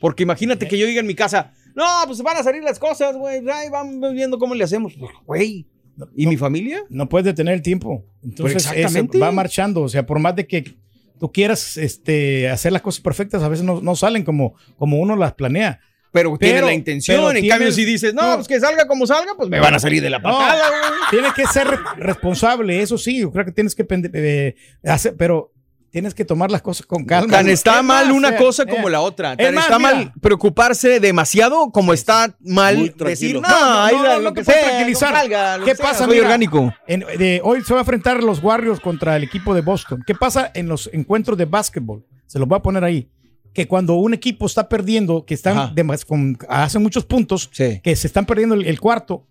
Porque 0.00 0.24
imagínate 0.24 0.68
que 0.68 0.76
yo 0.76 0.86
diga 0.86 1.00
en 1.00 1.06
mi 1.06 1.14
casa, 1.14 1.52
no, 1.74 1.84
pues 2.06 2.20
van 2.22 2.36
a 2.36 2.42
salir 2.42 2.62
las 2.62 2.78
cosas, 2.78 3.16
güey. 3.16 3.40
Vamos 3.70 4.12
viendo 4.12 4.38
cómo 4.38 4.54
le 4.54 4.64
hacemos. 4.64 4.92
Pues, 4.98 5.12
Güey. 5.24 5.66
¿Y 6.14 6.26
mi 6.26 6.36
familia? 6.36 6.84
No 6.90 7.08
puedes 7.08 7.24
detener 7.24 7.54
el 7.54 7.62
tiempo. 7.62 8.04
Entonces, 8.22 8.64
Pues 8.64 8.66
exactamente. 8.76 9.18
va 9.18 9.32
marchando. 9.32 9.80
O 9.82 9.88
sea, 9.88 10.04
por 10.04 10.18
más 10.18 10.36
de 10.36 10.46
que 10.46 10.76
tú 11.18 11.32
quieras 11.32 11.78
este, 11.78 12.50
hacer 12.50 12.72
las 12.72 12.82
cosas 12.82 13.00
perfectas, 13.00 13.42
a 13.42 13.48
veces 13.48 13.64
no, 13.64 13.80
no 13.80 13.96
salen 13.96 14.22
como, 14.22 14.54
como 14.76 14.98
uno 14.98 15.16
las 15.16 15.32
planea. 15.32 15.80
Pero 16.20 16.38
tienes 16.38 16.62
la 16.64 16.72
intención. 16.72 17.16
pero 17.26 17.38
en 17.38 17.48
cambio, 17.48 17.72
si 17.72 17.84
dices, 17.84 18.14
no, 18.14 18.34
pues 18.36 18.48
que 18.48 18.58
salga 18.60 18.86
como 18.86 19.06
salga, 19.06 19.32
pues 19.36 19.48
me 19.48 19.60
van 19.60 19.74
a 19.74 19.78
salir 19.78 20.02
de 20.02 20.10
la 20.10 20.18
No, 20.18 20.24
patada, 20.30 20.68
güey. 20.68 20.92
Tienes 21.10 21.32
que 21.34 21.46
ser 21.46 21.66
re- 21.68 21.78
responsable, 21.98 22.80
eso 22.82 22.98
sí. 22.98 23.20
Yo 23.20 23.30
creo 23.32 23.44
que 23.44 23.52
tienes 23.52 23.74
que 23.74 23.86
eh, 23.90 24.54
hacer, 24.84 25.14
pero 25.16 25.52
tienes 25.90 26.12
que 26.14 26.26
tomar 26.26 26.50
las 26.50 26.60
cosas 26.60 26.84
con 26.84 27.04
calma. 27.06 27.32
Tan 27.32 27.48
está 27.48 27.78
Es 27.78 27.84
mal 27.84 28.06
más, 28.08 28.14
una 28.14 28.28
eh, 28.30 28.36
cosa 28.36 28.64
eh, 28.64 28.66
como 28.68 28.88
la 28.90 29.00
otra. 29.00 29.32
es 29.32 29.38
Tan 29.38 29.54
más, 29.54 29.64
está 29.64 29.78
mira. 29.78 29.94
mal 29.94 30.12
preocuparse 30.20 31.00
demasiado 31.00 31.70
como 31.70 31.92
está 31.94 32.36
mal 32.40 32.94
decir, 32.98 33.36
no, 33.36 33.40
No, 33.42 33.48
no, 33.48 33.80
ahí 33.82 33.96
no, 33.96 34.02
no, 34.02 34.14
lo 34.16 34.20
no 34.22 34.34
que 34.34 34.44
sea, 34.44 34.60
tranquilizar. 34.62 35.12
no 35.12 35.18
salga, 35.20 35.58
lo 35.58 35.64
¿Qué 35.64 35.74
sea, 35.74 35.86
pasa? 35.86 36.04
soy 36.04 36.14
Mira, 36.16 36.26
orgánico. 36.26 36.74
en- 36.86 37.00
de- 37.18 37.40
hoy 37.42 37.62
se 37.62 37.72
va 37.72 37.80
a 37.80 37.82
enfrentar 37.82 38.22
los 38.22 38.42
Warriors 38.42 38.80
contra 38.80 39.16
el 39.16 39.24
equipo 39.24 39.54
de 39.54 39.62
Boston. 39.62 40.02
¿Qué 40.06 40.14
pasa 40.14 40.50
en 40.54 40.68
los 40.68 40.90
encuentros 40.92 41.38
de 41.38 41.46
básquetbol? 41.46 42.04
Se 42.26 42.38
los 42.38 42.46
voy 42.46 42.58
a 42.58 42.62
poner 42.62 42.84
ahí. 42.84 43.08
Que 43.56 43.66
cuando 43.66 43.94
un 43.94 44.12
equipo 44.14 44.46
está 44.46 44.68
perdiendo, 44.68 45.24
que 45.24 45.34
están 45.34 45.74
demas- 45.74 46.04
con- 46.04 46.36
hacen 46.48 46.82
muchos 46.82 47.04
puntos, 47.04 47.48
Sí. 47.52 47.80
que 47.82 47.96
se 47.96 48.06
están 48.06 48.26
perdiendo 48.26 48.54
el, 48.54 48.66
el 48.66 48.78
cuarto, 48.78 49.26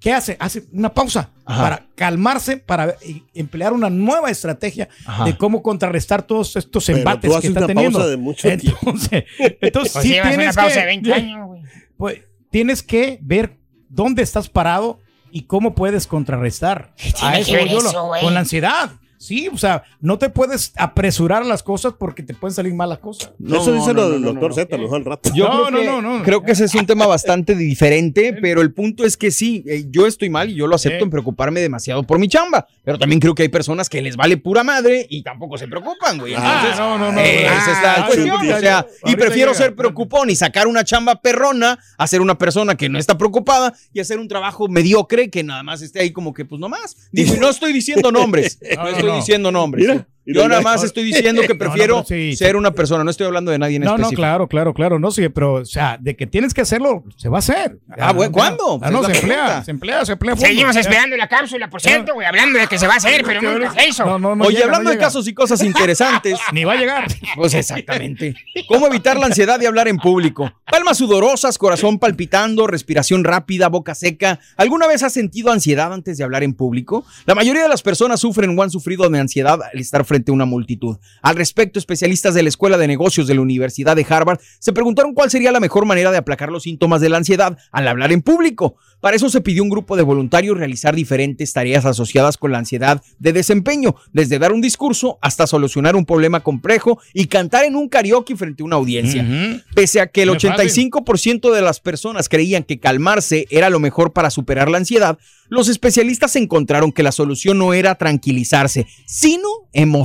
¿qué 0.00 0.12
hace? 0.12 0.36
Hace 0.38 0.64
una 0.72 0.94
pausa 0.94 1.30
Ajá. 1.44 1.62
para 1.62 1.86
calmarse, 1.96 2.56
para 2.58 2.90
eh, 3.02 3.22
emplear 3.34 3.72
una 3.72 3.90
nueva 3.90 4.30
estrategia 4.30 4.88
Ajá. 5.06 5.24
de 5.24 5.36
cómo 5.36 5.62
contrarrestar 5.62 6.22
todos 6.22 6.54
estos 6.56 6.86
Pero 6.86 6.98
embates 6.98 7.30
tú 7.32 7.40
que 7.40 7.46
está 7.48 7.58
una 7.60 7.66
teniendo. 7.66 7.98
pausa 7.98 8.10
de 8.10 8.16
mucho 8.16 8.48
tiempo. 8.56 8.78
entonces, 8.82 9.24
entonces 9.60 9.92
Pues 9.92 10.02
sí 10.04 10.08
llevas 10.10 10.26
una 10.28 10.36
tienes 10.36 10.56
pausa 10.56 10.74
que, 10.74 10.80
de 10.80 10.86
20 10.86 11.12
años, 11.14 11.46
güey. 11.46 11.62
pues, 11.96 12.20
tienes 12.50 12.82
que 12.82 13.18
ver 13.22 13.56
dónde 13.88 14.22
estás 14.22 14.48
parado 14.48 15.00
y 15.32 15.42
cómo 15.42 15.74
puedes 15.74 16.06
contrarrestar. 16.06 16.94
tiene 16.96 17.42
que 17.44 17.56
ver 17.56 17.68
yo 17.68 17.80
lo- 17.82 17.88
eso, 17.88 18.06
güey? 18.06 18.22
con 18.22 18.34
la 18.34 18.40
ansiedad. 18.40 18.90
Sí, 19.24 19.48
o 19.52 19.56
sea, 19.56 19.82
no 20.00 20.18
te 20.18 20.28
puedes 20.28 20.72
apresurar 20.76 21.46
las 21.46 21.62
cosas 21.62 21.94
porque 21.98 22.22
te 22.22 22.34
pueden 22.34 22.54
salir 22.54 22.74
mal 22.74 22.88
las 22.88 22.98
cosas. 22.98 23.32
Eso 23.44 23.72
dice 23.72 23.94
no, 23.94 23.94
lo 23.94 24.02
no, 24.02 24.10
del 24.10 24.20
no, 24.22 24.26
doctor 24.32 24.50
no. 24.50 24.54
Z, 24.54 24.78
mejor 24.78 24.96
al 24.98 25.04
rato. 25.04 25.30
Yo 25.34 25.44
No, 25.48 25.50
creo, 25.66 25.70
no, 25.70 25.78
que, 25.78 25.84
no, 25.86 26.18
no. 26.18 26.22
creo 26.24 26.42
que 26.42 26.52
ese 26.52 26.64
es 26.66 26.74
un 26.74 26.84
tema 26.86 27.06
bastante 27.06 27.54
diferente, 27.54 28.32
pero 28.42 28.60
el 28.60 28.72
punto 28.74 29.04
es 29.04 29.16
que 29.16 29.30
sí, 29.30 29.64
eh, 29.66 29.86
yo 29.88 30.06
estoy 30.06 30.28
mal 30.30 30.50
y 30.50 30.54
yo 30.54 30.66
lo 30.66 30.76
acepto 30.76 31.04
en 31.04 31.10
preocuparme 31.10 31.60
demasiado 31.60 32.02
por 32.02 32.18
mi 32.18 32.28
chamba, 32.28 32.66
pero 32.84 32.98
también 32.98 33.20
creo 33.20 33.34
que 33.34 33.42
hay 33.44 33.48
personas 33.48 33.88
que 33.88 34.02
les 34.02 34.16
vale 34.16 34.36
pura 34.36 34.62
madre 34.64 35.06
y 35.08 35.22
tampoco 35.22 35.56
se 35.56 35.68
preocupan, 35.68 36.18
güey. 36.18 36.34
Ah, 36.36 36.74
no, 36.76 36.98
no, 36.98 37.12
no. 37.12 37.18
eh, 37.20 37.46
esa 37.46 37.72
es 37.72 37.82
la 37.82 37.94
Ah, 37.94 38.06
cuestión, 38.06 38.36
o 38.52 38.58
sea, 38.60 38.86
y 39.06 39.16
prefiero 39.16 39.52
llega. 39.52 39.64
ser 39.64 39.74
preocupón 39.76 40.28
y 40.30 40.36
sacar 40.36 40.66
una 40.66 40.84
chamba 40.84 41.20
perrona 41.22 41.78
a 41.96 42.06
ser 42.06 42.20
una 42.20 42.36
persona 42.36 42.74
que 42.76 42.88
no 42.88 42.98
está 42.98 43.16
preocupada 43.16 43.72
y 43.92 44.00
hacer 44.00 44.18
un 44.18 44.28
trabajo 44.28 44.68
mediocre 44.68 45.30
que 45.30 45.42
nada 45.42 45.62
más 45.62 45.80
esté 45.80 46.00
ahí 46.00 46.12
como 46.12 46.34
que 46.34 46.44
pues 46.44 46.60
nomás. 46.60 46.96
Digo, 47.12 47.34
y 47.36 47.38
no 47.38 47.48
estoy 47.48 47.72
diciendo 47.72 48.10
nombres, 48.12 48.58
no, 48.76 48.82
No, 48.84 48.88
estoy 48.90 49.08
no. 49.08 49.13
Diciendo 49.16 49.50
nombres. 49.50 49.86
Mira, 49.86 50.06
yo 50.26 50.48
nada 50.48 50.60
más 50.60 50.82
estoy 50.82 51.04
diciendo 51.04 51.42
que 51.42 51.48
No, 51.54 51.54
no, 51.54 51.58
prefiero 51.58 52.04
sí, 52.06 52.36
ser 52.36 52.56
una 52.56 52.72
persona, 52.72 53.04
no 53.04 53.10
estoy 53.10 53.26
hablando 53.26 53.50
de 53.50 53.58
nadie 53.58 53.76
en 53.76 53.82
No, 53.82 53.90
no, 53.90 53.94
específico. 53.96 54.20
claro, 54.20 54.48
claro, 54.48 54.74
claro. 54.74 54.98
No, 54.98 55.10
sí, 55.10 55.28
pero, 55.28 55.54
o 55.54 55.64
sea, 55.64 55.98
de 56.00 56.16
que 56.16 56.26
tienes 56.26 56.52
que 56.52 56.60
hacerlo, 56.60 57.04
se 57.16 57.28
va 57.28 57.38
a 57.38 57.40
hacer. 57.40 57.78
Ah, 57.98 58.12
bueno, 58.12 58.32
¿cuándo? 58.32 58.78
Ah, 58.82 58.90
no, 58.90 59.04
se 59.04 59.12
emplea, 59.12 59.62
se 59.64 59.70
emplea, 59.70 60.04
se 60.04 60.12
emplea. 60.12 60.36
Seguimos 60.36 60.76
esperando 60.76 61.16
la 61.16 61.28
cápsula, 61.28 61.70
por 61.70 61.80
cierto, 61.80 62.14
güey, 62.14 62.26
hablando 62.26 62.58
de 62.58 62.66
que 62.66 62.78
se 62.78 62.86
va 62.86 62.94
a 62.94 62.96
hacer, 62.96 63.22
pero 63.24 63.40
nunca 63.40 63.72
se 63.72 63.88
hizo. 63.88 64.04
No, 64.04 64.18
no, 64.18 64.34
no 64.34 64.44
Oye, 64.44 64.56
llega, 64.56 64.66
hablando 64.66 64.90
no 64.90 64.90
de 64.90 64.98
casos 64.98 65.26
y 65.28 65.34
cosas 65.34 65.62
interesantes. 65.62 66.38
Ni 66.52 66.64
va 66.64 66.72
a 66.72 66.76
llegar. 66.76 67.06
Pues 67.36 67.54
exactamente. 67.54 68.34
¿Cómo 68.68 68.86
evitar 68.86 69.18
la 69.18 69.26
ansiedad 69.26 69.58
de 69.58 69.66
hablar 69.66 69.88
en 69.88 69.98
público? 69.98 70.52
Palmas 70.70 70.98
sudorosas, 70.98 71.58
corazón 71.58 71.98
palpitando, 71.98 72.66
respiración 72.66 73.24
rápida, 73.24 73.68
boca 73.68 73.94
seca. 73.94 74.40
¿Alguna 74.56 74.86
vez 74.86 75.02
has 75.02 75.12
sentido 75.12 75.52
ansiedad 75.52 75.92
antes 75.92 76.18
de 76.18 76.24
hablar 76.24 76.42
en 76.42 76.54
público? 76.54 77.04
La 77.26 77.34
mayoría 77.34 77.62
de 77.62 77.68
las 77.68 77.82
personas 77.82 78.20
sufren 78.20 78.58
o 78.58 78.62
han 78.62 78.70
sufrido 78.70 79.08
de 79.08 79.18
ansiedad 79.18 79.60
al 79.62 79.78
estar 79.78 80.04
frente 80.04 80.13
a 80.14 80.32
una 80.32 80.44
multitud. 80.44 80.96
Al 81.22 81.36
respecto, 81.36 81.78
especialistas 81.78 82.34
de 82.34 82.42
la 82.42 82.48
Escuela 82.48 82.78
de 82.78 82.86
Negocios 82.86 83.26
de 83.26 83.34
la 83.34 83.40
Universidad 83.40 83.96
de 83.96 84.06
Harvard 84.08 84.38
se 84.58 84.72
preguntaron 84.72 85.14
cuál 85.14 85.30
sería 85.30 85.52
la 85.52 85.60
mejor 85.60 85.86
manera 85.86 86.10
de 86.10 86.18
aplacar 86.18 86.50
los 86.50 86.64
síntomas 86.64 87.00
de 87.00 87.08
la 87.08 87.16
ansiedad 87.16 87.58
al 87.72 87.88
hablar 87.88 88.12
en 88.12 88.22
público. 88.22 88.76
Para 89.00 89.16
eso 89.16 89.28
se 89.28 89.40
pidió 89.40 89.62
un 89.62 89.68
grupo 89.68 89.96
de 89.96 90.02
voluntarios 90.02 90.56
realizar 90.56 90.94
diferentes 90.94 91.52
tareas 91.52 91.84
asociadas 91.84 92.38
con 92.38 92.52
la 92.52 92.58
ansiedad 92.58 93.02
de 93.18 93.32
desempeño, 93.32 93.96
desde 94.12 94.38
dar 94.38 94.52
un 94.52 94.60
discurso 94.60 95.18
hasta 95.20 95.46
solucionar 95.46 95.94
un 95.96 96.06
problema 96.06 96.40
complejo 96.40 96.98
y 97.12 97.26
cantar 97.26 97.64
en 97.64 97.76
un 97.76 97.88
karaoke 97.88 98.36
frente 98.36 98.62
a 98.62 98.66
una 98.66 98.76
audiencia. 98.76 99.26
Pese 99.74 100.00
a 100.00 100.06
que 100.06 100.22
el 100.22 100.28
No 100.28 100.34
es 100.36 100.42
fácil. 100.42 100.90
85% 100.90 101.52
de 101.52 101.60
las 101.62 101.80
personas 101.80 102.28
creían 102.28 102.62
que 102.62 102.78
calmarse 102.78 103.46
era 103.50 103.68
lo 103.70 103.80
mejor 103.80 104.12
para 104.12 104.30
superar 104.30 104.70
la 104.70 104.78
ansiedad, 104.78 105.18
los 105.48 105.68
especialistas 105.68 106.36
encontraron 106.36 106.90
que 106.92 107.02
la 107.02 107.12
solución 107.12 107.58
no 107.58 107.74
era 107.74 107.94
tranquilizarse, 107.96 108.86
sino 109.06 109.48
emocionarse. 109.72 110.03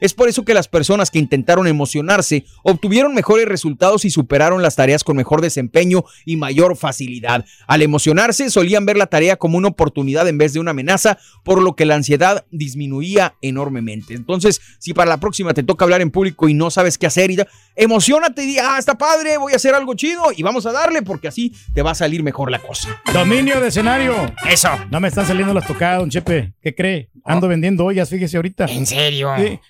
Es 0.00 0.14
por 0.14 0.28
eso 0.28 0.44
que 0.44 0.54
las 0.54 0.68
personas 0.68 1.10
que 1.10 1.18
intentaron 1.18 1.66
emocionarse 1.66 2.44
obtuvieron 2.62 3.14
mejores 3.14 3.46
resultados 3.46 4.04
y 4.04 4.10
superaron 4.10 4.62
las 4.62 4.76
tareas 4.76 5.04
con 5.04 5.16
mejor 5.16 5.40
desempeño 5.40 6.04
y 6.24 6.36
mayor 6.36 6.76
facilidad. 6.76 7.44
Al 7.66 7.82
emocionarse, 7.82 8.50
solían 8.50 8.86
ver 8.86 8.96
la 8.96 9.06
tarea 9.06 9.36
como 9.36 9.58
una 9.58 9.68
oportunidad 9.68 10.28
en 10.28 10.38
vez 10.38 10.52
de 10.52 10.60
una 10.60 10.72
amenaza, 10.72 11.18
por 11.44 11.62
lo 11.62 11.74
que 11.74 11.86
la 11.86 11.94
ansiedad 11.94 12.44
disminuía 12.50 13.34
enormemente. 13.42 14.14
Entonces, 14.14 14.60
si 14.78 14.94
para 14.94 15.10
la 15.10 15.18
próxima 15.18 15.54
te 15.54 15.62
toca 15.62 15.84
hablar 15.84 16.00
en 16.00 16.10
público 16.10 16.48
y 16.48 16.54
no 16.54 16.70
sabes 16.70 16.98
qué 16.98 17.06
hacer, 17.06 17.30
y 17.30 17.36
ya, 17.36 17.46
emocionate 17.74 18.42
y 18.42 18.46
di, 18.46 18.58
ah, 18.58 18.76
está 18.78 18.96
padre, 18.96 19.36
voy 19.36 19.52
a 19.52 19.56
hacer 19.56 19.74
algo 19.74 19.94
chido 19.94 20.24
y 20.36 20.42
vamos 20.42 20.66
a 20.66 20.72
darle 20.72 21.02
porque 21.02 21.28
así 21.28 21.52
te 21.74 21.82
va 21.82 21.92
a 21.92 21.94
salir 21.94 22.22
mejor 22.22 22.50
la 22.50 22.58
cosa. 22.58 23.00
Dominio 23.12 23.60
de 23.60 23.68
escenario. 23.68 24.14
Eso. 24.48 24.70
No 24.90 25.00
me 25.00 25.08
están 25.08 25.26
saliendo 25.26 25.52
las 25.52 25.66
tocadas, 25.66 26.00
don 26.00 26.10
Chepe. 26.10 26.54
¿Qué 26.62 26.74
cree? 26.74 27.10
Ando 27.24 27.48
vendiendo 27.48 27.84
ollas, 27.84 28.08
fíjese 28.08 28.36
ahorita. 28.36 28.66
En 28.66 28.85
serio. 28.86 29.34
Sí. 29.36 29.60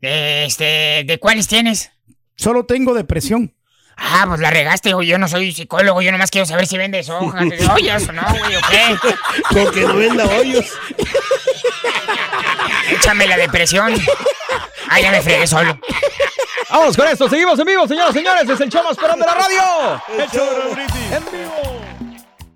De, 0.00 0.44
este, 0.44 1.04
¿De 1.06 1.18
cuáles 1.18 1.48
tienes? 1.48 1.90
Solo 2.36 2.66
tengo 2.66 2.94
depresión. 2.94 3.54
Ah, 3.96 4.24
pues 4.26 4.40
la 4.40 4.50
regaste, 4.50 4.92
güey. 4.92 5.08
Yo 5.08 5.18
no 5.18 5.28
soy 5.28 5.52
psicólogo. 5.52 6.02
Yo 6.02 6.12
nomás 6.12 6.30
quiero 6.30 6.46
saber 6.46 6.66
si 6.66 6.76
vendes 6.76 7.08
hojas 7.08 7.48
de 7.48 7.66
ollas 7.72 8.08
o 8.08 8.12
no, 8.12 8.22
güey, 8.28 8.56
o 8.56 8.60
qué. 8.70 8.96
Porque 9.50 9.80
no 9.82 9.96
venda 9.96 10.26
hoyos. 10.26 10.66
Échame 12.90 13.26
la 13.26 13.36
depresión. 13.36 13.94
Ah, 14.88 15.00
ya 15.00 15.10
me 15.10 15.22
fregué 15.22 15.46
solo. 15.46 15.78
Vamos 16.70 16.96
con 16.96 17.06
esto, 17.06 17.28
seguimos 17.28 17.58
en 17.58 17.66
vivo, 17.66 17.86
señoras 17.86 18.10
y 18.10 18.18
señores, 18.18 18.48
es 18.48 18.60
el 18.60 18.68
show 18.68 18.82
más 18.82 18.96
de 18.96 19.24
la 19.24 19.34
radio. 19.34 20.02
El 20.18 20.28
show 20.28 20.44
de 20.44 20.58
Raúl 20.58 20.74
Brindis. 20.74 21.12
En 21.12 21.24
vivo. 21.26 21.83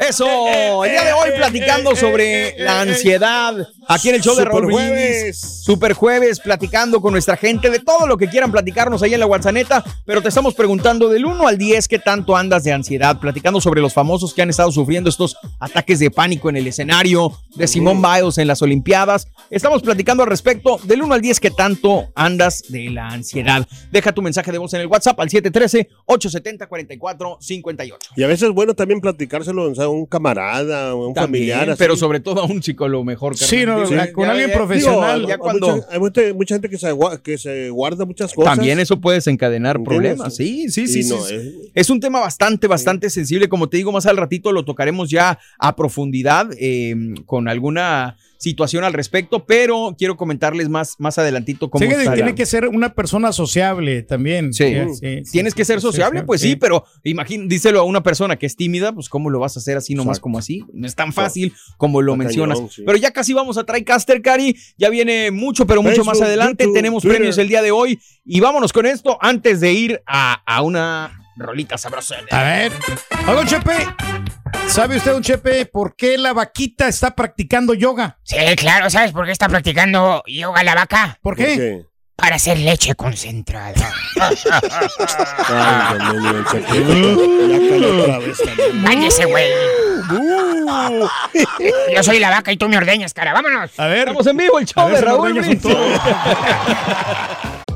Eso, 0.00 0.82
el 0.82 0.92
día 0.92 1.04
de 1.04 1.12
hoy 1.12 1.28
platicando 1.36 1.94
sobre 1.94 2.58
la 2.58 2.80
ansiedad 2.80 3.68
aquí 3.86 4.08
en 4.08 4.14
el 4.14 4.22
show 4.22 4.34
de 4.34 4.46
Raúl 4.46 4.62
Super 4.62 4.74
Brindis. 4.74 4.96
jueves. 4.96 5.62
Super 5.62 5.92
jueves, 5.92 6.40
platicando 6.40 7.02
con 7.02 7.12
nuestra 7.12 7.36
gente 7.36 7.68
de 7.68 7.80
todo 7.80 8.06
lo 8.06 8.16
que 8.16 8.26
quieran 8.28 8.50
platicarnos 8.50 9.02
ahí 9.02 9.12
en 9.12 9.20
la 9.20 9.26
WhatsApp, 9.26 9.86
pero 10.06 10.22
te 10.22 10.28
estamos 10.28 10.54
preguntando 10.54 11.10
del 11.10 11.26
1 11.26 11.46
al 11.46 11.58
10 11.58 11.86
qué 11.86 11.98
tanto 11.98 12.34
andas 12.34 12.64
de 12.64 12.72
ansiedad, 12.72 13.20
platicando 13.20 13.60
sobre 13.60 13.82
los 13.82 13.92
famosos 13.92 14.32
que 14.32 14.40
han 14.40 14.48
estado 14.48 14.72
sufriendo 14.72 15.10
estos 15.10 15.36
ataques 15.58 15.98
de 15.98 16.10
pánico 16.10 16.48
en 16.48 16.56
el 16.56 16.66
escenario, 16.66 17.38
de 17.54 17.66
Simone 17.66 18.00
Biles 18.00 18.38
en 18.38 18.46
las 18.46 18.62
Olimpiadas. 18.62 19.28
Estamos 19.50 19.82
platicando 19.82 20.22
al 20.22 20.30
respecto 20.30 20.80
del 20.84 21.02
1 21.02 21.14
al 21.14 21.20
10 21.20 21.40
qué 21.40 21.50
tanto 21.50 22.08
andas 22.14 22.62
de 22.68 22.88
la 22.88 23.08
ansiedad. 23.08 23.68
Deja 23.90 24.12
tu 24.12 24.22
mensaje 24.22 24.50
de 24.50 24.56
voz 24.58 24.72
en 24.72 24.80
el 24.80 24.86
WhatsApp 24.86 25.20
al 25.20 25.28
713-870-4458. 25.28 27.98
Y 28.16 28.22
a 28.22 28.28
veces 28.28 28.48
es 28.48 28.54
bueno 28.54 28.72
también 28.74 29.02
platicárselo 29.02 29.64
a 29.64 29.66
un 29.90 30.06
camarada 30.06 30.94
o 30.94 31.04
a 31.04 31.08
un 31.08 31.14
También, 31.14 31.50
familiar. 31.50 31.70
así. 31.70 31.78
pero 31.78 31.96
sobre 31.96 32.20
todo 32.20 32.40
a 32.42 32.44
un 32.44 32.62
psicólogo 32.62 33.04
mejor. 33.04 33.36
Sí, 33.36 33.58
carnal. 33.64 33.66
no, 33.82 33.88
Digo, 33.88 34.12
con 34.12 34.24
ya- 34.24 34.30
alguien 34.30 34.48
ya- 34.48 34.54
profesional. 34.54 35.16
digo, 35.16 35.28
ya 35.28 35.34
Hay 35.34 35.40
cuando 35.40 35.76
mucha, 35.76 35.86
hay 35.90 35.98
mucha, 35.98 36.20
mucha 36.34 36.54
gente 36.54 36.68
que 36.68 36.78
se, 36.78 36.92
gua- 36.92 37.20
que 37.20 37.38
se 37.38 37.70
guarda 37.70 38.04
muchas 38.04 38.32
cosas. 38.32 38.56
también 38.56 38.78
eso 38.80 39.00
puede 39.00 39.16
desencadenar 39.16 39.76
¿Entiendes? 39.76 39.98
problemas. 40.14 40.34
Sí, 40.36 40.68
sí, 40.70 40.86
sí. 40.86 41.02
sí, 41.02 41.08
no, 41.10 41.20
sí. 41.22 41.34
es- 41.34 41.54
Es 41.74 41.90
un 41.90 42.00
tema 42.00 42.20
bastante, 42.20 42.66
bastante 42.66 43.10
sensible. 43.10 43.48
Como 43.48 43.68
te 43.68 43.76
digo, 43.76 43.92
más 43.92 44.06
al 44.06 44.16
ratito 44.16 44.52
lo 44.52 44.64
tocaremos 44.64 45.10
ya 45.10 45.38
a 45.58 45.76
profundidad 45.76 46.48
eh, 46.58 46.94
con 47.26 47.48
alguna 47.48 48.16
situación 48.40 48.84
al 48.84 48.94
respecto, 48.94 49.44
pero 49.44 49.94
quiero 49.98 50.16
comentarles 50.16 50.70
más, 50.70 50.96
más 50.98 51.18
adelantito 51.18 51.68
cómo 51.68 51.84
Sí, 51.84 51.90
está 51.92 52.14
tiene 52.14 52.30
la- 52.30 52.34
que 52.34 52.46
ser 52.46 52.66
una 52.68 52.94
persona 52.94 53.32
sociable 53.32 54.02
también. 54.02 54.54
Sí. 54.54 54.64
Sí, 54.98 55.22
sí, 55.24 55.30
Tienes 55.30 55.54
que 55.54 55.64
ser 55.66 55.82
sociable, 55.82 56.22
pues 56.22 56.40
sí, 56.40 56.52
sí. 56.52 56.56
pero 56.56 56.84
imagín, 57.04 57.48
díselo 57.48 57.80
a 57.80 57.82
una 57.82 58.02
persona 58.02 58.36
que 58.36 58.46
es 58.46 58.56
tímida, 58.56 58.92
pues 58.92 59.10
cómo 59.10 59.28
lo 59.28 59.38
vas 59.40 59.56
a 59.56 59.60
hacer 59.60 59.76
así 59.76 59.94
nomás 59.94 60.12
Exacto. 60.16 60.22
como 60.22 60.38
así. 60.38 60.64
No 60.72 60.86
es 60.86 60.94
tan 60.94 61.12
fácil 61.12 61.52
como 61.76 62.00
lo 62.00 62.16
mencionas. 62.16 62.58
Pero 62.86 62.96
ya 62.96 63.10
casi 63.10 63.34
vamos 63.34 63.58
a 63.58 63.64
TriCaster, 63.64 64.22
Cari. 64.22 64.56
Ya 64.78 64.88
viene 64.88 65.30
mucho, 65.30 65.66
pero 65.66 65.82
mucho 65.82 66.02
más 66.02 66.22
adelante. 66.22 66.64
YouTube, 66.64 66.74
Tenemos 66.76 67.02
Twitter. 67.02 67.18
premios 67.18 67.36
el 67.36 67.48
día 67.48 67.60
de 67.60 67.70
hoy. 67.72 68.00
Y 68.24 68.40
vámonos 68.40 68.72
con 68.72 68.86
esto 68.86 69.18
antes 69.20 69.60
de 69.60 69.72
ir 69.74 70.02
a, 70.06 70.42
a 70.46 70.62
una 70.62 71.19
rolita 71.40 71.78
sabrosa. 71.78 72.16
A 72.30 72.42
ver. 72.42 72.72
Oiga, 73.26 73.46
Chepe. 73.46 73.88
¿Sabe 74.68 74.98
usted, 74.98 75.12
don 75.12 75.22
Chepe, 75.22 75.66
por 75.66 75.96
qué 75.96 76.16
la 76.16 76.32
vaquita 76.32 76.86
está 76.88 77.16
practicando 77.16 77.74
yoga? 77.74 78.18
Sí, 78.22 78.36
claro, 78.56 78.88
¿sabes 78.90 79.12
por 79.12 79.26
qué 79.26 79.32
está 79.32 79.48
practicando 79.48 80.22
yoga 80.26 80.62
la 80.62 80.74
vaca? 80.74 81.18
¿Por 81.22 81.36
qué? 81.36 81.84
Para 82.14 82.36
hacer 82.36 82.58
leche 82.58 82.94
concentrada. 82.94 83.92
Vez 88.20 88.38
también. 88.44 88.82
Cállese, 88.84 89.24
güey. 89.24 89.48
Yo 91.94 92.02
soy 92.02 92.18
la 92.18 92.30
vaca 92.30 92.52
y 92.52 92.56
tú 92.56 92.68
me 92.68 92.76
ordeñas, 92.76 93.14
cara. 93.14 93.32
Vámonos. 93.32 93.78
A 93.78 93.86
ver. 93.86 94.00
Estamos 94.00 94.26
en 94.26 94.36
vivo, 94.36 94.58
el 94.58 94.66
show 94.66 94.88
de 94.88 95.00
Raúl. 95.00 95.40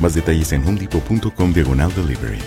Más 0.00 0.14
detalles 0.14 0.52
en 0.52 0.66
homedepot.com 0.66 1.52
diagonal 1.52 1.92
delivery. 1.94 2.38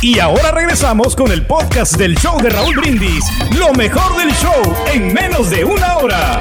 Y 0.00 0.20
ahora 0.20 0.52
regresamos 0.52 1.16
con 1.16 1.32
el 1.32 1.44
podcast 1.44 1.96
del 1.96 2.16
show 2.16 2.40
de 2.40 2.50
Raúl 2.50 2.76
Brindis. 2.76 3.24
Lo 3.58 3.72
mejor 3.72 4.16
del 4.16 4.32
show 4.34 4.62
en 4.92 5.12
menos 5.12 5.50
de 5.50 5.64
una 5.64 5.96
hora. 5.96 6.40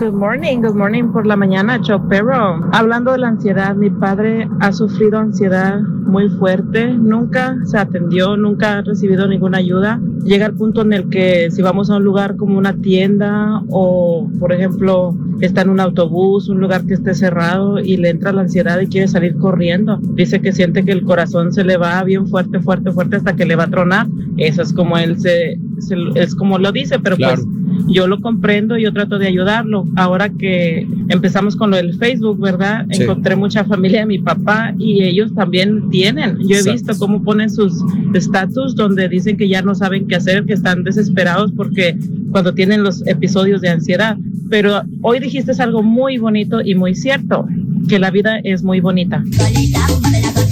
Good 0.00 0.14
morning, 0.14 0.62
good 0.62 0.74
morning 0.74 1.12
por 1.12 1.26
la 1.26 1.36
mañana, 1.36 1.78
Chopero. 1.82 2.66
Hablando 2.72 3.12
de 3.12 3.18
la 3.18 3.28
ansiedad, 3.28 3.76
mi 3.76 3.90
padre 3.90 4.48
ha 4.60 4.72
sufrido 4.72 5.18
ansiedad 5.18 5.80
muy 5.80 6.30
fuerte, 6.30 6.94
nunca 6.94 7.56
se 7.66 7.76
atendió, 7.76 8.36
nunca 8.38 8.78
ha 8.78 8.82
recibido 8.82 9.28
ninguna 9.28 9.58
ayuda. 9.58 10.00
Llega 10.24 10.46
al 10.46 10.54
punto 10.54 10.80
en 10.82 10.94
el 10.94 11.08
que 11.10 11.50
si 11.50 11.60
vamos 11.60 11.90
a 11.90 11.96
un 11.98 12.04
lugar 12.04 12.36
como 12.36 12.56
una 12.56 12.72
tienda 12.74 13.62
o, 13.68 14.28
por 14.40 14.52
ejemplo, 14.52 15.14
está 15.40 15.62
en 15.62 15.68
un 15.68 15.80
autobús, 15.80 16.48
un 16.48 16.60
lugar 16.60 16.86
que 16.86 16.94
esté 16.94 17.14
cerrado 17.14 17.78
y 17.78 17.98
le 17.98 18.08
entra 18.08 18.32
la 18.32 18.42
ansiedad 18.42 18.80
y 18.80 18.86
quiere 18.86 19.06
salir 19.06 19.36
corriendo. 19.36 19.98
Dice 20.00 20.40
que 20.40 20.52
siente 20.52 20.82
que 20.84 20.92
el 20.92 21.04
corazón 21.04 21.52
se 21.52 21.62
le 21.62 21.76
va 21.76 22.02
bien 22.04 22.26
fuerte, 22.26 22.60
fuerte, 22.60 22.90
fuerte 22.90 23.16
hasta 23.16 23.36
que 23.36 23.44
le 23.44 23.54
va 23.56 23.64
a 23.64 23.70
tronar. 23.70 24.06
Eso 24.38 24.62
es 24.62 24.72
como 24.72 24.96
él 24.96 25.20
se, 25.20 25.58
se- 25.78 25.96
es 26.14 26.34
como 26.34 26.58
lo 26.58 26.72
dice, 26.72 26.98
pero 26.98 27.16
Claro. 27.16 27.34
pues 27.36 27.46
yo 27.86 28.06
lo 28.08 28.20
comprendo, 28.20 28.76
yo 28.76 28.92
trato 28.92 29.18
de 29.18 29.26
ayudarlo. 29.28 29.84
Ahora 29.96 30.28
que 30.28 30.86
empezamos 31.08 31.56
con 31.56 31.70
lo 31.70 31.76
del 31.76 31.94
Facebook, 31.98 32.40
¿verdad? 32.40 32.86
Sí. 32.90 33.02
Encontré 33.02 33.36
mucha 33.36 33.64
familia 33.64 34.00
de 34.00 34.06
mi 34.06 34.18
papá 34.18 34.74
y 34.78 35.02
ellos 35.02 35.34
también 35.34 35.90
tienen. 35.90 36.38
Yo 36.40 36.56
he 36.56 36.58
Exacto. 36.58 36.72
visto 36.72 36.98
cómo 36.98 37.22
ponen 37.22 37.50
sus 37.50 37.74
estatus 38.14 38.74
donde 38.76 39.08
dicen 39.08 39.36
que 39.36 39.48
ya 39.48 39.62
no 39.62 39.74
saben 39.74 40.06
qué 40.06 40.16
hacer, 40.16 40.44
que 40.44 40.52
están 40.52 40.84
desesperados 40.84 41.52
porque 41.56 41.96
cuando 42.30 42.54
tienen 42.54 42.82
los 42.82 43.06
episodios 43.06 43.60
de 43.60 43.70
ansiedad. 43.70 44.16
Pero 44.48 44.82
hoy 45.02 45.20
dijiste 45.20 45.52
algo 45.60 45.82
muy 45.82 46.18
bonito 46.18 46.60
y 46.60 46.74
muy 46.74 46.94
cierto, 46.94 47.46
que 47.88 47.98
la 47.98 48.10
vida 48.10 48.38
es 48.44 48.62
muy 48.62 48.80
bonita. 48.80 49.22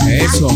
Eso. 0.09 0.49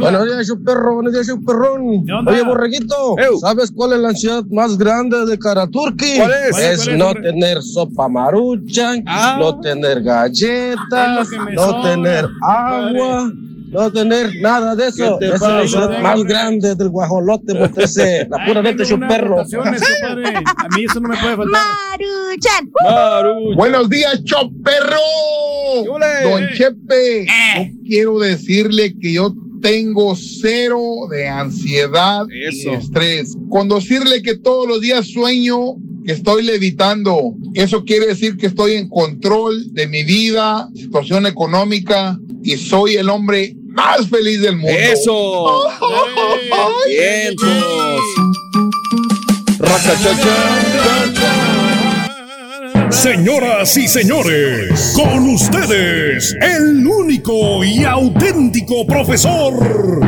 Buenos 0.00 0.24
días, 0.24 0.46
su 0.46 0.62
perro. 0.62 0.94
Buenos 0.94 1.12
días, 1.12 1.26
su 1.26 1.44
perrón. 1.44 2.04
Oye, 2.26 2.42
borreguito, 2.42 3.16
¿sabes 3.40 3.70
cuál 3.70 3.92
es 3.92 3.98
la 4.00 4.08
ansiedad 4.08 4.44
más 4.50 4.78
grande 4.78 5.26
de 5.26 5.38
Karaturki? 5.38 6.16
¿Cuál 6.16 6.30
es? 6.30 6.50
¿Cuál 6.50 6.62
es, 6.64 6.79
Es 6.82 6.88
es, 6.88 6.98
no 6.98 7.12
tener 7.14 7.62
sopa 7.62 8.08
maruchan, 8.08 9.02
Ah. 9.06 9.36
no 9.38 9.60
tener 9.60 10.02
galletas, 10.02 11.28
no 11.54 11.62
sobra, 11.62 11.82
tener 11.90 12.26
agua. 12.42 13.32
No 13.72 13.88
tener 13.92 14.32
nada 14.40 14.74
de 14.74 14.88
eso. 14.88 15.16
¿Qué 15.20 15.28
te 15.28 15.34
Esa 15.36 15.62
es 15.62 15.74
hombre? 15.76 16.00
más 16.02 16.24
grande 16.24 16.74
del 16.74 16.88
guajolote, 16.88 17.54
Montese. 17.54 18.26
La 18.30 18.44
pura 18.44 18.62
neta, 18.62 18.84
su 18.84 18.98
perro. 18.98 19.40
A 19.42 19.44
mí 19.44 20.84
eso 20.90 20.98
no 20.98 21.08
me 21.08 21.16
puede 21.16 21.36
faltar. 21.36 21.62
Buenos 23.54 23.88
días, 23.88 24.24
Choperro. 24.24 24.96
Don 25.84 26.48
Chepe, 26.54 27.26
yo 27.26 27.64
quiero 27.86 28.18
decirle 28.18 28.92
que 28.98 29.12
yo 29.12 29.32
tengo 29.60 30.16
cero 30.16 30.80
de 31.10 31.28
ansiedad 31.28 32.26
y 32.30 32.68
estrés. 32.68 33.36
Con 33.48 33.68
decirle 33.68 34.22
que 34.22 34.36
todos 34.36 34.66
los 34.66 34.80
días 34.80 35.06
sueño 35.06 35.76
que 36.04 36.12
estoy 36.12 36.42
levitando. 36.42 37.34
Eso 37.54 37.84
quiere 37.84 38.06
decir 38.06 38.36
que 38.36 38.46
estoy 38.46 38.72
en 38.74 38.88
control 38.88 39.72
de 39.74 39.86
mi 39.86 40.02
vida, 40.02 40.68
situación 40.74 41.26
económica 41.26 42.18
y 42.42 42.56
soy 42.56 42.96
el 42.96 43.08
hombre 43.08 43.54
más 43.68 44.08
feliz 44.08 44.40
del 44.40 44.56
mundo. 44.56 44.78
Eso. 44.78 45.64
Vientos. 46.88 48.00
Señoras 52.90 53.76
y 53.76 53.88
señores, 53.88 54.94
con 54.96 55.28
ustedes, 55.28 56.34
el 56.42 56.86
único 56.86 57.64
y 57.64 57.84
auténtico 57.84 58.86
profesor. 58.86 60.00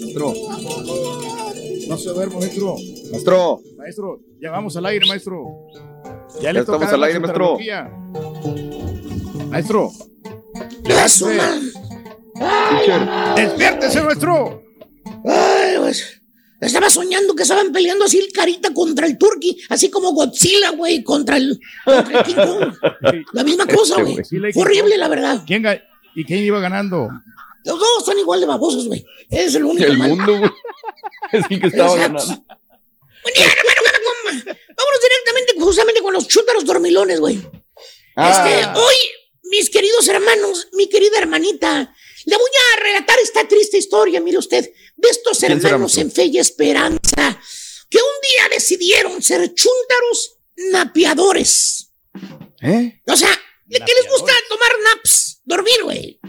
Maestro. 0.00 0.34
No 1.88 1.96
se 1.96 2.10
duerma, 2.10 2.38
maestro. 2.40 2.76
Maestro. 3.10 3.60
Maestro, 3.76 4.20
ya 4.40 4.50
vamos 4.50 4.76
al 4.76 4.86
aire, 4.86 5.06
maestro. 5.06 5.66
Ya, 6.34 6.40
Ya 6.42 6.52
le 6.52 6.60
estamos 6.60 6.82
toca 6.82 6.94
al 6.94 7.04
aire, 7.04 7.20
maestro. 7.20 7.58
Maestro. 9.48 9.90
Eso, 10.92 11.28
Despiértese, 13.36 14.02
maestro. 14.02 14.62
Ay, 15.24 15.76
pues. 15.78 16.20
Estaba 16.60 16.90
soñando 16.90 17.34
que 17.34 17.42
estaban 17.44 17.72
peleando 17.72 18.04
así 18.04 18.18
el 18.18 18.30
carita 18.32 18.74
contra 18.74 19.06
el 19.06 19.16
turkey, 19.16 19.56
así 19.70 19.88
como 19.90 20.12
Godzilla, 20.12 20.70
güey, 20.72 21.02
contra 21.02 21.38
el, 21.38 21.58
contra 21.84 22.18
el 22.20 22.26
King 22.26 22.34
Kong. 22.34 22.74
La 23.32 23.44
misma 23.44 23.66
cosa, 23.66 24.02
güey. 24.02 24.18
Fue 24.52 24.62
horrible, 24.62 24.98
la 24.98 25.08
verdad. 25.08 25.42
¿Quién 25.46 25.64
¿Y 26.14 26.24
quién 26.24 26.40
iba 26.40 26.60
ganando? 26.60 27.08
Los 27.64 27.78
dos 27.78 28.04
son 28.04 28.18
igual 28.18 28.40
de 28.40 28.46
babosos, 28.46 28.86
güey. 28.88 29.04
Es 29.30 29.54
el 29.54 29.64
único 29.64 29.84
El 29.84 29.98
mal. 29.98 30.10
mundo, 30.10 30.38
güey. 30.38 30.50
Es 31.32 31.44
el 31.48 31.60
que 31.60 31.66
estaba 31.68 31.94
Exacto. 31.94 32.26
ganando. 32.26 32.44
Buen. 33.22 34.44
Vámonos 34.44 35.00
directamente, 35.02 35.52
justamente 35.60 36.02
con 36.02 36.12
los 36.12 36.26
chúntaros 36.28 36.64
dormilones, 36.64 37.20
güey. 37.20 37.40
Ah. 38.16 38.30
Este, 38.30 38.80
hoy, 38.80 38.94
mis 39.50 39.68
queridos 39.68 40.08
hermanos, 40.08 40.68
mi 40.72 40.88
querida 40.88 41.18
hermanita, 41.18 41.94
le 42.24 42.36
voy 42.36 42.50
a 42.50 42.80
relatar 42.80 43.18
esta 43.18 43.46
triste 43.48 43.78
historia, 43.78 44.20
mire 44.20 44.38
usted, 44.38 44.72
de 44.96 45.08
estos 45.08 45.38
¿Quién 45.38 45.60
será, 45.60 45.74
hermanos 45.74 45.96
en 45.98 46.10
fe 46.10 46.24
y 46.26 46.38
esperanza, 46.38 47.40
que 47.88 47.98
un 47.98 48.20
día 48.22 48.54
decidieron 48.54 49.22
ser 49.22 49.52
chúntaros 49.54 50.38
napeadores. 50.72 51.92
¿Eh? 52.62 53.00
O 53.06 53.16
sea, 53.16 53.30
¿de 53.66 53.78
qué 53.78 53.92
les 54.00 54.10
gusta 54.10 54.32
tomar 54.48 54.72
naps? 54.84 55.40
Dormir, 55.44 55.82
güey. 55.82 56.20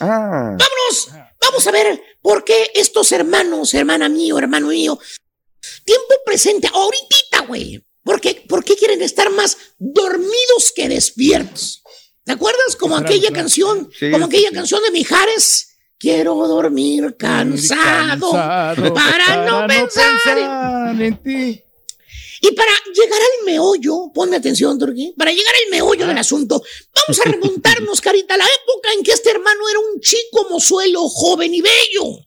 Ah. 0.00 0.56
Vámonos, 0.58 1.08
vamos 1.40 1.66
a 1.66 1.70
ver 1.70 2.02
por 2.22 2.44
qué 2.44 2.70
estos 2.74 3.12
hermanos, 3.12 3.74
hermana 3.74 4.08
mío, 4.08 4.38
hermano 4.38 4.68
mío, 4.68 4.98
tiempo 5.84 6.14
presente, 6.24 6.68
ahorita, 6.72 7.40
güey. 7.46 7.84
¿Por 8.02 8.20
qué, 8.20 8.44
¿Por 8.48 8.64
qué 8.64 8.76
quieren 8.76 9.00
estar 9.02 9.30
más 9.30 9.56
dormidos 9.78 10.72
que 10.74 10.88
despiertos? 10.88 11.82
¿Te 12.24 12.32
acuerdas? 12.32 12.76
Como 12.78 12.96
aquella 12.96 13.30
canción, 13.32 13.90
Sí, 13.98 14.10
como 14.10 14.26
aquella 14.26 14.48
sí. 14.48 14.54
canción 14.54 14.82
de 14.82 14.90
Mijares. 14.90 15.70
Quiero 15.98 16.34
dormir 16.48 17.16
cansado, 17.18 18.30
Cansado 18.32 18.92
para, 18.94 19.46
no 19.46 19.66
pensar. 19.66 20.96
en 21.00 21.22
ti. 21.22 21.60
Y 22.42 22.52
para 22.52 22.70
llegar 22.94 23.18
al 23.20 23.46
meollo, 23.46 24.10
ponme 24.12 24.36
atención, 24.36 24.78
Turquí, 24.78 25.14
para 25.16 25.30
llegar 25.32 25.54
al 25.64 25.70
meollo 25.70 26.06
del 26.06 26.18
asunto, 26.18 26.62
vamos 26.94 27.20
a 27.20 27.24
remontarnos, 27.30 28.00
Carita, 28.02 28.34
a 28.34 28.38
la 28.38 28.44
época 28.44 28.92
en 28.92 29.02
que 29.02 29.12
este 29.12 29.30
hermano 29.30 29.60
era 29.70 29.78
un 29.78 30.00
chico 30.00 30.46
mozuelo, 30.50 31.08
joven 31.08 31.54
y 31.54 31.62
bello. 31.62 32.18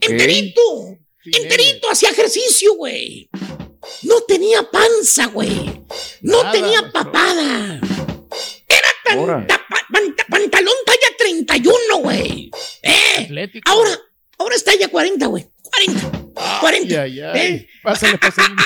Enterito, 0.00 0.98
enterito, 1.24 1.90
hacía 1.90 2.10
ejercicio, 2.10 2.74
güey. 2.74 3.30
No 4.02 4.20
tenía 4.22 4.68
panza, 4.70 5.26
güey. 5.26 5.82
No 6.20 6.42
Nada, 6.42 6.52
tenía 6.52 6.92
papada. 6.92 7.80
Panta- 9.92 10.26
pantalón 10.28 10.74
talla 10.86 11.16
31, 11.18 11.98
güey. 11.98 12.50
Eh, 12.82 13.60
ahora, 13.66 13.98
ahora 14.38 14.54
es 14.56 14.64
talla 14.64 14.88
40, 14.88 15.26
güey. 15.26 15.46
40. 15.62 16.10
40. 16.60 17.02
Ay, 17.02 17.20
ay, 17.20 17.20
ay. 17.20 17.40
¿eh? 17.40 17.68
Pásale, 17.82 18.18
pásale. 18.18 18.54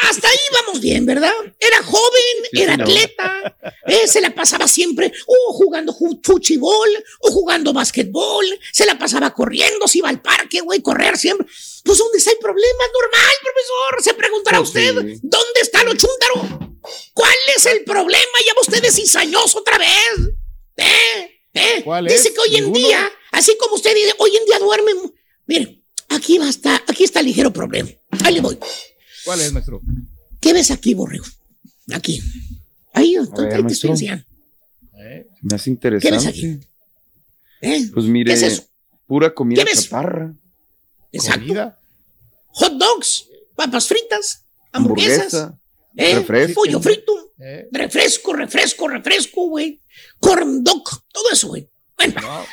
Hasta 0.00 0.28
ahí 0.28 0.38
vamos 0.52 0.80
bien, 0.80 1.04
¿verdad? 1.04 1.32
Era 1.58 1.82
joven, 1.82 2.22
Sí, 2.52 2.62
era 2.62 2.74
atleta, 2.74 3.56
eh, 3.88 4.06
se 4.06 4.20
la 4.20 4.32
pasaba 4.32 4.68
siempre 4.68 5.12
o 5.26 5.52
jugando 5.54 5.92
ju- 5.92 6.20
fuchibol 6.22 6.88
o 7.20 7.30
jugando 7.32 7.72
basquetbol, 7.72 8.46
se 8.72 8.86
la 8.86 8.96
pasaba 8.96 9.34
corriendo, 9.34 9.88
se 9.88 9.98
iba 9.98 10.08
al 10.08 10.22
parque, 10.22 10.60
güey, 10.60 10.80
correr 10.82 11.18
siempre. 11.18 11.46
Pues, 11.84 11.98
¿dónde 11.98 12.18
está 12.18 12.30
el 12.30 12.38
problema? 12.38 12.84
Normal, 12.92 13.34
profesor. 13.42 14.02
Se 14.04 14.14
preguntará 14.14 14.58
Pues 14.58 14.68
usted, 14.68 14.94
sí. 15.14 15.20
¿dónde 15.22 15.60
está 15.62 15.82
lo 15.82 15.94
chúntaro? 15.96 16.77
¿Cuál 17.14 17.34
es 17.56 17.66
el 17.66 17.84
problema? 17.84 18.24
Ya 18.46 18.54
va 18.54 18.60
usted 18.62 18.82
de 18.82 18.90
cizañoso 18.90 19.58
otra 19.58 19.78
vez. 19.78 20.34
¿Eh? 20.76 21.40
¿Eh? 21.54 21.82
¿Cuál 21.84 22.06
Dice 22.06 22.28
es? 22.28 22.34
que 22.34 22.40
hoy 22.40 22.56
en 22.56 22.64
¿Ninguno? 22.64 22.86
día, 22.86 23.12
así 23.32 23.56
como 23.58 23.74
usted 23.76 23.94
dice, 23.94 24.14
hoy 24.18 24.36
en 24.36 24.44
día 24.44 24.58
duerme. 24.58 24.92
Mire, 25.46 25.82
aquí 26.08 26.38
va 26.38 26.46
a 26.46 26.50
estar, 26.50 26.82
aquí 26.86 27.04
está 27.04 27.20
el 27.20 27.26
ligero 27.26 27.52
problema. 27.52 27.88
Ahí 28.24 28.34
le 28.34 28.40
voy. 28.40 28.58
¿Cuál 29.24 29.40
es, 29.40 29.52
maestro? 29.52 29.80
¿Qué 30.40 30.52
ves 30.52 30.70
aquí, 30.70 30.94
borrego? 30.94 31.24
Aquí. 31.92 32.22
Ahí, 32.92 33.16
ver, 33.16 33.26
te 33.66 33.72
estoy. 33.72 33.90
Me 35.42 35.54
hace 35.54 35.78
¿Qué 35.80 35.88
ves 35.90 36.04
interesante. 36.04 36.28
aquí? 36.28 36.60
¿Eh? 37.60 37.90
Pues 37.92 38.06
mire, 38.06 38.30
¿Qué 38.30 38.36
es 38.36 38.42
eso? 38.42 38.64
pura 39.06 39.34
comida 39.34 39.64
¿Qué 39.64 39.70
ves? 39.70 39.84
chaparra. 39.84 40.34
Exacto. 41.12 41.74
Hot 42.50 42.72
dogs, 42.74 43.26
papas 43.56 43.86
fritas, 43.86 44.44
hamburguesas, 44.72 45.34
Hamburguesa. 45.34 45.60
¿Eh? 45.96 46.14
refresco. 46.16 46.54
pollo 46.62 46.80
frito, 46.80 47.12
refresco, 47.72 48.32
refresco, 48.32 48.88
refresco, 48.88 49.48
güey. 49.48 49.80
Corn 50.20 50.62
dog, 50.64 50.84
todo 51.12 51.30
eso, 51.32 51.48
güey. 51.48 51.68
Bueno, 51.96 52.46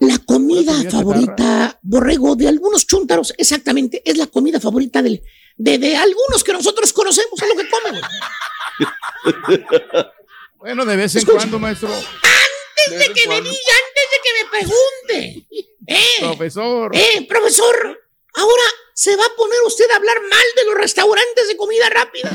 la 0.00 0.18
comida 0.18 0.72
favorita, 0.90 1.78
borrego, 1.82 2.36
de 2.36 2.48
algunos 2.48 2.86
chúntaros, 2.86 3.34
exactamente, 3.36 4.02
es 4.04 4.16
la 4.16 4.26
comida 4.28 4.58
favorita 4.60 5.02
del, 5.02 5.22
de, 5.56 5.78
de 5.78 5.96
algunos 5.96 6.42
que 6.44 6.52
nosotros 6.52 6.92
conocemos, 6.92 7.40
es 7.42 7.48
lo 7.48 7.56
que 7.56 7.68
comen, 7.68 8.00
güey. 8.00 9.66
Bueno, 10.58 10.84
de 10.84 10.96
vez 10.96 11.14
en 11.14 11.18
Escucha. 11.20 11.38
cuando, 11.38 11.58
maestro. 11.58 11.88
Antes 11.88 12.98
de 13.08 13.14
que 13.14 13.28
me 13.28 13.40
diga, 13.40 13.72
antes 13.86 14.06
de 14.10 14.18
que 14.22 14.30
me 14.38 14.50
pregunte. 14.50 15.46
Eh, 15.86 16.20
Profesor. 16.20 16.90
eh, 16.94 17.26
profesor, 17.26 18.00
ahora 18.34 18.62
se 18.94 19.16
va 19.16 19.24
a 19.24 19.36
poner 19.36 19.60
usted 19.66 19.90
a 19.90 19.96
hablar 19.96 20.20
mal 20.20 20.44
de 20.56 20.64
los 20.64 20.74
restaurantes 20.74 21.48
de 21.48 21.56
comida 21.56 21.88
rápida. 21.88 22.30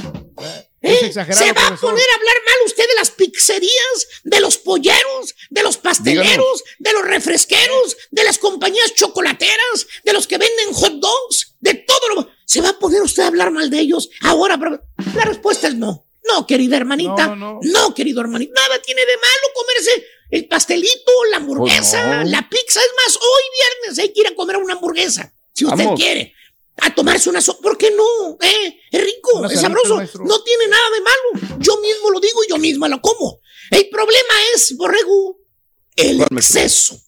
¿Eh? 0.82 1.12
Se 1.12 1.52
va 1.54 1.68
a 1.68 1.76
poner 1.78 2.06
a 2.12 2.16
hablar 2.16 2.36
mal 2.46 2.56
usted 2.66 2.88
de 2.88 2.96
las 2.96 3.10
pizzerías, 3.12 4.08
de 4.24 4.40
los 4.40 4.58
polleros, 4.58 5.36
de 5.50 5.64
los 5.64 5.78
pasteleros, 5.78 6.64
de 6.78 6.94
los 6.94 7.04
refresqueros, 7.04 7.98
de 8.12 8.24
las 8.24 8.38
compañías 8.38 8.94
chocolateras, 8.94 9.88
de 10.04 10.14
los 10.14 10.28
que 10.28 10.38
venden 10.38 10.74
hot 10.74 10.94
dogs, 10.94 11.56
de 11.60 11.74
todo 11.76 12.10
lo... 12.16 12.30
¿Se 12.46 12.62
va 12.62 12.70
a 12.70 12.80
poner 12.80 13.02
usted 13.02 13.24
a 13.24 13.28
hablar 13.28 13.52
mal 13.52 13.70
de 13.72 13.80
ellos? 13.80 14.10
Ahora, 14.22 14.58
la 15.16 15.26
respuesta 15.26 15.68
es 15.68 15.76
no. 15.76 16.06
No, 16.24 16.46
querida 16.46 16.78
hermanita. 16.78 17.28
No, 17.28 17.36
no, 17.36 17.60
No, 17.62 17.94
querido 17.96 18.22
hermanito. 18.22 18.54
Nada 18.54 18.80
tiene 18.82 19.06
de 19.06 19.16
malo 19.18 19.54
comerse 19.56 20.08
el 20.32 20.48
pastelito, 20.48 21.12
la 21.32 21.38
hamburguesa, 21.38 22.04
Pues 22.04 22.18
no. 22.18 22.24
la 22.26 22.50
pizza. 22.50 22.80
Es 22.80 22.92
más, 23.06 23.16
hoy 23.16 23.44
viernes 23.82 24.00
hay 24.00 24.14
que 24.14 24.22
ir 24.22 24.28
a 24.28 24.36
comer 24.36 24.58
una 24.58 24.74
hamburguesa. 24.74 25.34
Si 25.56 25.66
usted 25.66 25.78
Vamos. 25.86 26.00
quiere. 26.00 26.34
A 26.82 26.94
tomarse 26.94 27.30
una 27.30 27.40
sopa. 27.40 27.62
¿Por 27.62 27.78
qué 27.78 27.90
no? 27.92 28.38
¿Eh? 28.42 28.80
Es 28.92 29.02
rico, 29.04 29.46
es 29.50 29.62
sabroso. 29.62 29.96
maestro. 29.96 30.26
No 30.26 30.44
tiene 30.44 30.68
nada 30.68 30.84
de 30.94 31.02
malo. 31.02 31.58
Yo 31.60 31.78
mismo 31.80 32.10
lo 32.10 32.20
digo 32.20 32.44
y 32.44 32.50
yo 32.50 32.58
misma 32.58 32.90
lo 32.90 33.00
como. 33.02 33.40
El 33.72 33.88
problema 33.90 34.34
es, 34.54 34.76
Borrego, 34.76 35.38
el 35.96 36.22
exceso. 36.22 37.00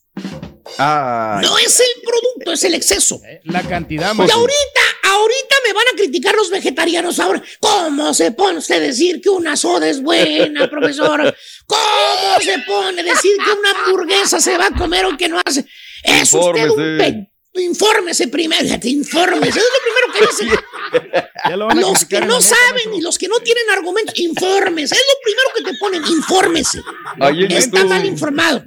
Ay, 0.77 1.45
No 1.45 1.57
es 1.57 1.79
el 1.79 2.01
producto, 2.01 2.53
es 2.53 2.63
el 2.63 2.73
exceso. 2.75 3.19
La 3.43 3.61
cantidad, 3.63 4.13
Y 4.13 4.17
maestro. 4.17 4.39
ahorita, 4.39 4.81
ahorita 5.03 5.55
me 5.65 5.73
van 5.73 5.85
a 5.93 5.97
criticar 5.97 6.35
los 6.35 6.49
vegetarianos 6.49 7.19
ahora. 7.19 7.43
¿Cómo 7.59 8.13
se 8.13 8.31
pone 8.31 8.59
usted 8.59 8.75
a 8.75 8.79
decir 8.79 9.21
que 9.21 9.29
una 9.29 9.55
soda 9.57 9.89
es 9.89 10.01
buena, 10.01 10.69
profesor? 10.69 11.35
¿Cómo 11.65 12.39
se 12.41 12.57
pone 12.65 13.01
a 13.01 13.03
decir 13.03 13.31
que 13.43 13.51
una 13.51 13.71
hamburguesa 13.71 14.39
se 14.39 14.57
va 14.57 14.67
a 14.67 14.75
comer 14.77 15.05
o 15.05 15.17
que 15.17 15.27
no 15.27 15.41
hace? 15.43 15.65
Es 16.03 16.33
usted 16.33 16.69
un 16.69 17.27
Infórmese. 17.61 18.27
primero, 18.27 18.61
fíjate, 18.61 18.89
infórmese. 18.89 19.59
Eso 19.59 19.59
es 19.59 19.73
lo 19.73 19.81
primero 19.83 20.13
que 20.13 20.19
dice. 20.27 20.63
Ya 21.49 21.57
lo 21.57 21.67
van 21.67 21.77
a 21.77 21.81
Los 21.81 22.05
que 22.05 22.21
no 22.21 22.41
saben 22.41 22.93
y 22.93 23.01
los 23.01 23.17
que 23.17 23.27
no 23.27 23.39
tienen 23.39 23.69
argumentos, 23.71 24.17
infórmese. 24.17 24.95
Es 24.95 25.01
lo 25.01 25.15
primero 25.23 25.49
que 25.55 25.63
te 25.63 25.77
ponen, 25.77 26.05
infórmese. 26.05 26.81
Está 27.49 27.85
mal 27.85 28.05
informado. 28.05 28.63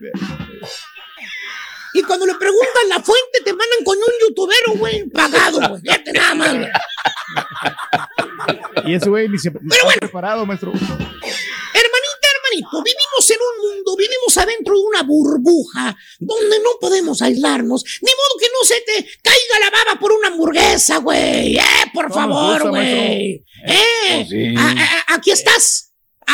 Y 1.93 2.03
cuando 2.03 2.25
le 2.25 2.35
preguntan 2.35 2.89
la 2.89 3.01
fuente, 3.01 3.41
te 3.45 3.53
mandan 3.53 3.85
con 3.85 3.99
un 3.99 4.13
youtubero, 4.21 4.73
güey, 4.77 5.09
pagado, 5.09 5.59
güey. 5.69 5.81
Fíjate 5.83 6.13
nada 6.13 6.35
más, 6.35 6.57
güey. 6.57 6.71
Y 8.87 8.95
ese 8.95 9.09
güey 9.09 9.29
ni 9.29 9.39
se 9.39 9.51
ni 9.51 9.75
está 9.75 9.99
preparado, 9.99 10.47
maestro. 10.47 10.73
Hermanito, 12.53 12.83
vivimos 12.83 13.31
en 13.31 13.37
un 13.41 13.69
mundo, 13.77 13.97
vivimos 13.97 14.37
adentro 14.37 14.75
de 14.75 14.81
una 14.81 15.03
burbuja 15.03 15.97
donde 16.19 16.59
no 16.61 16.71
podemos 16.81 17.23
aislarnos. 17.23 17.85
Ni 18.03 18.11
modo 18.11 18.39
que 18.41 18.47
no 18.53 18.65
se 18.67 18.81
te 18.81 19.09
caiga 19.23 19.61
la 19.61 19.71
baba 19.71 20.01
por 20.01 20.13
una 20.13 20.29
hamburguesa, 20.29 20.99
güey. 20.99 21.57
Eh, 21.57 21.63
por 21.95 22.13
favor, 22.13 22.69
güey. 22.71 23.45
Eh, 23.67 24.17
Pues 24.17 24.29
sí. 24.29 24.55
a- 24.57 24.71
a- 24.71 25.15
aquí 25.15 25.31
estás. 25.31 25.93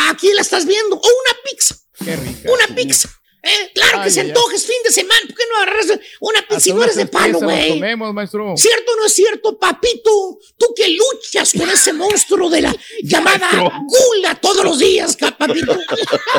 Aquí 0.09 0.31
la 0.33 0.41
estás 0.41 0.65
viendo. 0.65 0.95
O 0.95 0.99
una 0.99 1.37
pizza. 1.49 1.75
Qué 2.03 2.15
rica. 2.15 2.51
Una 2.51 2.75
pizza. 2.75 3.09
Eh, 3.47 3.71
claro 3.73 4.03
que 4.03 4.09
se 4.09 4.21
ay, 4.21 4.25
ay. 4.25 4.29
antoja, 4.31 4.55
es 4.55 4.65
fin 4.65 4.75
de 4.83 4.91
semana. 4.91 5.21
¿Por 5.27 5.35
qué 5.35 5.43
no 5.49 5.57
agarras 5.57 5.99
una 6.19 6.41
pizza 6.41 6.59
si 6.59 6.73
no 6.73 6.83
eres 6.83 6.95
de 6.95 7.05
palo, 7.05 7.39
güey? 7.39 7.69
comemos, 7.69 8.13
maestro. 8.13 8.53
¿Cierto 8.57 8.91
o 8.91 8.95
no 8.97 9.05
es 9.05 9.13
cierto, 9.13 9.57
papito? 9.57 10.39
Tú 10.57 10.73
que 10.75 10.89
luchas 10.89 11.53
con 11.57 11.69
ese 11.69 11.93
monstruo 11.93 12.49
de 12.49 12.61
la 12.61 12.75
llamada 13.03 13.49
gula 13.87 14.35
todos 14.35 14.63
los 14.63 14.79
días, 14.79 15.15
papito. 15.15 15.77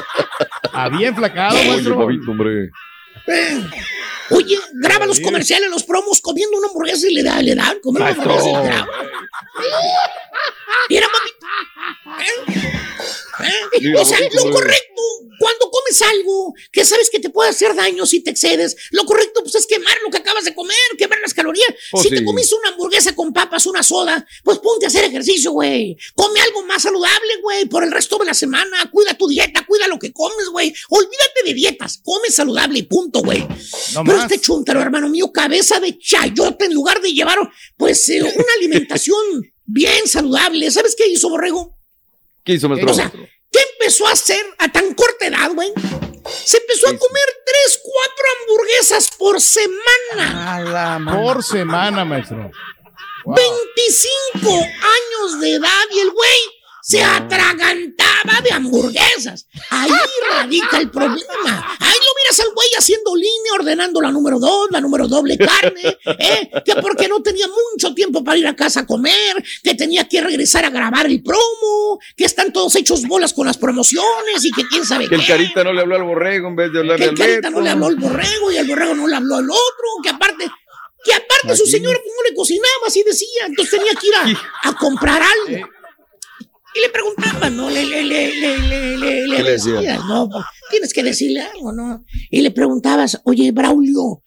Había 0.73 1.09
enflacado, 1.09 1.57
Oye, 1.59 1.69
maestro. 1.71 1.99
papito, 1.99 2.31
hombre. 2.31 2.71
Eh, 3.27 3.63
Oye, 4.31 4.59
graba 4.75 5.07
los 5.07 5.21
comerciales, 5.21 5.71
los 5.71 5.85
promos 5.85 6.21
comiendo 6.21 6.59
una 6.59 6.67
hamburguesa 6.69 7.09
y 7.09 7.15
le 7.15 7.23
da, 7.23 7.41
le 7.41 7.55
dan, 7.55 7.81
comer 7.81 8.03
una 8.03 8.11
hamburguesa 8.11 8.51
y 8.51 8.53
le 8.53 8.69
dan. 8.69 8.87
Mira, 10.91 11.07
papito. 11.09 11.47
¿Eh? 12.21 12.69
O 13.99 14.05
sea, 14.05 14.19
lo 14.21 14.43
güey. 14.43 14.53
correcto, 14.53 15.03
cuando 15.39 15.71
comes 15.71 15.79
comes 15.89 16.03
algo 16.03 16.55
que 16.73 16.85
sabes 16.85 17.11
que 17.11 17.21
te 17.21 17.31
puede 17.31 17.51
hacer 17.51 17.75
daño 17.75 18.07
si 18.07 18.21
te 18.21 18.31
excedes, 18.31 18.77
lo 18.91 19.05
correcto 19.05 19.43
pues 19.43 19.55
es 19.55 19.67
quemar 19.67 19.97
lo 20.05 20.11
que 20.11 20.19
acabas 20.19 20.45
de 20.45 20.55
comer, 20.55 20.77
quemar 20.97 21.19
las 21.21 21.35
calorías. 21.35 21.69
Oh, 21.93 22.03
si 22.03 22.09
sí. 22.09 22.15
te 22.15 22.25
comiste 22.25 22.55
una 22.55 22.71
hamburguesa 22.71 23.15
con 23.15 23.33
papas, 23.33 23.67
una 23.67 23.83
soda, 23.83 24.27
pues 24.45 24.59
ponte 24.59 24.87
a 24.87 24.89
hacer 24.89 25.05
ejercicio, 25.05 25.53
güey. 25.53 25.97
Come 26.15 26.41
algo 26.41 26.65
más 26.65 26.83
saludable, 26.83 27.37
güey, 27.43 27.67
por 27.67 27.85
el 27.85 27.93
resto 27.93 28.19
de 28.19 28.27
la 28.27 28.35
semana. 28.35 28.91
Cuida 28.91 29.15
tu 29.15 29.29
dieta, 29.29 29.65
cuida 29.67 29.89
lo 29.89 29.99
que 29.99 30.13
comes, 30.13 30.49
güey. 30.51 30.75
Olvídate 30.91 31.43
de 31.45 31.55
dietas, 31.55 32.01
come 32.03 32.31
saludable 32.31 32.81
y 32.81 32.83
punto, 32.83 33.21
güey. 33.21 33.41
No 33.95 34.05
Pero 34.05 34.19
más. 34.19 34.31
este 34.31 34.41
chuntaro, 34.41 34.81
hermano 34.81 35.09
mío, 35.09 35.33
cabeza 35.33 35.81
de 35.81 35.99
chayote 35.99 36.67
en 36.67 36.75
lugar 36.75 37.01
de 37.01 37.13
llevar, 37.13 37.39
pues, 37.77 38.09
eh, 38.09 38.23
una 38.23 38.53
alimentación 38.59 39.53
bien 39.65 40.07
saludable. 40.07 40.71
¿Sabes 40.71 40.95
qué 40.97 41.07
hizo 41.09 41.29
Borrego? 41.29 41.78
¿Qué 42.49 42.55
hizo, 42.55 42.67
maestro? 42.67 42.93
O 42.93 42.95
sea, 42.95 43.11
¿qué 43.11 43.61
empezó 43.73 44.07
a 44.07 44.13
hacer 44.13 44.43
a 44.57 44.73
tan 44.73 44.95
corta 44.95 45.27
edad, 45.27 45.51
güey? 45.53 45.71
Se 46.47 46.57
empezó 46.57 46.87
a 46.89 46.97
comer 46.97 47.25
tres, 47.45 47.79
cuatro 47.83 48.25
hamburguesas 48.41 49.11
por 49.19 49.39
semana. 49.39 51.15
Por 51.15 51.45
semana, 51.45 52.07
maestro. 52.07 52.51
25 53.27 54.51
años 54.51 55.41
de 55.41 55.57
edad 55.57 55.85
y 55.93 55.99
el 55.99 56.11
güey 56.11 56.41
se 56.89 57.03
atragantaba 57.05 58.41
de 58.43 58.51
hamburguesas. 58.51 59.47
Ahí 59.69 59.91
radica 60.31 60.79
el 60.79 60.91
problema. 60.91 61.77
Ahí 61.81 61.99
lo 61.99 62.15
miras 62.17 62.41
al 62.41 62.55
güey 62.55 62.69
haciendo 62.79 63.15
línea, 63.15 63.53
ordenando 63.59 64.01
la 64.01 64.11
número 64.11 64.39
dos, 64.39 64.69
la 64.71 64.81
número 64.81 65.07
doble 65.07 65.37
carne, 65.37 65.83
¿eh? 66.19 66.51
que 66.65 66.77
porque 66.77 67.07
no 67.07 67.21
tenía 67.23 67.47
mucho 67.47 67.93
tiempo 67.95 68.25
para 68.25 68.39
ir 68.39 68.47
a 68.47 68.57
casa 68.57 68.81
a 68.81 68.87
comer, 68.87 69.45
que 69.63 69.75
tenía 69.75 70.09
que 70.09 70.23
regresar 70.23 70.65
a 70.65 70.71
grabar 70.71 71.05
el 71.05 71.23
promo, 71.23 72.01
que 72.17 72.25
están 72.25 72.55
todos 72.55 72.75
hechos 72.77 73.07
bolas 73.07 73.35
con 73.35 73.47
las 73.47 73.59
promociones 73.59 74.43
y 74.45 74.51
que 74.51 74.67
quién 74.67 74.87
sabe 74.87 75.11
Que 75.11 75.17
el 75.17 75.27
carita 75.27 75.63
no 75.65 75.75
le 75.75 75.83
habló 75.83 75.97
al 75.97 76.05
borrego 76.05 76.49
en 76.49 76.57
vez 76.57 76.69
de 76.69 76.73
Que 76.73 76.79
hablarle 76.79 77.05
el 77.05 77.11
al 77.11 77.17
carita 77.19 77.49
Beto. 77.49 77.51
no 77.51 77.61
le 77.61 77.69
habló 77.71 77.87
al 77.87 77.97
borrego 77.97 78.51
y 78.51 78.57
el 78.57 78.67
borrego 78.67 78.95
no 78.95 79.07
le 79.07 79.15
habló 79.17 79.35
al 79.37 79.51
otro, 79.51 79.87
que 80.03 80.09
aparte, 80.09 80.51
que 81.05 81.13
aparte 81.13 81.55
su 81.55 81.67
señora 81.67 81.99
no 81.99 82.23
le 82.31 82.35
cocinaba, 82.35 82.87
así 82.87 83.03
decía, 83.03 83.45
entonces 83.45 83.79
tenía 83.79 83.93
que 83.95 84.07
ir 84.07 84.15
a, 84.15 84.69
a 84.71 84.75
comprar 84.75 85.21
algo. 85.23 85.69
Y 86.75 86.81
le 86.81 86.89
preguntaban, 86.91 87.57
¿no? 87.57 87.71
Le, 87.71 87.85
le, 87.85 88.03
le, 88.05 88.35
le, 88.35 88.59
le, 88.59 88.97
le, 88.99 89.27
le 89.27 89.37
¿Qué 89.37 89.43
le 89.43 89.51
decía? 89.53 89.73
decías, 89.75 90.05
¿no? 90.07 90.29
Pues, 90.29 90.45
Tienes 90.71 90.93
que 90.93 91.03
decirle 91.03 91.41
algo, 91.41 91.73
¿no? 91.73 92.05
Y 92.31 92.41
le 92.43 92.51
preguntabas, 92.51 93.21
oye, 93.25 93.51
Braulio, 93.53 94.23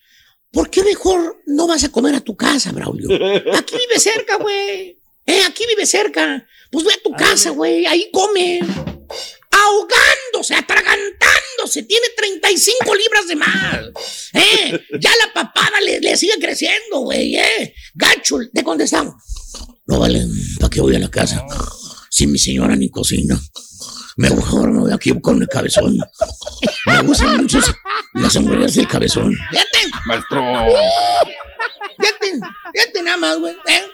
¿por 0.51 0.69
qué 0.69 0.83
mejor 0.83 1.41
no 1.45 1.67
vas 1.67 1.83
a 1.83 1.89
comer 1.91 2.15
a 2.15 2.21
tu 2.21 2.35
casa, 2.35 2.71
Braulio? 2.71 3.07
Aquí 3.55 3.75
vive 3.77 3.99
cerca, 3.99 4.37
güey. 4.37 4.97
Eh, 5.25 5.43
aquí 5.47 5.65
vive 5.67 5.85
cerca. 5.85 6.45
Pues 6.71 6.83
ve 6.85 6.93
a 6.93 7.03
tu 7.03 7.11
casa, 7.11 7.51
güey, 7.51 7.85
ahí 7.85 8.09
come. 8.11 8.59
Ahogándose, 9.51 10.55
atragantándose, 10.55 11.83
tiene 11.83 12.07
35 12.17 12.95
libras 12.95 13.27
de 13.27 13.35
más. 13.35 14.29
Eh, 14.33 14.79
ya 14.99 15.11
la 15.25 15.33
papada 15.33 15.79
le, 15.81 15.99
le 15.99 16.17
sigue 16.17 16.33
creciendo, 16.39 16.99
güey, 17.01 17.35
eh. 17.35 17.73
Gacho, 17.93 18.37
te 18.51 18.63
contestamos. 18.63 19.13
No 19.85 19.99
vale, 19.99 20.25
¿para 20.59 20.69
qué 20.69 20.81
voy 20.81 20.95
a 20.95 20.99
la 20.99 21.11
casa? 21.11 21.45
Si 22.11 22.27
mi 22.27 22.37
señora 22.37 22.75
ni 22.75 22.89
cocina. 22.89 23.39
Mejor 24.17 24.69
me 24.69 24.79
voy 24.81 24.91
aquí 24.91 25.17
con 25.21 25.41
el 25.41 25.47
cabezón. 25.47 25.97
Me 26.85 27.01
gustan 27.03 27.37
mucho 27.37 27.59
las 28.13 28.35
hamburguesas 28.35 28.75
del 28.75 28.87
cabezón. 28.87 29.33
Fíjate. 29.49 29.79
Maestro. 30.05 30.43
Fíjate, 32.01 32.39
fíjate 32.73 33.01
nada 33.03 33.17
más, 33.17 33.37
güey. 33.39 33.53
¿eh? 33.67 33.85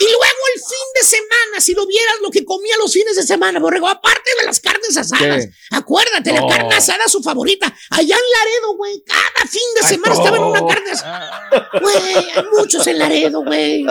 Y 0.00 0.04
luego 0.04 0.42
el 0.54 0.60
fin 0.60 0.88
de 0.94 1.02
semana, 1.06 1.60
si 1.60 1.72
lo 1.74 1.86
vieras 1.86 2.16
lo 2.20 2.30
que 2.30 2.44
comía 2.44 2.76
los 2.78 2.92
fines 2.92 3.16
de 3.16 3.22
semana, 3.22 3.58
borrego, 3.60 3.88
aparte 3.88 4.30
de 4.40 4.46
las 4.46 4.60
carnes 4.60 4.96
asadas. 4.96 5.46
¿Qué? 5.46 5.52
Acuérdate, 5.70 6.32
la 6.32 6.42
Oh. 6.42 6.48
carne 6.48 6.74
asada 6.74 7.04
es 7.06 7.12
su 7.12 7.22
favorita. 7.22 7.66
Allá 7.90 8.16
en 8.16 8.30
Laredo, 8.38 8.76
güey, 8.76 9.02
cada 9.06 9.48
fin 9.48 9.62
de 9.80 9.88
semana 9.88 10.14
estaba 10.14 10.36
en 10.36 10.42
una 10.44 10.66
carne 10.66 10.90
asada. 10.90 11.48
Güey, 11.80 11.96
hay 12.16 12.44
muchos 12.58 12.86
en 12.86 12.98
Laredo, 12.98 13.42
güey. 13.44 13.86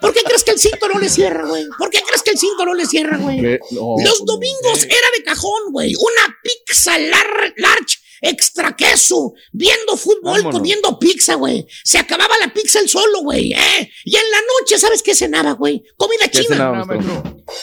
¿Por 0.00 0.12
qué 0.12 0.22
crees 0.22 0.42
que 0.44 0.50
el 0.52 0.58
cinto 0.58 0.88
no 0.88 0.98
le 0.98 1.08
cierra, 1.08 1.46
güey? 1.46 1.66
¿Por 1.78 1.90
qué 1.90 2.02
crees 2.02 2.22
que 2.22 2.30
el 2.32 2.38
cinto 2.38 2.64
no 2.64 2.74
le 2.74 2.86
cierra, 2.86 3.16
güey? 3.18 3.40
Los 3.70 4.24
domingos 4.24 4.84
era 4.84 5.08
de 5.16 5.22
cajón, 5.24 5.70
güey. 5.70 5.94
Una 5.94 6.38
pizza 6.42 6.98
lar- 6.98 7.52
large, 7.56 7.98
extra 8.24 8.74
queso, 8.74 9.34
viendo 9.52 9.96
fútbol, 9.96 10.38
Vámonos. 10.38 10.52
comiendo 10.54 10.98
pizza, 10.98 11.34
güey. 11.34 11.66
Se 11.84 11.98
acababa 11.98 12.34
la 12.40 12.52
pizza 12.52 12.80
el 12.80 12.88
solo, 12.88 13.20
güey. 13.20 13.52
¿eh? 13.52 13.90
Y 14.04 14.16
en 14.16 14.30
la 14.30 14.38
noche, 14.58 14.78
¿sabes 14.78 15.02
qué 15.02 15.14
cenaba, 15.14 15.52
güey? 15.52 15.82
Comida 15.96 16.28
¿Qué 16.28 16.40
china. 16.42 16.56
cenaba? 16.56 16.86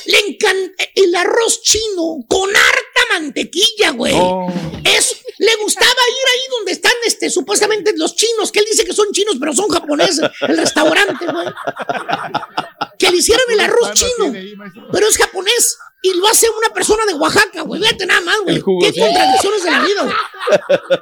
Le 0.06 0.20
encanta 0.28 0.84
el 0.96 1.16
arroz 1.16 1.62
chino 1.64 2.20
con 2.30 2.50
harta 2.50 3.02
mantequilla, 3.14 3.92
güey. 3.92 4.14
Oh. 4.16 4.48
Es, 4.84 5.18
le 5.40 5.56
gustaba 5.64 5.90
ir 5.90 6.28
ahí 6.34 6.42
donde 6.52 6.72
están, 6.74 6.94
este, 7.06 7.30
supuestamente 7.32 7.94
los 7.98 8.16
chinos, 8.16 8.52
que 8.52 8.60
él 8.60 8.66
dice 8.70 8.86
que 8.86 8.94
son 8.94 9.12
chinos, 9.12 9.38
pero 9.40 9.54
son 9.54 9.68
japoneses, 9.70 10.30
el 10.42 10.58
restaurante, 10.58 11.26
güey. 11.26 11.48
Que 13.00 13.10
le 13.10 13.18
hicieran 13.18 13.46
el 13.50 13.60
arroz 13.62 13.94
chino, 13.94 14.32
pero 14.92 15.08
es 15.08 15.18
japonés. 15.18 15.78
Y 16.04 16.14
lo 16.16 16.28
hace 16.28 16.48
una 16.50 16.74
persona 16.74 17.06
de 17.06 17.14
Oaxaca, 17.14 17.62
güey. 17.62 17.80
Fíjate 17.82 18.06
nada 18.08 18.22
más, 18.22 18.38
güey. 18.44 18.56
Qué 18.56 19.00
contradicciones 19.02 19.64
de 19.64 19.72
la 19.72 19.80
vida, 19.82 20.02
güey. 20.04 20.16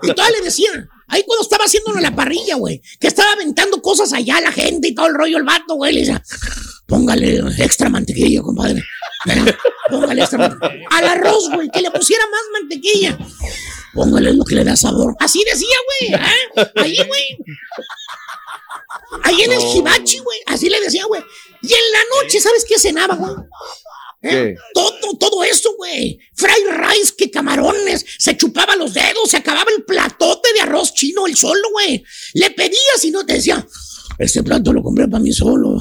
Y 0.03 0.13
todavía 0.13 0.37
le 0.39 0.43
decían, 0.45 0.89
ahí 1.07 1.23
cuando 1.25 1.43
estaba 1.43 1.63
haciéndolo 1.65 1.97
en 1.97 2.03
la 2.03 2.15
parrilla, 2.15 2.55
güey, 2.55 2.81
que 2.99 3.07
estaba 3.07 3.31
aventando 3.31 3.81
cosas 3.81 4.11
allá 4.11 4.37
a 4.37 4.41
la 4.41 4.51
gente 4.51 4.89
y 4.89 4.95
todo 4.95 5.07
el 5.07 5.13
rollo, 5.15 5.37
el 5.37 5.43
vato, 5.43 5.75
güey, 5.75 5.93
le 5.93 5.99
decía, 6.01 6.21
póngale 6.85 7.37
extra 7.59 7.89
mantequilla, 7.89 8.41
compadre. 8.41 8.83
Eh, 9.29 9.53
Póngale 9.89 10.21
extra 10.21 10.37
mantequilla. 10.37 10.87
Al 10.91 11.07
arroz, 11.07 11.49
güey, 11.53 11.69
que 11.69 11.81
le 11.81 11.91
pusiera 11.91 12.23
más 12.27 12.41
mantequilla. 12.61 13.17
Póngale 13.93 14.33
lo 14.33 14.43
que 14.45 14.55
le 14.55 14.63
da 14.63 14.75
sabor. 14.75 15.15
Así 15.19 15.43
decía, 15.49 15.75
güey. 16.09 16.13
¿eh? 16.21 16.71
Ahí, 16.75 16.97
güey. 17.07 17.37
Ahí 19.23 19.41
en 19.43 19.51
el 19.51 19.59
No. 19.59 19.75
hibachi, 19.75 20.19
güey. 20.19 20.39
Así 20.45 20.69
le 20.69 20.79
decía, 20.81 21.05
güey. 21.05 21.21
Y 21.61 21.67
en 21.73 21.91
la 21.91 21.99
noche, 22.21 22.39
¿sabes 22.39 22.65
qué 22.67 22.77
cenaba, 22.79 23.15
güey? 23.15 23.33
¿Eh? 24.21 24.29
¿Qué? 24.29 24.55
Todo, 24.73 25.17
todo 25.17 25.43
eso, 25.43 25.73
güey. 25.77 26.19
Fried 26.35 26.67
rice, 26.89 27.13
que 27.17 27.31
camarones. 27.31 28.05
Se 28.17 28.35
chupaba 28.35 28.75
los 28.75 28.93
dedos, 28.93 29.29
se 29.29 29.37
acababa 29.37 29.71
el 29.75 29.83
platote 29.83 30.53
de 30.53 30.61
arroz 30.61 30.93
chino 30.93 31.25
el 31.25 31.35
solo, 31.35 31.69
güey. 31.71 32.03
Le 32.33 32.51
pedías 32.51 33.03
y 33.03 33.11
no 33.11 33.25
te 33.25 33.33
decía, 33.33 33.65
este 34.17 34.43
plato 34.43 34.73
lo 34.73 34.83
compré 34.83 35.07
para 35.07 35.23
mí 35.23 35.31
solo. 35.31 35.77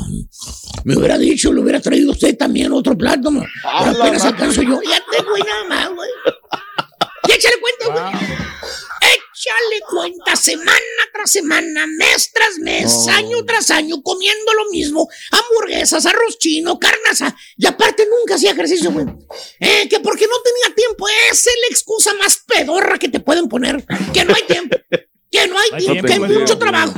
Me 0.85 0.97
hubiera 0.97 1.19
dicho, 1.19 1.53
le 1.53 1.61
hubiera 1.61 1.81
traído 1.81 2.13
usted 2.13 2.37
también 2.37 2.73
otro 2.73 2.97
plato, 2.97 3.31
pero 3.31 3.91
apenas 4.03 4.25
alcanzo 4.25 4.63
yo. 4.63 4.81
Ya 4.89 5.03
te, 5.11 5.23
güey, 5.25 5.43
nada 5.43 5.65
más, 5.69 5.95
güey. 5.95 6.11
Y 7.29 7.33
échale 7.33 7.57
cuenta, 7.61 8.01
güey. 8.01 8.25
Échale 9.39 9.81
cuenta 9.89 10.35
semana 10.35 10.79
tras 11.13 11.31
semana, 11.31 11.87
mes 11.87 12.33
tras 12.33 12.59
mes, 12.59 12.93
Oh. 12.93 13.11
año 13.11 13.45
tras 13.45 13.71
año, 13.71 14.03
comiendo 14.03 14.53
lo 14.55 14.69
mismo. 14.71 15.09
Hamburguesas, 15.31 16.07
arroz 16.07 16.39
chino, 16.39 16.77
carne 16.81 16.99
asada. 17.09 17.37
Y 17.57 17.65
aparte 17.67 18.05
nunca 18.07 18.35
hacía 18.35 18.51
ejercicio, 18.51 18.91
güey. 18.91 19.07
Eh, 19.61 19.89
que 19.89 20.01
porque 20.01 20.27
no 20.27 20.43
tenía 20.43 20.75
tiempo. 20.75 21.07
Esa 21.31 21.51
es 21.51 21.57
la 21.63 21.67
excusa 21.71 22.15
más 22.15 22.43
pedorra 22.49 22.99
que 22.99 23.09
te 23.09 23.21
pueden 23.21 23.49
poner. 23.49 23.85
Que 24.13 24.25
no 24.25 24.35
hay 24.35 24.43
tiempo. 24.43 24.77
Que 25.31 25.47
no 25.47 25.57
hay 25.57 25.71
No 25.71 25.79
tiempo, 25.79 26.07
que 26.07 26.13
hay 26.15 26.19
mucho 26.21 26.59
trabajo. 26.59 26.95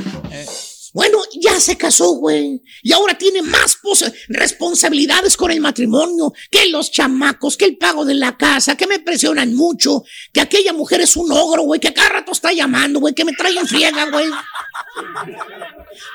Bueno, 0.93 1.19
ya 1.39 1.59
se 1.59 1.77
casó, 1.77 2.15
güey. 2.15 2.61
Y 2.83 2.91
ahora 2.91 3.17
tiene 3.17 3.41
más 3.41 3.79
responsabilidades 4.27 5.37
con 5.37 5.51
el 5.51 5.61
matrimonio, 5.61 6.33
que 6.49 6.67
los 6.69 6.91
chamacos, 6.91 7.55
que 7.55 7.65
el 7.65 7.77
pago 7.77 8.03
de 8.03 8.15
la 8.15 8.37
casa, 8.37 8.75
que 8.75 8.87
me 8.87 8.99
presionan 8.99 9.53
mucho, 9.53 10.03
que 10.33 10.41
aquella 10.41 10.73
mujer 10.73 11.01
es 11.01 11.15
un 11.15 11.31
ogro, 11.31 11.63
güey, 11.63 11.79
que 11.79 11.93
cada 11.93 12.09
rato 12.09 12.31
está 12.31 12.51
llamando, 12.51 12.99
güey, 12.99 13.13
que 13.13 13.25
me 13.25 13.33
trae 13.33 13.57
en 13.57 13.67
friega, 13.67 14.09
güey. 14.09 14.29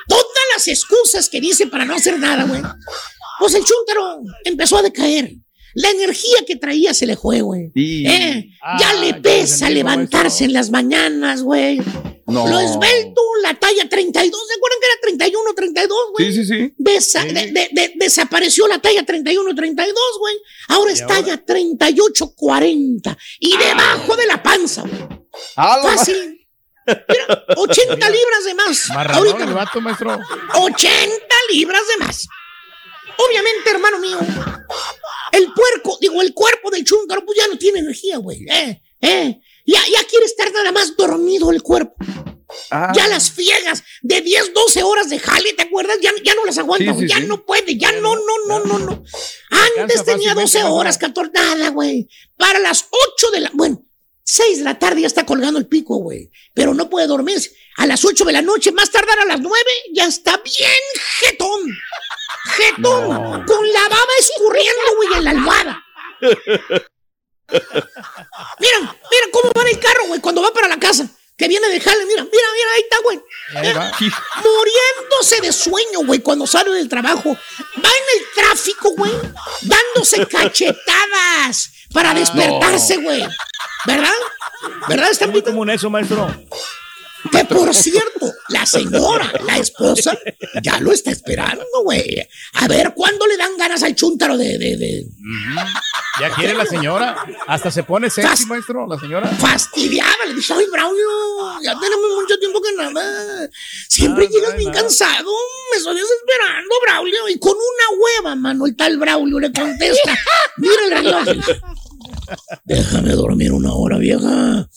Todas 0.08 0.26
las 0.54 0.68
excusas 0.68 1.28
que 1.28 1.40
dice 1.40 1.66
para 1.66 1.84
no 1.84 1.94
hacer 1.94 2.18
nada, 2.18 2.44
güey. 2.44 2.62
Pues 3.38 3.54
el 3.54 3.64
chúntaro 3.64 4.20
empezó 4.44 4.78
a 4.78 4.82
decaer. 4.82 5.34
La 5.78 5.90
energía 5.90 6.38
que 6.46 6.56
traía 6.56 6.94
se 6.94 7.04
le 7.06 7.16
fue, 7.16 7.42
güey. 7.42 7.70
Eh, 7.74 8.50
Ah, 8.62 8.76
ya 8.80 8.94
le 8.94 9.12
pesa 9.14 9.68
levantarse 9.70 10.44
en 10.44 10.52
las 10.54 10.70
mañanas, 10.70 11.42
güey. 11.42 11.78
No. 12.26 12.48
Lo 12.48 12.58
esbelto, 12.58 13.20
la 13.42 13.54
talla 13.54 13.86
32. 13.88 14.40
¿Se 14.48 14.54
acuerdan 14.54 14.78
que 14.80 14.86
era 14.86 15.00
31, 15.02 15.54
32, 15.54 15.98
güey? 16.16 16.32
Sí, 16.32 16.44
sí, 16.44 16.44
sí. 16.46 16.74
Desa- 16.78 17.24
de- 17.26 17.52
de- 17.52 17.68
de- 17.72 17.92
desapareció 17.96 18.66
la 18.66 18.78
talla 18.80 19.04
31, 19.04 19.54
32, 19.54 19.94
güey. 20.18 20.34
Ahora 20.68 20.92
es 20.92 21.06
talla 21.06 21.44
38, 21.44 22.32
40. 22.34 23.16
Y 23.38 23.56
debajo 23.56 24.16
de 24.16 24.26
la 24.26 24.42
panza, 24.42 24.80
güey. 24.82 25.20
Ah, 25.56 25.78
Fácil. 25.82 26.32
Mira, 26.86 27.44
80 27.56 28.08
libras 28.10 28.44
de 28.46 28.54
más. 28.54 28.88
Marranón 28.90 29.26
el 29.26 29.32
Ahorita, 29.34 29.52
vato, 29.52 29.80
maestro. 29.80 30.18
80 30.54 31.34
libras 31.52 31.82
de 31.98 32.04
más. 32.04 32.26
Obviamente, 33.18 33.70
hermano 33.70 33.98
mío, 33.98 34.18
el 35.32 35.52
puerco, 35.52 35.98
digo, 36.00 36.20
el 36.22 36.34
cuerpo 36.34 36.70
del 36.70 36.84
chúntaro, 36.84 37.24
pues 37.24 37.38
ya 37.38 37.48
no 37.48 37.58
tiene 37.58 37.80
energía, 37.80 38.18
güey. 38.18 38.44
Eh, 38.48 38.82
eh. 39.00 39.40
Ya, 39.66 39.80
ya 39.92 40.04
quiere 40.04 40.26
estar 40.26 40.52
nada 40.52 40.70
más 40.72 40.96
dormido 40.96 41.50
el 41.50 41.62
cuerpo. 41.62 41.94
Ah. 42.70 42.92
Ya 42.94 43.08
las 43.08 43.30
fiegas 43.32 43.82
de 44.02 44.20
10, 44.20 44.54
12 44.54 44.82
horas 44.84 45.10
de 45.10 45.18
jale, 45.18 45.52
¿te 45.54 45.62
acuerdas? 45.64 45.98
Ya, 46.00 46.12
ya 46.24 46.34
no 46.34 46.44
las 46.44 46.56
aguanta, 46.58 46.94
Sí, 46.94 47.08
ya 47.08 47.16
sí. 47.16 47.24
no 47.26 47.44
puede, 47.44 47.76
ya 47.76 47.90
no, 47.92 48.14
no, 48.14 48.22
no, 48.46 48.60
no, 48.64 48.78
no. 48.78 49.04
Antes 49.50 50.04
tenía 50.04 50.34
fácilmente, 50.34 50.40
12 50.42 50.58
mamá. 50.62 50.74
horas, 50.74 50.98
14, 50.98 51.32
nada, 51.34 51.70
güey. 51.70 52.08
Para 52.36 52.60
las 52.60 52.86
8 53.14 53.30
de 53.32 53.40
la. 53.40 53.50
Bueno, 53.52 53.84
6 54.26 54.58
de 54.58 54.64
la 54.64 54.76
tarde 54.78 55.02
ya 55.02 55.06
está 55.06 55.24
colgando 55.24 55.58
el 55.58 55.68
pico, 55.68 55.96
güey. 55.98 56.30
Pero 56.52 56.74
no 56.74 56.90
puede 56.90 57.06
dormirse. 57.06 57.54
A 57.76 57.86
las 57.86 58.04
8 58.04 58.24
de 58.24 58.32
la 58.32 58.42
noche, 58.42 58.72
más 58.72 58.90
tardar 58.90 59.20
a 59.20 59.24
las 59.24 59.40
9, 59.40 59.56
ya 59.92 60.06
está 60.06 60.36
bien 60.38 60.80
jetón. 61.20 61.78
Jetón. 62.56 63.44
Con 63.46 63.72
la 63.72 63.82
baba 63.88 64.12
escurriendo, 64.18 64.96
güey, 64.96 65.14
en 65.14 65.24
la 65.24 65.30
almohada. 65.30 65.84
Mira, 68.58 68.80
mira 68.80 69.26
cómo 69.30 69.52
va 69.56 69.62
en 69.62 69.68
el 69.68 69.78
carro, 69.78 70.06
güey, 70.08 70.20
cuando 70.20 70.42
va 70.42 70.52
para 70.52 70.68
la 70.68 70.78
casa. 70.78 71.08
Que 71.36 71.48
viene 71.48 71.68
de 71.68 71.78
jale, 71.78 72.04
mira, 72.06 72.24
mira, 72.24 72.46
mira, 72.54 72.72
ahí 72.74 72.80
está, 72.80 72.96
güey. 73.02 73.20
Va. 73.76 73.92
Muriéndose 74.42 75.40
de 75.42 75.52
sueño, 75.52 76.00
güey, 76.06 76.20
cuando 76.20 76.46
sale 76.46 76.70
del 76.72 76.88
trabajo. 76.88 77.28
Va 77.30 77.90
en 77.90 78.18
el 78.18 78.26
tráfico, 78.34 78.90
güey, 78.96 79.12
dándose 79.60 80.26
cachetadas 80.26 81.70
para 81.92 82.14
despertarse, 82.14 82.96
güey. 82.96 83.22
¿Verdad? 83.86 84.12
¿Verdad? 84.88 85.10
Está 85.10 85.26
muy 85.26 85.42
común 85.42 85.70
eso, 85.70 85.88
maestro. 85.90 86.26
Que 87.32 87.44
por 87.44 87.74
cierto, 87.74 88.32
la 88.50 88.64
señora, 88.66 89.32
la 89.44 89.56
esposa, 89.58 90.16
ya 90.62 90.78
lo 90.78 90.92
está 90.92 91.10
esperando, 91.10 91.64
güey. 91.82 92.24
A 92.52 92.68
ver 92.68 92.92
cuándo 92.94 93.26
le 93.26 93.36
dan 93.36 93.56
ganas 93.56 93.82
al 93.82 93.96
chúntaro 93.96 94.36
de. 94.36 94.56
de, 94.58 94.76
de- 94.76 95.06
Ya 96.20 96.30
quiere 96.34 96.54
la 96.54 96.64
señora. 96.66 97.16
Hasta 97.48 97.70
se 97.72 97.82
pone 97.82 98.10
sexy, 98.10 98.46
maestro, 98.46 98.86
la 98.86 98.96
señora. 99.00 99.28
fastidiada. 99.28 100.24
Le 100.28 100.34
dice, 100.34 100.54
ay, 100.54 100.66
Braulio, 100.70 101.08
ya 101.64 101.76
tenemos 101.80 102.06
mucho 102.22 102.38
tiempo 102.38 102.60
que 102.62 102.72
nada. 102.76 103.48
Siempre 103.88 104.26
Ah, 104.26 104.30
llegas 104.32 104.50
no, 104.52 104.58
bien 104.58 104.70
nada. 104.70 104.82
cansado. 104.82 105.30
Me 105.72 105.78
estoy 105.78 105.96
desesperando, 105.96 106.74
Braulio. 106.84 107.28
Y 107.28 107.38
con 107.40 107.52
una 107.54 108.00
hueva, 108.00 108.36
mano, 108.36 108.66
el 108.66 108.76
tal 108.76 108.98
Braulio 108.98 109.40
le 109.40 109.50
contesta. 109.52 110.16
Mira 110.58 110.74
el 110.84 110.90
reloj. 110.92 111.24
Déjame 112.64 113.12
dormir 113.12 113.52
una 113.52 113.72
hora, 113.72 113.98
vieja. 113.98 114.68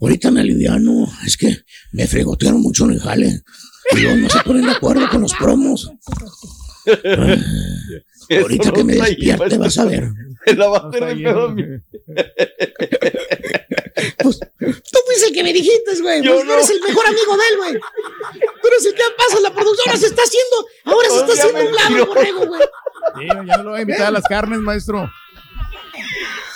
Ahorita 0.00 0.30
me 0.30 0.40
aliviano. 0.40 1.06
Es 1.26 1.36
que 1.36 1.58
me 1.92 2.06
fregotearon 2.06 2.60
mucho 2.60 2.84
en 2.84 2.92
el 2.92 3.00
jale. 3.00 3.42
Y 3.92 4.00
luego 4.00 4.16
no 4.16 4.28
se 4.28 4.40
ponen 4.40 4.66
de 4.66 4.72
acuerdo 4.72 5.08
con 5.10 5.22
los 5.22 5.34
promos. 5.34 5.90
Ah, 7.04 7.36
ahorita 8.40 8.72
que 8.72 8.84
me 8.84 8.94
despierte 8.94 9.58
vas 9.58 9.78
a 9.78 9.84
ver. 9.84 10.10
La 10.56 10.66
va 10.68 10.78
a 10.78 10.88
hacer 10.88 11.16
mí. 11.16 11.22
Tú 14.22 14.98
fuiste 15.06 15.26
el 15.28 15.32
que 15.32 15.42
me 15.44 15.52
dijiste, 15.52 16.00
güey. 16.00 16.22
Pues 16.22 16.44
tú 16.44 16.52
eres 16.52 16.68
no. 16.68 16.74
el 16.74 16.80
mejor 16.82 17.06
amigo 17.06 17.36
de 17.36 17.42
él, 17.50 17.56
güey. 17.58 17.72
Tú 18.60 18.68
eres 18.68 18.86
el 18.86 18.94
que 18.94 19.02
pasa. 19.16 19.40
La 19.40 19.54
productora 19.54 19.96
se 19.96 20.06
está 20.06 20.22
haciendo. 20.22 20.66
Ahora 20.84 21.08
se 21.08 21.20
está 21.20 21.32
haciendo 21.32 21.70
un 21.70 21.74
lado, 21.74 22.06
borrego, 22.06 22.46
güey. 22.46 22.62
Sí, 23.18 23.26
ya 23.46 23.58
lo 23.58 23.70
voy 23.70 23.78
a 23.78 23.82
invitar 23.82 24.06
a 24.06 24.10
las 24.10 24.24
carnes, 24.24 24.58
maestro. 24.60 25.10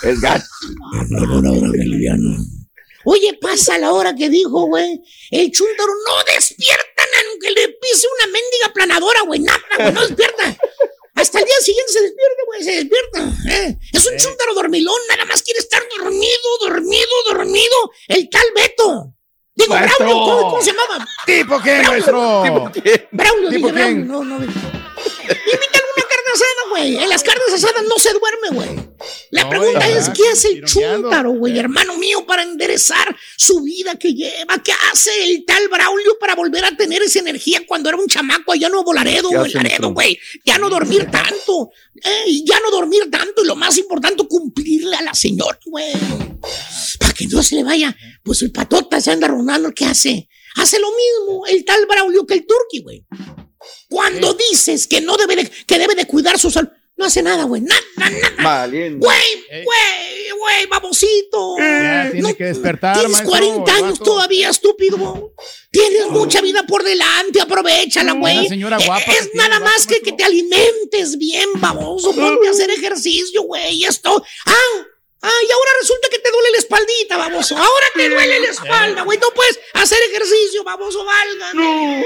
Es 0.03 0.21
gato. 0.21 0.45
No, 1.09 1.25
no, 1.25 1.41
no, 1.41 1.41
no, 1.41 1.61
me 1.71 1.81
aliviano. 1.81 2.37
Oye, 3.05 3.37
pasa 3.39 3.77
la 3.77 3.93
hora 3.93 4.13
que 4.15 4.29
dijo, 4.29 4.65
güey. 4.67 5.01
El 5.31 5.51
chúntaro 5.51 5.93
no 6.07 6.33
despierta, 6.33 7.03
aunque 7.29 7.51
le 7.51 7.69
pise 7.69 8.07
una 8.17 8.27
mendiga 8.33 8.73
planadora, 8.73 9.21
güey. 9.21 9.39
Nada, 9.39 9.61
güey, 9.77 9.93
no 9.93 10.01
despierta. 10.05 10.57
Hasta 11.15 11.39
el 11.39 11.45
día 11.45 11.55
siguiente 11.61 11.93
se 11.93 12.01
despierta, 12.01 12.41
güey, 12.45 12.63
se 12.63 12.71
despierta. 12.83 13.33
¿eh? 13.49 13.77
Es 13.93 14.05
un 14.05 14.17
chúntaro 14.17 14.53
dormilón, 14.53 14.99
nada 15.09 15.25
más 15.25 15.41
quiere 15.41 15.59
estar 15.61 15.81
dormido, 15.97 16.57
dormido, 16.61 17.07
dormido. 17.29 17.91
El 18.07 18.29
tal 18.29 18.45
Beto. 18.53 19.13
Digo, 19.55 19.73
Maestro. 19.73 20.05
Braulio, 20.05 20.23
¿cómo, 20.25 20.49
cómo 20.51 20.61
se 20.61 20.71
llamaba? 20.71 21.07
¿Tipo 21.25 21.59
qué, 21.61 21.79
Braulio. 21.79 21.91
maestro? 21.91 22.71
Braulio, 23.11 23.49
¿Tipo 23.49 23.67
dije, 23.69 23.73
quién? 23.83 24.07
Braulio, 24.07 24.23
no, 24.23 24.39
no. 24.39 24.45
Una 24.45 25.67
carne 25.71 25.86
asada, 26.37 26.69
güey. 26.69 26.97
En 26.97 27.09
las 27.09 27.23
carnes 27.23 27.47
asadas 27.53 27.83
no 27.83 27.95
se 27.97 28.11
duerme, 28.13 28.49
güey. 28.51 28.87
La 29.31 29.43
No, 29.43 29.49
pregunta 29.49 29.87
es, 29.89 30.09
¿qué 30.09 30.27
hace 30.31 30.49
el 30.49 30.63
chúntaro, 30.65 31.31
güey, 31.31 31.57
hermano 31.59 31.97
mío, 31.97 32.25
para 32.25 32.43
enderezar 32.43 33.15
su 33.37 33.61
vida 33.61 33.95
que 33.99 34.13
lleva? 34.13 34.61
¿Qué 34.63 34.71
hace 34.91 35.11
el 35.25 35.45
tal 35.45 35.67
Braulio 35.69 36.17
para 36.19 36.35
volver 36.35 36.65
a 36.65 36.75
tener 36.75 37.01
esa 37.03 37.19
energía 37.19 37.63
cuando 37.67 37.89
era 37.89 37.97
un 37.97 38.07
chamaco 38.07 38.53
allá 38.53 38.67
en 38.67 38.73
Nuevo 38.73 38.93
Laredo, 38.93 39.29
¿Qué 39.29 39.37
güey, 39.37 39.51
Laredo, 39.53 39.93
güey? 39.93 40.19
Ya 40.45 40.57
no 40.57 40.69
dormir 40.69 41.07
tanto. 41.11 41.71
eh, 42.03 42.23
y 42.27 42.45
ya 42.45 42.59
no 42.59 42.71
dormir 42.71 43.09
tanto. 43.11 43.43
Y 43.43 43.47
lo 43.47 43.55
más 43.55 43.77
importante, 43.77 44.25
cumplirle 44.27 44.95
a 44.95 45.01
la 45.01 45.13
señora, 45.13 45.59
güey. 45.65 45.91
Para 46.99 47.13
que 47.13 47.27
no 47.27 47.43
se 47.43 47.55
le 47.55 47.63
vaya. 47.63 47.95
Pues 48.23 48.41
el 48.41 48.51
patota 48.51 48.99
se 49.01 49.11
anda 49.11 49.27
rondando. 49.27 49.71
¿Qué 49.73 49.85
hace? 49.85 50.29
Hace 50.55 50.79
lo 50.79 50.87
mismo 50.89 51.45
el 51.45 51.63
tal 51.65 51.85
Braulio 51.85 52.25
que 52.25 52.33
el 52.33 52.45
turqui, 52.47 52.79
güey. 52.81 53.05
Cuando 53.89 54.33
dices 54.33 54.87
que 54.87 55.01
no 55.01 55.17
debe 55.17 55.35
de, 55.37 55.49
que 55.49 55.79
debe 55.79 55.95
de 55.95 56.05
cuidar 56.05 56.37
su 56.39 56.49
salud, 56.51 56.69
no 56.95 57.05
hace 57.05 57.21
nada, 57.21 57.43
güey. 57.43 57.61
Nada, 57.61 57.81
nada. 57.95 58.19
Valiente. 58.43 59.05
Güey, 59.05 59.63
güey, 59.63 60.29
güey, 60.39 60.65
babosito. 60.67 61.55
Ya 61.59 62.09
tiene 62.11 62.35
que 62.35 62.45
despertar, 62.45 62.95
Tienes 62.95 63.11
maestro, 63.11 63.29
40 63.29 63.71
el 63.71 63.77
años 63.77 63.99
vato. 63.99 64.03
todavía, 64.11 64.49
estúpido. 64.49 65.33
Tienes 65.69 66.07
mucha 66.09 66.41
vida 66.41 66.63
por 66.67 66.83
delante, 66.83 67.39
aprovechala, 67.41 68.13
Una 68.13 68.19
güey. 68.21 68.47
señora 68.47 68.77
Eh, 68.79 68.85
guapa 68.85 69.11
Es 69.11 69.29
nada 69.35 69.59
vato, 69.59 69.65
más 69.71 69.85
que 69.85 69.99
que 70.01 70.11
te 70.13 70.23
alimentes 70.23 71.17
bien, 71.19 71.49
baboso. 71.55 72.13
Ponte 72.15 72.47
a 72.47 72.51
hacer 72.51 72.71
ejercicio, 72.71 73.43
güey. 73.43 73.75
Y 73.75 73.85
esto. 73.85 74.23
Ah, 74.47 74.85
ah, 75.21 75.39
y 75.47 75.51
ahora 75.51 75.71
resulta 75.81 76.09
que 76.09 76.19
te 76.19 76.31
duele 76.31 76.51
la 76.51 76.57
espaldita, 76.57 77.17
baboso. 77.17 77.55
Ahora 77.57 77.87
te 77.95 78.09
duele 78.09 78.39
la 78.39 78.47
espalda, 78.49 79.01
güey. 79.03 79.17
No 79.19 79.27
puedes 79.35 79.59
hacer 79.73 79.97
ejercicio, 80.09 80.63
baboso, 80.63 81.03
valga. 81.05 81.51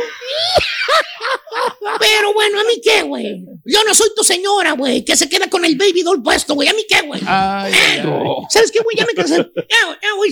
Pero 1.99 2.33
bueno, 2.33 2.59
¿a 2.59 2.63
mí 2.63 2.81
qué, 2.81 3.03
güey? 3.03 3.45
Yo 3.65 3.83
no 3.83 3.93
soy 3.93 4.09
tu 4.15 4.23
señora, 4.23 4.71
güey, 4.73 5.03
que 5.05 5.15
se 5.15 5.29
queda 5.29 5.49
con 5.49 5.63
el 5.65 5.75
baby 5.77 6.01
doll 6.03 6.21
puesto, 6.23 6.53
güey. 6.55 6.67
¿A 6.69 6.73
mí 6.73 6.85
qué, 6.87 7.01
güey? 7.01 7.21
Ay, 7.25 7.73
Eh, 7.73 8.01
ay. 8.03 8.07
¿Sabes 8.49 8.71
qué, 8.71 8.79
güey? 8.79 8.97
Ya 8.97 9.05
me 9.05 9.13
cansé. 9.13 9.35
Ya, 9.37 9.99
ya, 10.01 10.13
güey. 10.15 10.31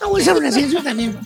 Ya 0.00 0.06
voy 0.06 0.20
a 0.20 0.24
hacer 0.24 0.36
una 0.36 0.82
también. 0.82 1.18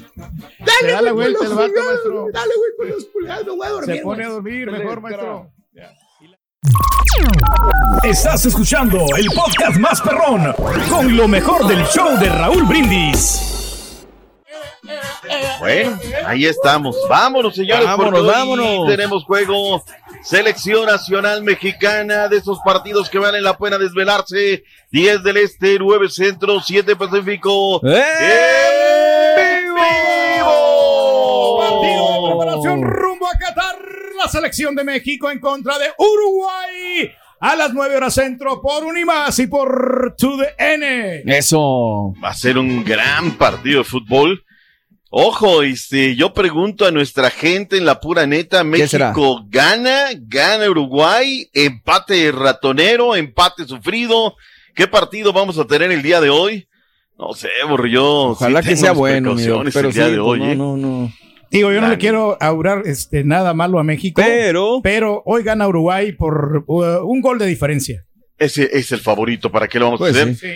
Se 0.81 0.87
da 0.87 1.03
la 1.03 1.11
güey, 1.13 1.33
vuelta 1.33 1.45
el 1.45 1.55
vato, 1.55 1.85
maestro. 1.85 2.27
Dale, 2.33 2.55
güey, 2.57 2.71
con 2.77 2.89
los 2.91 3.05
pulgares, 3.07 3.47
me 3.47 3.53
voy 3.53 3.67
a 3.67 3.71
dormir. 3.71 3.97
Se 3.97 4.03
pone 4.03 4.25
a 4.25 4.29
güey. 4.29 4.35
dormir 4.37 4.71
mejor, 4.71 5.01
maestro. 5.01 5.53
Estás 8.03 8.47
escuchando 8.47 9.05
el 9.19 9.27
podcast 9.27 9.77
más 9.79 10.01
perrón 10.01 10.55
con 10.89 11.17
lo 11.17 11.29
mejor 11.29 11.67
del 11.67 11.85
show 11.87 12.19
de 12.19 12.29
Raúl 12.29 12.65
Brindis. 12.65 14.07
Bueno, 15.59 15.99
ahí 16.27 16.47
estamos. 16.47 16.97
Vámonos, 17.09 17.55
señores. 17.55 17.85
Vámonos, 17.85 18.27
vámonos. 18.27 18.87
Tenemos 18.89 19.25
juego 19.25 19.83
Selección 20.23 20.87
Nacional 20.87 21.43
Mexicana 21.43 22.29
de 22.29 22.39
esos 22.39 22.59
partidos 22.65 23.09
que 23.09 23.19
valen 23.19 23.43
la 23.43 23.57
pena 23.57 23.79
desvelarse. 23.79 24.65
10 24.91 25.23
del 25.23 25.37
Este, 25.39 25.79
9 25.79 26.09
Centro, 26.09 26.61
7 26.61 26.97
Pacífico. 26.97 27.81
¡En 27.87 29.65
vivo! 29.65 30.24
Preparación 32.39 32.83
rumbo 32.83 33.27
a 33.27 33.39
Qatar. 33.39 33.77
La 34.23 34.29
selección 34.29 34.75
de 34.75 34.85
México 34.85 35.31
en 35.31 35.41
contra 35.41 35.79
de 35.79 35.87
Uruguay. 35.99 37.11
A 37.41 37.57
las 37.57 37.75
9 37.75 37.97
horas 37.97 38.15
centro 38.15 38.63
por 38.63 38.85
Unimás 38.85 39.39
y 39.39 39.47
por 39.47 40.15
TUDN. 40.17 41.29
Eso. 41.29 42.15
Va 42.23 42.31
a 42.31 42.35
ser 42.35 42.59
un 42.59 42.85
gran 42.85 43.33
partido 43.33 43.79
de 43.79 43.85
fútbol. 43.85 44.45
Ojo, 45.11 45.63
este, 45.63 46.17
yo 46.17 46.33
pregunto 46.33 46.87
a 46.87 46.91
nuestra 46.91 47.31
gente 47.31 47.77
en 47.77 47.85
la 47.85 48.01
pura 48.01 48.27
neta. 48.27 48.65
México 48.65 49.45
gana, 49.49 50.09
gana 50.19 50.69
Uruguay, 50.69 51.49
empate 51.53 52.33
ratonero, 52.33 53.15
empate 53.15 53.65
sufrido. 53.65 54.35
¿Qué 54.75 54.89
partido 54.89 55.33
vamos 55.33 55.57
a 55.59 55.67
tener 55.67 55.93
el 55.93 56.03
día 56.03 56.21
de 56.21 56.31
hoy? 56.31 56.67
No 57.17 57.33
sé, 57.33 57.49
Borrillo. 57.69 58.31
Ojalá 58.31 58.61
sí 58.63 58.71
que 58.71 58.77
sea 58.77 58.93
bueno, 58.93 59.37
pero 59.37 59.63
el 59.63 59.95
día 59.95 60.07
sí, 60.07 60.13
de 60.13 60.19
pues, 60.19 60.19
hoy, 60.19 60.41
no, 60.41 60.51
¿eh? 60.51 60.57
no, 60.57 60.77
no. 60.77 61.13
Digo, 61.55 61.73
yo 61.73 61.81
no 61.81 61.89
le 61.89 61.99
quiero 61.99 62.37
augurar 62.41 62.83
este, 62.85 63.25
nada 63.25 63.55
malo 63.55 63.79
a 63.79 63.85
México. 63.85 64.21
Pero- 64.25 64.81
Pero 64.83 65.23
hoy 65.25 65.43
gana 65.43 65.67
Uruguay 65.69 66.13
por 66.13 66.65
uh, 66.67 66.83
un 67.07 67.21
gol 67.21 67.39
de 67.39 67.47
diferencia. 67.47 68.05
Ese 68.39 68.69
es 68.73 68.91
el 68.93 69.01
favorito, 69.01 69.51
¿para 69.53 69.69
qué 69.69 69.79
lo 69.79 69.87
vamos 69.87 69.99
Pues 70.01 70.17
a 70.17 70.23
hacer? 70.23 70.35
sí. 70.37 70.49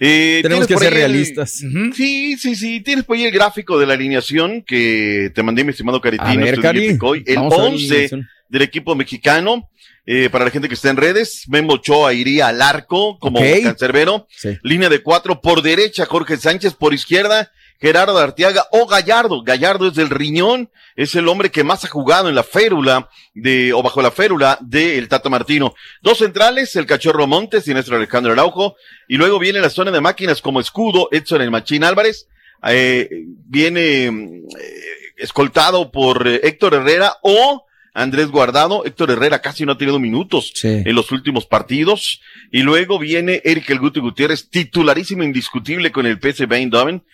Eh, 0.00 0.40
Tenemos 0.42 0.66
¿tienes 0.66 0.82
que 0.82 0.84
ser 0.88 0.92
el- 0.92 0.98
realistas. 0.98 1.50
Sí, 1.94 2.36
sí, 2.36 2.54
sí. 2.56 2.80
Tienes 2.80 3.04
por 3.04 3.16
ahí 3.16 3.24
el 3.24 3.30
gráfico 3.32 3.78
de 3.78 3.86
la 3.86 3.94
alineación 3.94 4.62
que 4.62 5.30
te 5.34 5.42
mandé, 5.42 5.64
mi 5.64 5.70
estimado 5.70 6.00
Caritino. 6.00 6.30
A 6.30 6.36
ver, 6.36 6.60
Cari. 6.60 6.86
El 6.86 6.98
vamos 6.98 7.14
a 7.14 7.16
ver 7.16 7.34
la 7.36 7.44
11 7.44 7.84
alineación. 7.86 8.28
del 8.48 8.62
equipo 8.62 8.94
mexicano. 8.94 9.70
eh, 10.06 10.28
para 10.30 10.44
la 10.44 10.50
gente 10.50 10.68
que 10.68 10.74
está 10.74 10.90
en 10.90 10.98
redes, 10.98 11.44
Memo 11.48 11.72
Ochoa 11.74 12.12
iría 12.12 12.48
al 12.48 12.60
arco 12.60 13.18
como 13.18 13.38
Ok. 13.38 13.62
cancerbero. 13.62 14.26
Sí. 14.28 14.50
Línea 14.62 14.90
de 14.90 14.98
cuatro 15.02 15.40
por 15.40 15.62
derecha, 15.62 16.04
Jorge 16.04 16.36
Sánchez 16.36 16.74
por 16.74 16.92
izquierda, 16.92 17.50
Gerardo 17.84 18.16
Arteaga 18.16 18.64
o 18.70 18.86
Gallardo. 18.86 19.42
Gallardo 19.42 19.88
es 19.88 19.94
del 19.94 20.08
riñón, 20.08 20.70
es 20.96 21.14
el 21.16 21.28
hombre 21.28 21.50
que 21.50 21.64
más 21.64 21.84
ha 21.84 21.88
jugado 21.88 22.30
en 22.30 22.34
la 22.34 22.42
férula 22.42 23.10
de, 23.34 23.74
o 23.74 23.82
bajo 23.82 24.00
la 24.00 24.10
férula 24.10 24.56
del 24.62 25.06
Tata 25.06 25.28
Martino. 25.28 25.74
Dos 26.00 26.16
centrales, 26.16 26.74
el 26.76 26.86
Cachorro 26.86 27.26
Montes 27.26 27.68
y 27.68 27.74
nuestro 27.74 27.96
Alejandro 27.96 28.32
Araujo. 28.32 28.76
Y 29.06 29.18
luego 29.18 29.38
viene 29.38 29.60
la 29.60 29.68
zona 29.68 29.90
de 29.90 30.00
máquinas 30.00 30.40
como 30.40 30.60
escudo, 30.60 31.10
Edson 31.12 31.42
el 31.42 31.50
Machín 31.50 31.84
Álvarez. 31.84 32.26
Eh, 32.66 33.10
viene 33.26 34.06
eh, 34.06 34.42
escoltado 35.18 35.92
por 35.92 36.26
eh, 36.26 36.40
Héctor 36.42 36.72
Herrera 36.72 37.18
o 37.22 37.66
Andrés 37.92 38.28
Guardado, 38.28 38.86
Héctor 38.86 39.10
Herrera 39.10 39.42
casi 39.42 39.66
no 39.66 39.72
ha 39.72 39.78
tenido 39.78 40.00
minutos 40.00 40.52
en 40.64 40.94
los 40.94 41.12
últimos 41.12 41.44
partidos. 41.44 42.22
Y 42.50 42.62
luego 42.62 42.98
viene 42.98 43.42
Eric 43.44 43.68
El 43.68 43.78
Guti 43.78 44.00
Gutiérrez, 44.00 44.48
titularísimo 44.48 45.22
indiscutible 45.22 45.92
con 45.92 46.06
el 46.06 46.18
PSV 46.18 46.50
Eindhoven, 46.50 47.04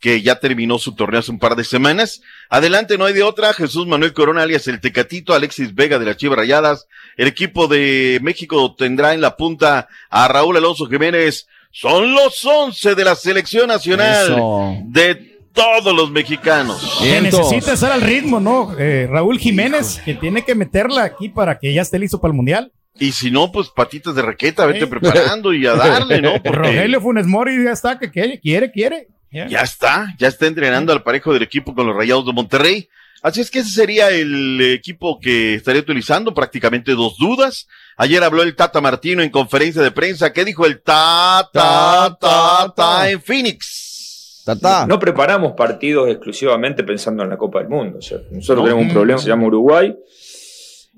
que 0.00 0.22
ya 0.22 0.38
terminó 0.38 0.78
su 0.78 0.94
torneo 0.94 1.20
hace 1.20 1.30
un 1.30 1.38
par 1.38 1.56
de 1.56 1.64
semanas. 1.64 2.22
Adelante, 2.48 2.98
no 2.98 3.04
hay 3.04 3.14
de 3.14 3.22
otra. 3.22 3.52
Jesús 3.52 3.86
Manuel 3.86 4.12
Corona, 4.12 4.42
alias 4.42 4.68
el 4.68 4.80
Tecatito, 4.80 5.34
Alexis 5.34 5.74
Vega 5.74 5.98
de 5.98 6.06
las 6.06 6.16
Chivas 6.16 6.38
Rayadas. 6.38 6.86
El 7.16 7.28
equipo 7.28 7.66
de 7.66 8.20
México 8.22 8.74
tendrá 8.76 9.14
en 9.14 9.20
la 9.20 9.36
punta 9.36 9.88
a 10.10 10.28
Raúl 10.28 10.56
Alonso 10.56 10.86
Jiménez. 10.86 11.46
Son 11.70 12.12
los 12.12 12.44
once 12.44 12.94
de 12.94 13.04
la 13.04 13.14
selección 13.14 13.68
nacional 13.68 14.32
Eso. 14.32 14.76
de 14.84 15.38
todos 15.52 15.94
los 15.94 16.10
mexicanos. 16.10 16.98
Que 17.00 17.20
necesita 17.20 17.72
estar 17.72 17.92
al 17.92 18.00
ritmo, 18.00 18.40
¿no? 18.40 18.78
Eh, 18.78 19.08
Raúl 19.10 19.38
Jiménez, 19.38 20.00
que 20.04 20.14
tiene 20.14 20.44
que 20.44 20.54
meterla 20.54 21.02
aquí 21.04 21.28
para 21.28 21.58
que 21.58 21.74
ya 21.74 21.82
esté 21.82 21.98
listo 21.98 22.20
para 22.20 22.30
el 22.30 22.36
Mundial. 22.36 22.72
Y 23.00 23.12
si 23.12 23.30
no, 23.30 23.52
pues 23.52 23.68
patitas 23.68 24.14
de 24.14 24.22
raqueta, 24.22 24.66
vete 24.66 24.86
preparando 24.86 25.52
y 25.52 25.66
a 25.66 25.74
darle, 25.74 26.20
¿no? 26.20 26.32
Porque 26.42 26.50
Rogelio 26.50 27.00
Funes 27.00 27.26
Mori 27.26 27.62
ya 27.62 27.72
está, 27.72 27.98
que 27.98 28.10
quiere, 28.10 28.40
quiere, 28.70 29.08
ya 29.30 29.60
está, 29.62 30.14
ya 30.18 30.28
está 30.28 30.46
entrenando 30.46 30.92
al 30.92 31.02
parejo 31.02 31.32
del 31.32 31.42
equipo 31.42 31.74
con 31.74 31.86
los 31.86 31.96
Rayados 31.96 32.26
de 32.26 32.32
Monterrey. 32.32 32.88
Así 33.22 33.40
es 33.40 33.50
que 33.50 33.60
ese 33.60 33.70
sería 33.70 34.10
el 34.10 34.60
equipo 34.60 35.18
que 35.18 35.54
estaría 35.54 35.80
utilizando, 35.80 36.34
prácticamente 36.34 36.92
dos 36.92 37.16
dudas. 37.18 37.66
Ayer 37.96 38.22
habló 38.22 38.42
el 38.42 38.54
Tata 38.54 38.80
Martino 38.80 39.22
en 39.22 39.30
conferencia 39.30 39.82
de 39.82 39.90
prensa. 39.90 40.32
¿Qué 40.32 40.44
dijo 40.44 40.64
el 40.66 40.80
Tata, 40.80 42.16
Tata 42.20 43.10
en 43.10 43.20
Phoenix? 43.20 44.44
No 44.86 44.98
preparamos 44.98 45.52
partidos 45.52 46.08
exclusivamente 46.08 46.84
pensando 46.84 47.22
en 47.22 47.28
la 47.28 47.36
Copa 47.36 47.58
del 47.58 47.68
Mundo. 47.68 47.98
O 47.98 48.02
sea, 48.02 48.18
nosotros 48.30 48.64
tenemos 48.64 48.86
un 48.86 48.92
problema, 48.92 49.20
se 49.20 49.28
llama 49.28 49.46
Uruguay. 49.46 49.94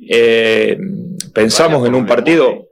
Eh, 0.08 0.78
pensamos 1.34 1.86
en 1.86 1.94
un 1.94 2.06
partido 2.06 2.69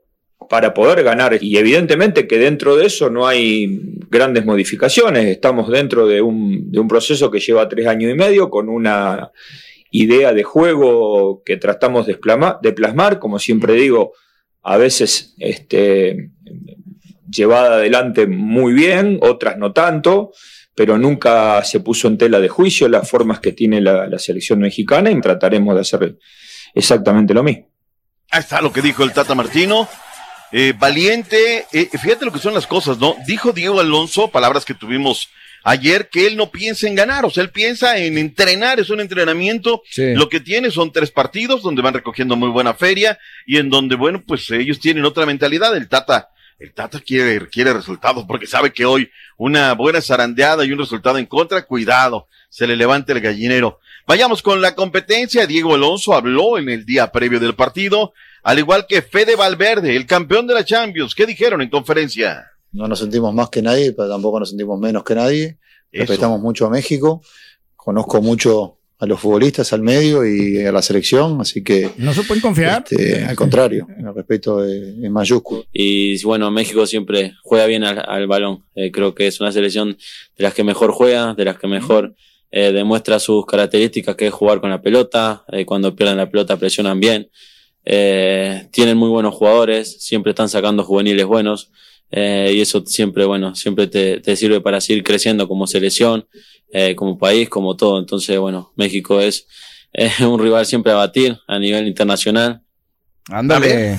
para 0.48 0.72
poder 0.72 1.02
ganar 1.02 1.38
y 1.40 1.58
evidentemente 1.58 2.26
que 2.26 2.38
dentro 2.38 2.76
de 2.76 2.86
eso 2.86 3.10
no 3.10 3.26
hay 3.26 3.80
grandes 4.08 4.44
modificaciones. 4.44 5.26
Estamos 5.26 5.68
dentro 5.70 6.06
de 6.06 6.22
un, 6.22 6.70
de 6.70 6.80
un 6.80 6.88
proceso 6.88 7.30
que 7.30 7.40
lleva 7.40 7.68
tres 7.68 7.86
años 7.86 8.10
y 8.10 8.14
medio 8.14 8.48
con 8.48 8.68
una 8.68 9.30
idea 9.90 10.32
de 10.32 10.42
juego 10.42 11.42
que 11.44 11.56
tratamos 11.56 12.06
de, 12.06 12.12
esplama- 12.18 12.58
de 12.62 12.72
plasmar, 12.72 13.18
como 13.18 13.38
siempre 13.38 13.74
digo, 13.74 14.12
a 14.62 14.76
veces 14.76 15.34
este, 15.38 16.30
llevada 17.30 17.76
adelante 17.76 18.26
muy 18.26 18.72
bien, 18.72 19.18
otras 19.22 19.56
no 19.58 19.72
tanto, 19.72 20.32
pero 20.74 20.98
nunca 20.98 21.62
se 21.64 21.80
puso 21.80 22.06
en 22.08 22.18
tela 22.18 22.38
de 22.38 22.48
juicio 22.48 22.88
las 22.88 23.08
formas 23.08 23.40
que 23.40 23.52
tiene 23.52 23.80
la, 23.80 24.06
la 24.06 24.18
selección 24.18 24.60
mexicana 24.60 25.10
y 25.10 25.20
trataremos 25.20 25.74
de 25.74 25.80
hacer 25.80 26.18
exactamente 26.74 27.34
lo 27.34 27.42
mismo. 27.42 27.66
Ahí 28.30 28.40
está 28.40 28.60
lo 28.60 28.72
que 28.72 28.82
dijo 28.82 29.04
el 29.04 29.12
Tata 29.12 29.34
Martino. 29.34 29.88
Eh, 30.52 30.74
valiente, 30.78 31.66
eh, 31.72 31.88
fíjate 32.00 32.24
lo 32.24 32.32
que 32.32 32.38
son 32.38 32.54
las 32.54 32.66
cosas, 32.66 32.98
¿no? 32.98 33.16
Dijo 33.26 33.52
Diego 33.52 33.80
Alonso, 33.80 34.28
palabras 34.28 34.64
que 34.64 34.74
tuvimos 34.74 35.28
ayer, 35.62 36.08
que 36.08 36.26
él 36.26 36.36
no 36.36 36.50
piensa 36.50 36.86
en 36.86 36.94
ganar, 36.94 37.26
o 37.26 37.30
sea, 37.30 37.42
él 37.42 37.50
piensa 37.50 37.98
en 37.98 38.16
entrenar, 38.16 38.80
es 38.80 38.90
un 38.90 39.00
entrenamiento. 39.00 39.82
Sí. 39.90 40.14
Lo 40.14 40.28
que 40.28 40.40
tiene 40.40 40.70
son 40.70 40.92
tres 40.92 41.10
partidos 41.10 41.62
donde 41.62 41.82
van 41.82 41.94
recogiendo 41.94 42.36
muy 42.36 42.48
buena 42.48 42.74
feria 42.74 43.18
y 43.46 43.58
en 43.58 43.68
donde, 43.68 43.96
bueno, 43.96 44.22
pues 44.26 44.50
ellos 44.50 44.80
tienen 44.80 45.04
otra 45.04 45.26
mentalidad. 45.26 45.76
El 45.76 45.88
Tata, 45.88 46.30
el 46.58 46.72
Tata 46.72 47.00
quiere, 47.00 47.48
quiere 47.48 47.72
resultados 47.72 48.24
porque 48.26 48.46
sabe 48.46 48.72
que 48.72 48.86
hoy 48.86 49.10
una 49.36 49.74
buena 49.74 50.00
zarandeada 50.00 50.64
y 50.64 50.72
un 50.72 50.78
resultado 50.78 51.18
en 51.18 51.26
contra, 51.26 51.62
cuidado, 51.62 52.28
se 52.48 52.66
le 52.66 52.76
levanta 52.76 53.12
el 53.12 53.20
gallinero. 53.20 53.80
Vayamos 54.06 54.40
con 54.40 54.62
la 54.62 54.74
competencia. 54.74 55.46
Diego 55.46 55.74
Alonso 55.74 56.14
habló 56.14 56.56
en 56.56 56.70
el 56.70 56.86
día 56.86 57.12
previo 57.12 57.38
del 57.38 57.54
partido, 57.54 58.14
al 58.42 58.58
igual 58.58 58.86
que 58.88 59.02
Fede 59.02 59.36
Valverde, 59.36 59.94
el 59.96 60.06
campeón 60.06 60.46
de 60.46 60.54
la 60.54 60.64
Champions. 60.64 61.14
¿Qué 61.14 61.26
dijeron 61.26 61.60
en 61.62 61.70
conferencia? 61.70 62.44
No 62.72 62.86
nos 62.88 62.98
sentimos 62.98 63.32
más 63.34 63.48
que 63.50 63.62
nadie, 63.62 63.92
pero 63.92 64.08
tampoco 64.08 64.40
nos 64.40 64.50
sentimos 64.50 64.78
menos 64.78 65.04
que 65.04 65.14
nadie. 65.14 65.58
Eso. 65.90 66.02
Respetamos 66.06 66.40
mucho 66.40 66.66
a 66.66 66.70
México. 66.70 67.22
Conozco 67.76 68.20
mucho 68.20 68.74
a 69.00 69.06
los 69.06 69.20
futbolistas, 69.20 69.72
al 69.72 69.80
medio 69.82 70.26
y 70.26 70.64
a 70.64 70.72
la 70.72 70.82
selección, 70.82 71.40
así 71.40 71.62
que 71.62 71.90
No 71.98 72.12
se 72.12 72.24
pueden 72.24 72.42
confiar. 72.42 72.84
este, 72.90 73.24
al 73.24 73.36
contrario, 73.36 73.86
el 73.96 74.12
respeto 74.12 74.64
es, 74.64 74.96
es 75.02 75.10
mayúsculo. 75.10 75.64
Y 75.72 76.20
bueno, 76.24 76.50
México 76.50 76.84
siempre 76.84 77.34
juega 77.44 77.66
bien 77.66 77.84
al, 77.84 78.02
al 78.04 78.26
balón. 78.26 78.64
Eh, 78.74 78.90
creo 78.90 79.14
que 79.14 79.28
es 79.28 79.40
una 79.40 79.52
selección 79.52 79.96
de 80.36 80.42
las 80.42 80.52
que 80.52 80.64
mejor 80.64 80.90
juega, 80.90 81.34
de 81.34 81.44
las 81.44 81.58
que 81.58 81.68
mejor 81.68 82.16
eh, 82.50 82.72
demuestra 82.72 83.20
sus 83.20 83.46
características, 83.46 84.16
que 84.16 84.26
es 84.26 84.32
jugar 84.32 84.60
con 84.60 84.70
la 84.70 84.82
pelota. 84.82 85.44
Eh, 85.52 85.64
cuando 85.64 85.94
pierden 85.94 86.16
la 86.16 86.28
pelota 86.28 86.56
presionan 86.56 86.98
bien. 86.98 87.30
Eh, 87.90 88.68
tienen 88.70 88.98
muy 88.98 89.08
buenos 89.08 89.34
jugadores, 89.34 89.96
siempre 90.04 90.30
están 90.30 90.50
sacando 90.50 90.84
juveniles 90.84 91.24
buenos. 91.24 91.70
eh, 92.10 92.52
y 92.54 92.60
eso 92.60 92.84
siempre, 92.86 93.24
bueno, 93.24 93.54
siempre 93.54 93.86
te, 93.86 94.20
te 94.20 94.36
sirve 94.36 94.60
para 94.60 94.80
seguir 94.80 95.02
creciendo 95.04 95.48
como 95.48 95.66
selección, 95.66 96.26
eh, 96.70 96.94
como 96.94 97.18
país, 97.18 97.48
como 97.48 97.76
todo. 97.76 97.98
Entonces, 97.98 98.38
bueno, 98.38 98.72
México 98.76 99.20
es 99.20 99.46
eh, 99.92 100.10
un 100.20 100.38
rival 100.38 100.66
siempre 100.66 100.92
a 100.92 100.96
batir 100.96 101.38
a 101.46 101.58
nivel 101.58 101.86
internacional. 101.86 102.60
Ándale. 103.30 103.98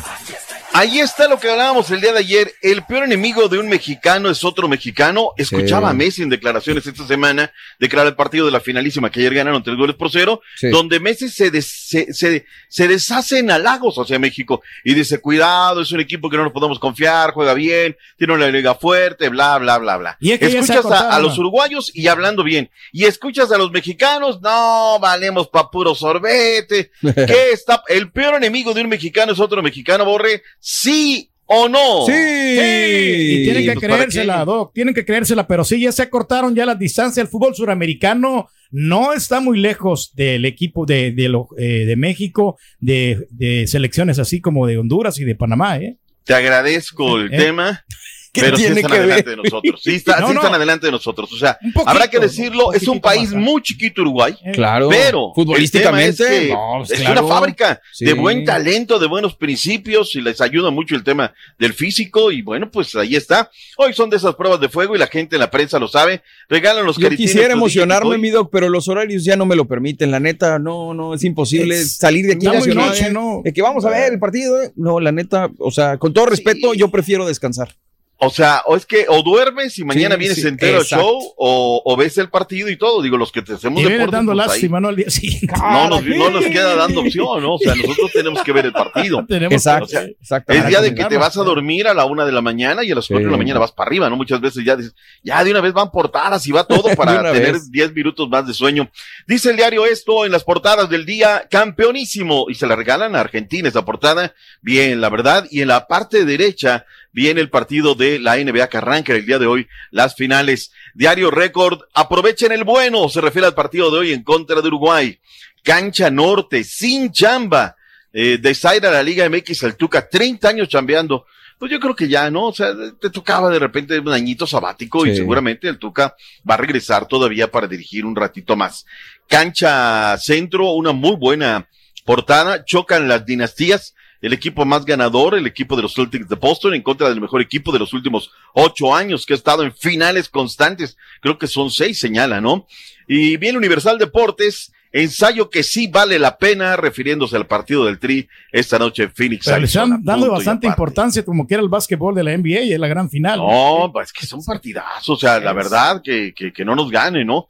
Ahí 0.79 0.99
está 1.01 1.27
lo 1.27 1.37
que 1.37 1.49
hablábamos 1.51 1.91
el 1.91 1.99
día 1.99 2.13
de 2.13 2.19
ayer. 2.19 2.53
El 2.61 2.83
peor 2.85 3.03
enemigo 3.03 3.49
de 3.49 3.59
un 3.59 3.67
mexicano 3.67 4.29
es 4.29 4.45
otro 4.45 4.69
mexicano. 4.69 5.31
Escuchaba 5.35 5.89
Sí. 5.89 5.91
a 5.91 5.93
Messi 5.93 6.23
en 6.23 6.29
declaraciones 6.29 6.87
esta 6.87 7.05
semana, 7.05 7.51
declarar 7.79 8.07
el 8.07 8.15
partido 8.15 8.45
de 8.45 8.53
la 8.53 8.61
finalísima 8.61 9.11
que 9.11 9.19
ayer 9.19 9.33
ganaron 9.33 9.61
tres 9.61 9.75
goles 9.75 9.97
por 9.97 10.09
cero, 10.09 10.39
Sí. 10.55 10.69
donde 10.69 11.01
Messi 11.01 11.27
se, 11.27 11.51
des- 11.51 11.67
se, 11.89 12.13
se, 12.13 12.45
se 12.69 12.87
deshace 12.87 13.39
en 13.39 13.51
halagos 13.51 13.97
hacia 13.97 14.19
México 14.19 14.61
y 14.85 14.93
dice, 14.93 15.19
cuidado, 15.19 15.81
es 15.81 15.91
un 15.91 15.99
equipo 15.99 16.29
que 16.29 16.37
no 16.37 16.43
nos 16.45 16.53
podemos 16.53 16.79
confiar, 16.79 17.31
juega 17.33 17.53
bien, 17.55 17.97
tiene 18.17 18.33
una 18.35 18.47
liga 18.47 18.73
fuerte, 18.73 19.27
bla, 19.27 19.57
bla, 19.57 19.79
bla, 19.79 19.97
bla. 19.97 20.17
Y 20.21 20.31
es 20.31 20.39
que 20.39 20.45
escuchas 20.45 20.85
a 20.85 21.19
los 21.19 21.37
uruguayos 21.37 21.91
y 21.93 22.07
hablando 22.07 22.41
bien. 22.41 22.69
Y 22.93 23.03
escuchas 23.03 23.51
a 23.51 23.57
los 23.57 23.71
mexicanos, 23.71 24.39
no, 24.39 24.97
valemos 25.01 25.49
pa' 25.49 25.69
puro 25.69 25.93
sorbete. 25.93 26.91
¿Qué 27.01 27.51
está? 27.51 27.83
El 27.89 28.13
peor 28.13 28.35
enemigo 28.35 28.73
de 28.73 28.79
un 28.79 28.87
mexicano 28.87 29.33
es 29.33 29.41
otro 29.41 29.61
mexicano, 29.61 30.05
Borre. 30.05 30.41
¿Sí 30.71 31.31
o 31.47 31.67
no? 31.67 32.05
Sí, 32.05 32.11
y 32.13 33.43
tienen 33.43 33.63
que 33.65 33.73
Pues, 33.73 33.81
¿para 33.87 33.95
creérsela? 33.97 34.45
Doc, 34.45 34.71
tienen 34.71 34.93
que 34.93 35.03
creérsela, 35.03 35.47
pero 35.47 35.63
sí, 35.63 35.81
ya 35.81 35.91
se 35.91 36.03
acortaron 36.03 36.53
ya 36.55 36.63
las 36.63 36.77
distancias. 36.77 37.25
El 37.25 37.27
fútbol 37.27 37.55
suramericano 37.55 38.49
no 38.69 39.13
está 39.13 39.39
muy 39.39 39.57
lejos 39.57 40.13
del 40.13 40.45
equipo 40.45 40.85
de, 40.85 41.11
de, 41.11 41.27
lo- 41.27 41.47
eh, 41.57 41.85
de 41.87 41.95
México, 41.95 42.59
de, 42.79 43.25
de 43.31 43.65
selecciones 43.65 44.19
así 44.19 44.41
como 44.41 44.67
de 44.67 44.77
Honduras 44.77 45.19
y 45.19 45.23
de 45.25 45.33
Panamá, 45.33 45.77
¿eh? 45.79 45.97
Te 46.23 46.35
agradezco 46.35 47.17
el 47.17 47.33
¿Eh? 47.33 47.37
tema. 47.37 47.83
¿Qué 48.31 48.41
Pero 48.41 48.57
sí 48.57 48.65
están 48.65 48.91
que 48.91 48.97
adelante 48.97 49.23
ver? 49.29 49.37
de 49.37 49.43
nosotros. 49.43 49.81
Sí, 49.83 49.95
está- 49.95 50.19
No, 50.21 50.27
sí 50.27 50.33
no. 50.35 50.39
están 50.41 50.53
adelante 50.53 50.85
de 50.85 50.91
nosotros. 50.91 51.31
O 51.33 51.37
sea, 51.37 51.57
poquito, 51.73 51.89
habrá 51.89 52.07
que 52.07 52.17
un 52.17 52.23
decirlo, 52.23 52.73
es 52.73 52.87
un 52.87 52.99
país 53.01 53.31
más, 53.33 53.41
muy 53.41 53.61
chiquito 53.63 54.01
Uruguay. 54.01 54.35
Claro. 54.53 54.89
Pero 54.89 55.31
Futbolísticamente, 55.33 56.23
es, 56.23 56.29
que 56.47 56.49
no, 56.53 56.73
pues 56.79 56.91
es 56.91 56.99
claro. 56.99 57.25
una 57.25 57.33
fábrica 57.33 57.81
Sí. 57.91 58.05
de 58.05 58.13
buen 58.13 58.45
talento, 58.45 58.99
de 58.99 59.07
buenos 59.07 59.35
principios 59.35 60.15
y 60.15 60.21
les 60.21 60.41
ayuda 60.41 60.69
mucho 60.71 60.95
el 60.95 61.03
tema 61.03 61.33
del 61.57 61.73
físico 61.73 62.31
y 62.31 62.41
bueno, 62.41 62.69
pues 62.69 62.95
ahí 62.95 63.15
está. 63.15 63.49
Hoy 63.77 63.93
son 63.93 64.09
de 64.09 64.17
esas 64.17 64.35
pruebas 64.35 64.59
de 64.59 64.69
fuego 64.69 64.95
y 64.95 64.99
la 64.99 65.07
gente 65.07 65.35
en 65.35 65.39
la 65.39 65.49
prensa 65.51 65.79
lo 65.79 65.87
sabe. 65.87 66.21
Regalan 66.49 66.85
los 66.85 66.97
Yo 66.97 67.09
quisiera 67.09 67.53
emocionarme, 67.53 68.17
mi 68.17 68.29
doc, 68.29 68.49
pero 68.51 68.69
los 68.69 68.87
horarios 68.87 69.23
ya 69.23 69.35
no 69.35 69.45
me 69.45 69.55
lo 69.55 69.65
permiten. 69.67 70.11
La 70.11 70.19
neta, 70.19 70.59
no, 70.59 70.93
no, 70.93 71.13
es 71.13 71.23
imposible 71.23 71.79
Es- 71.79 71.97
salir 71.97 72.25
de 72.27 72.33
aquí 72.33 72.45
nacional. 72.45 72.89
noche, 72.89 73.09
¿no? 73.11 73.41
De 73.43 73.53
que 73.53 73.61
vamos 73.61 73.85
a 73.85 73.89
ver 73.89 74.13
el 74.13 74.19
partido. 74.19 74.61
eh. 74.61 74.71
No, 74.75 74.99
la 74.99 75.11
neta, 75.11 75.49
o 75.57 75.71
sea, 75.71 75.97
con 75.97 76.13
todo 76.13 76.27
respeto, 76.27 76.73
yo 76.73 76.89
prefiero 76.89 77.25
descansar. 77.25 77.75
O 78.21 78.29
sea, 78.29 78.63
o 78.65 78.75
es 78.75 78.85
que 78.85 79.05
o 79.07 79.23
duermes 79.23 79.77
y 79.79 79.85
mañana 79.85 80.15
Sí, 80.15 80.19
vienes 80.19 80.41
sí, 80.41 80.47
entero 80.47 80.77
al 80.77 80.83
exacto. 80.83 81.05
show 81.05 81.33
o, 81.37 81.81
o 81.85 81.95
ves 81.95 82.17
el 82.17 82.29
partido 82.29 82.67
y 82.69 82.75
todo. 82.75 83.01
Digo, 83.01 83.15
los 83.15 83.31
que 83.31 83.41
te 83.41 83.53
hacemos 83.53 83.79
Y 83.79 83.83
vienes 83.83 83.99
deporte. 83.99 84.15
dando 84.17 84.33
pues, 84.33 84.43
ahí 84.43 84.49
lástima, 84.49 84.79
¿no? 84.81 84.89
Al 84.89 84.95
día 84.97 85.09
siguiente. 85.09 85.47
no 85.61 85.89
nos, 85.89 86.03
no 86.03 86.29
nos 86.29 86.45
queda 86.45 86.75
dando 86.75 86.99
opción, 86.99 87.41
¿no? 87.41 87.53
O 87.55 87.57
sea, 87.59 87.75
nosotros 87.75 88.11
tenemos 88.11 88.43
que 88.43 88.51
ver 88.51 88.65
el 88.65 88.73
partido. 88.73 89.25
Tenemos 89.29 89.53
Exacto, 89.53 89.85
O 89.85 89.87
sea, 89.87 90.03
exacto. 90.03 90.51
Es 90.51 90.67
día 90.67 90.81
de 90.81 90.93
que 90.93 91.05
te 91.05 91.17
vas 91.17 91.37
a 91.37 91.43
dormir 91.43 91.87
a 91.87 91.93
la 91.93 92.05
una 92.05 92.25
de 92.25 92.31
la 92.33 92.41
mañana 92.41 92.83
y 92.83 92.91
a 92.91 92.95
las 92.95 93.07
cuatro 93.07 93.25
de 93.27 93.31
la 93.31 93.37
mañana 93.37 93.59
vas 93.59 93.71
para 93.71 93.87
arriba, 93.87 94.09
¿no? 94.09 94.17
Muchas 94.17 94.41
veces 94.41 94.65
ya 94.65 94.75
dices, 94.75 94.93
ya 95.23 95.41
de 95.43 95.51
una 95.51 95.61
vez 95.61 95.71
van 95.71 95.89
portadas 95.89 96.45
y 96.45 96.51
va 96.51 96.65
todo 96.65 96.89
para 96.97 97.31
tener 97.31 97.53
vez. 97.53 97.71
10 97.71 97.93
minutos 97.93 98.27
más 98.29 98.45
de 98.45 98.53
sueño. 98.53 98.89
Dice 99.27 99.51
el 99.51 99.55
diario 99.55 99.85
esto 99.85 100.25
en 100.25 100.33
las 100.33 100.43
portadas 100.43 100.89
del 100.89 101.05
día, 101.05 101.47
campeonísimo, 101.49 102.47
y 102.49 102.55
se 102.55 102.67
la 102.67 102.75
regalan 102.75 103.15
a 103.15 103.21
Argentina 103.21 103.69
esa 103.69 103.85
portada. 103.85 104.33
Bien, 104.61 104.99
la 104.99 105.09
verdad. 105.09 105.45
Y 105.49 105.61
en 105.61 105.69
la 105.69 105.87
parte 105.87 106.25
derecha 106.25 106.85
viene 107.11 107.41
el 107.41 107.49
partido 107.49 107.95
de 107.95 108.19
la 108.19 108.37
NBA 108.37 108.69
que 108.69 108.77
arranca 108.77 109.13
el 109.13 109.25
día 109.25 109.39
de 109.39 109.47
hoy, 109.47 109.67
las 109.91 110.15
finales. 110.15 110.71
Diario 110.93 111.31
Récord, 111.31 111.81
aprovechen 111.93 112.51
el 112.51 112.63
bueno, 112.63 113.09
se 113.09 113.21
refiere 113.21 113.47
al 113.47 113.55
partido 113.55 113.91
de 113.91 113.99
hoy 113.99 114.13
en 114.13 114.23
contra 114.23 114.61
de 114.61 114.67
Uruguay. 114.67 115.19
Cancha 115.63 116.09
Norte, 116.09 116.63
sin 116.63 117.11
chamba. 117.11 117.75
Eh, 118.11 118.39
de 118.39 118.55
Zaire 118.55 118.87
a 118.87 118.91
la 118.91 119.03
Liga 119.03 119.29
MX, 119.29 119.63
el 119.63 119.75
Tuca, 119.75 120.07
30 120.07 120.49
años 120.49 120.67
chambeando. 120.67 121.25
Pues 121.59 121.71
yo 121.71 121.79
creo 121.79 121.95
que 121.95 122.07
ya, 122.07 122.31
¿no? 122.31 122.47
O 122.47 122.53
sea, 122.53 122.73
te 122.99 123.09
tocaba 123.09 123.49
de 123.49 123.59
repente 123.59 123.99
un 123.99 124.13
añito 124.13 124.47
sabático 124.47 125.05
y 125.05 125.13
seguramente 125.13 125.67
el 125.67 125.77
Tuca 125.77 126.15
va 126.49 126.53
a 126.53 126.57
regresar 126.57 127.05
todavía 127.05 127.51
para 127.51 127.67
dirigir 127.67 128.05
un 128.05 128.15
ratito 128.15 128.55
más. 128.55 128.85
Cancha 129.27 130.17
Centro, 130.17 130.71
una 130.71 130.93
muy 130.93 131.17
buena 131.17 131.67
portada, 132.05 132.63
chocan 132.63 133.09
las 133.09 133.25
dinastías, 133.25 133.93
el 134.21 134.33
equipo 134.33 134.65
más 134.65 134.85
ganador, 134.85 135.35
el 135.35 135.47
equipo 135.47 135.75
de 135.75 135.81
los 135.81 135.93
Celtics 135.93 136.27
de 136.27 136.35
Boston, 136.35 136.73
en 136.73 136.81
contra 136.81 137.09
del 137.09 137.21
mejor 137.21 137.41
equipo 137.41 137.71
de 137.71 137.79
los 137.79 137.93
últimos 137.93 138.31
ocho 138.53 138.93
años, 138.93 139.25
que 139.25 139.33
ha 139.33 139.37
estado 139.37 139.63
en 139.63 139.73
finales 139.73 140.29
constantes, 140.29 140.97
creo 141.21 141.37
que 141.37 141.47
son 141.47 141.69
seis, 141.69 141.99
señala, 141.99 142.41
¿no? 142.41 142.67
Y 143.07 143.37
bien, 143.37 143.57
Universal 143.57 143.97
Deportes, 143.97 144.71
ensayo 144.91 145.49
que 145.49 145.63
sí 145.63 145.87
vale 145.87 146.19
la 146.19 146.37
pena, 146.37 146.75
refiriéndose 146.75 147.35
al 147.35 147.47
partido 147.47 147.85
del 147.85 147.99
Tri 147.99 148.27
esta 148.51 148.79
noche 148.79 149.03
en 149.03 149.11
Phoenix. 149.11 149.45
Pero 149.45 149.59
le 149.59 149.65
están 149.65 150.03
dando 150.03 150.31
bastante 150.31 150.67
importancia 150.67 151.23
como 151.23 151.47
que 151.47 151.53
era 151.53 151.63
el 151.63 151.69
básquetbol 151.69 152.15
de 152.15 152.23
la 152.23 152.37
NBA 152.37 152.61
y 152.61 152.73
es 152.73 152.79
la 152.79 152.87
gran 152.87 153.09
final. 153.09 153.39
No, 153.39 153.89
pues 153.93 154.11
que 154.11 154.25
son 154.25 154.43
partidazos, 154.43 155.09
o 155.09 155.17
sea, 155.17 155.39
la 155.39 155.53
verdad 155.53 156.01
que, 156.03 156.33
que, 156.35 156.51
que 156.51 156.65
no 156.65 156.75
nos 156.75 156.89
gane, 156.91 157.23
¿no? 157.23 157.47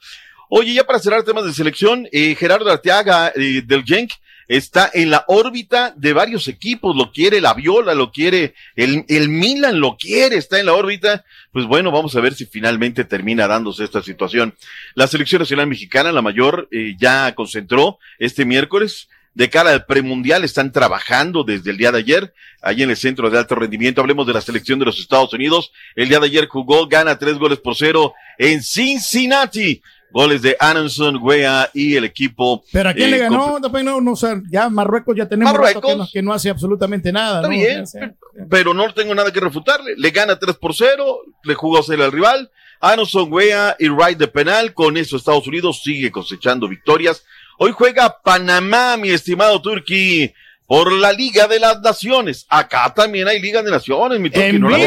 Oye, 0.49 0.73
ya 0.73 0.83
para 0.83 0.99
cerrar 0.99 1.23
temas 1.23 1.45
de 1.45 1.53
selección, 1.53 2.07
eh, 2.11 2.35
Gerardo 2.35 2.71
Arteaga 2.71 3.31
eh, 3.35 3.61
del 3.63 3.83
Genk 3.83 4.11
está 4.49 4.89
en 4.93 5.11
la 5.11 5.23
órbita 5.27 5.93
de 5.95 6.11
varios 6.11 6.47
equipos, 6.47 6.95
lo 6.95 7.11
quiere 7.11 7.39
la 7.39 7.53
Viola, 7.53 7.93
lo 7.93 8.11
quiere 8.11 8.55
el, 8.75 9.05
el 9.07 9.29
Milan, 9.29 9.79
lo 9.79 9.95
quiere, 9.95 10.35
está 10.35 10.59
en 10.59 10.65
la 10.65 10.73
órbita. 10.73 11.23
Pues 11.53 11.65
bueno, 11.65 11.91
vamos 11.91 12.15
a 12.15 12.19
ver 12.19 12.33
si 12.33 12.45
finalmente 12.45 13.05
termina 13.05 13.47
dándose 13.47 13.83
esta 13.83 14.01
situación. 14.01 14.55
La 14.95 15.07
selección 15.07 15.39
nacional 15.39 15.67
mexicana, 15.67 16.11
la 16.11 16.23
mayor, 16.23 16.67
eh, 16.71 16.95
ya 16.99 17.33
concentró 17.35 17.99
este 18.17 18.43
miércoles 18.43 19.07
de 19.35 19.49
cara 19.49 19.71
al 19.71 19.85
premundial 19.85 20.43
están 20.43 20.71
trabajando 20.71 21.43
desde 21.43 21.71
el 21.71 21.77
día 21.77 21.91
de 21.91 21.99
ayer, 21.99 22.33
ahí 22.61 22.83
en 22.83 22.89
el 22.89 22.97
centro 22.97 23.29
de 23.29 23.37
alto 23.37 23.55
rendimiento. 23.55 24.01
Hablemos 24.01 24.27
de 24.27 24.33
la 24.33 24.41
selección 24.41 24.79
de 24.79 24.85
los 24.85 24.99
Estados 24.99 25.31
Unidos. 25.33 25.71
El 25.95 26.09
día 26.09 26.19
de 26.19 26.25
ayer 26.25 26.47
jugó, 26.47 26.87
gana 26.87 27.17
tres 27.17 27.37
goles 27.37 27.59
por 27.59 27.75
cero 27.75 28.13
en 28.37 28.61
Cincinnati. 28.63 29.81
Goles 30.11 30.41
de 30.41 30.55
Anderson, 30.59 31.19
Wea 31.21 31.69
y 31.73 31.95
el 31.95 32.03
equipo. 32.03 32.63
Pero 32.71 32.89
a 32.89 32.93
quién 32.93 33.09
eh, 33.09 33.11
le 33.11 33.17
ganó, 33.19 33.53
con- 33.53 33.61
Después 33.61 33.83
no, 33.83 34.01
no, 34.01 34.13
o 34.13 34.15
sea, 34.15 34.41
ya 34.49 34.69
Marruecos 34.69 35.15
ya 35.15 35.27
tenemos 35.27 35.53
Marruecos. 35.53 35.91
que, 35.91 35.97
no, 35.97 36.07
que 36.13 36.21
no 36.21 36.33
hace 36.33 36.49
absolutamente 36.49 37.11
nada. 37.11 37.37
Está 37.37 37.47
¿no? 37.47 37.53
bien, 37.53 38.15
pero 38.49 38.73
no 38.73 38.93
tengo 38.93 39.13
nada 39.13 39.31
que 39.31 39.39
refutarle. 39.39 39.93
Le 39.97 40.09
gana 40.11 40.37
3 40.39 40.55
por 40.57 40.75
0, 40.75 41.21
le 41.43 41.53
jugó 41.53 41.79
a 41.79 41.83
ser 41.83 42.01
al 42.01 42.11
rival. 42.11 42.49
Anderson, 42.81 43.31
Wea 43.31 43.75
y 43.77 43.89
Wright 43.89 44.17
de 44.17 44.27
penal. 44.27 44.73
Con 44.73 44.97
eso 44.97 45.17
Estados 45.17 45.45
Unidos 45.47 45.81
sigue 45.83 46.11
cosechando 46.11 46.67
victorias. 46.67 47.23
Hoy 47.57 47.71
juega 47.73 48.21
Panamá, 48.23 48.95
mi 48.97 49.09
estimado 49.09 49.61
Turki, 49.61 50.33
por 50.65 50.91
la 50.93 51.11
Liga 51.11 51.47
de 51.47 51.59
las 51.59 51.81
Naciones. 51.81 52.45
Acá 52.47 52.93
también 52.95 53.27
hay 53.27 53.41
Liga 53.41 53.61
de 53.61 53.69
Naciones, 53.69 54.19
mi 54.19 54.29
En 54.33 54.61
no 54.61 54.69
la 54.69 54.77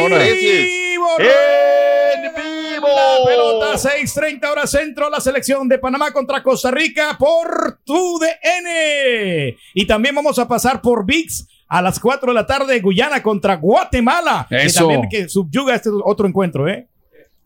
La 2.89 3.25
pelota 3.27 3.75
6:30 3.79 4.51
hora 4.51 4.67
centro, 4.67 5.09
la 5.11 5.21
selección 5.21 5.69
de 5.69 5.79
Panamá 5.79 6.11
contra 6.13 6.43
Costa 6.43 6.71
Rica 6.71 7.17
por 7.19 7.79
tu 7.85 8.19
DN. 8.19 9.57
Y 9.75 9.87
también 9.87 10.15
vamos 10.15 10.39
a 10.39 10.49
pasar 10.49 10.81
por 10.81 11.05
VIX 11.07 11.47
a 11.69 11.81
las 11.83 11.99
4 12.01 12.33
de 12.33 12.35
la 12.35 12.47
tarde, 12.47 12.81
Guyana 12.81 13.23
contra 13.23 13.57
Guatemala. 13.57 14.47
Que 14.49 14.65
Eso. 14.65 14.81
también 14.81 15.09
que 15.11 15.29
subyuga 15.29 15.75
este 15.75 15.91
otro 16.05 16.27
encuentro, 16.27 16.69
¿eh? 16.69 16.89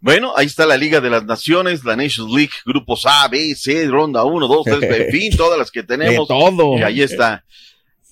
Bueno, 0.00 0.32
ahí 0.36 0.46
está 0.46 0.66
la 0.66 0.76
Liga 0.76 1.00
de 1.00 1.10
las 1.10 1.24
Naciones, 1.24 1.84
la 1.84 1.96
Nations 1.96 2.30
League, 2.32 2.50
grupos 2.64 3.04
A, 3.06 3.26
B, 3.28 3.54
C, 3.54 3.86
ronda 3.86 4.24
1, 4.24 4.46
2, 4.46 4.64
3, 4.64 4.82
en 4.82 5.10
fin, 5.10 5.32
todas 5.36 5.58
las 5.58 5.70
que 5.70 5.82
tenemos. 5.82 6.28
De 6.28 6.34
todo. 6.34 6.78
Y 6.78 6.82
ahí 6.82 7.02
está. 7.02 7.44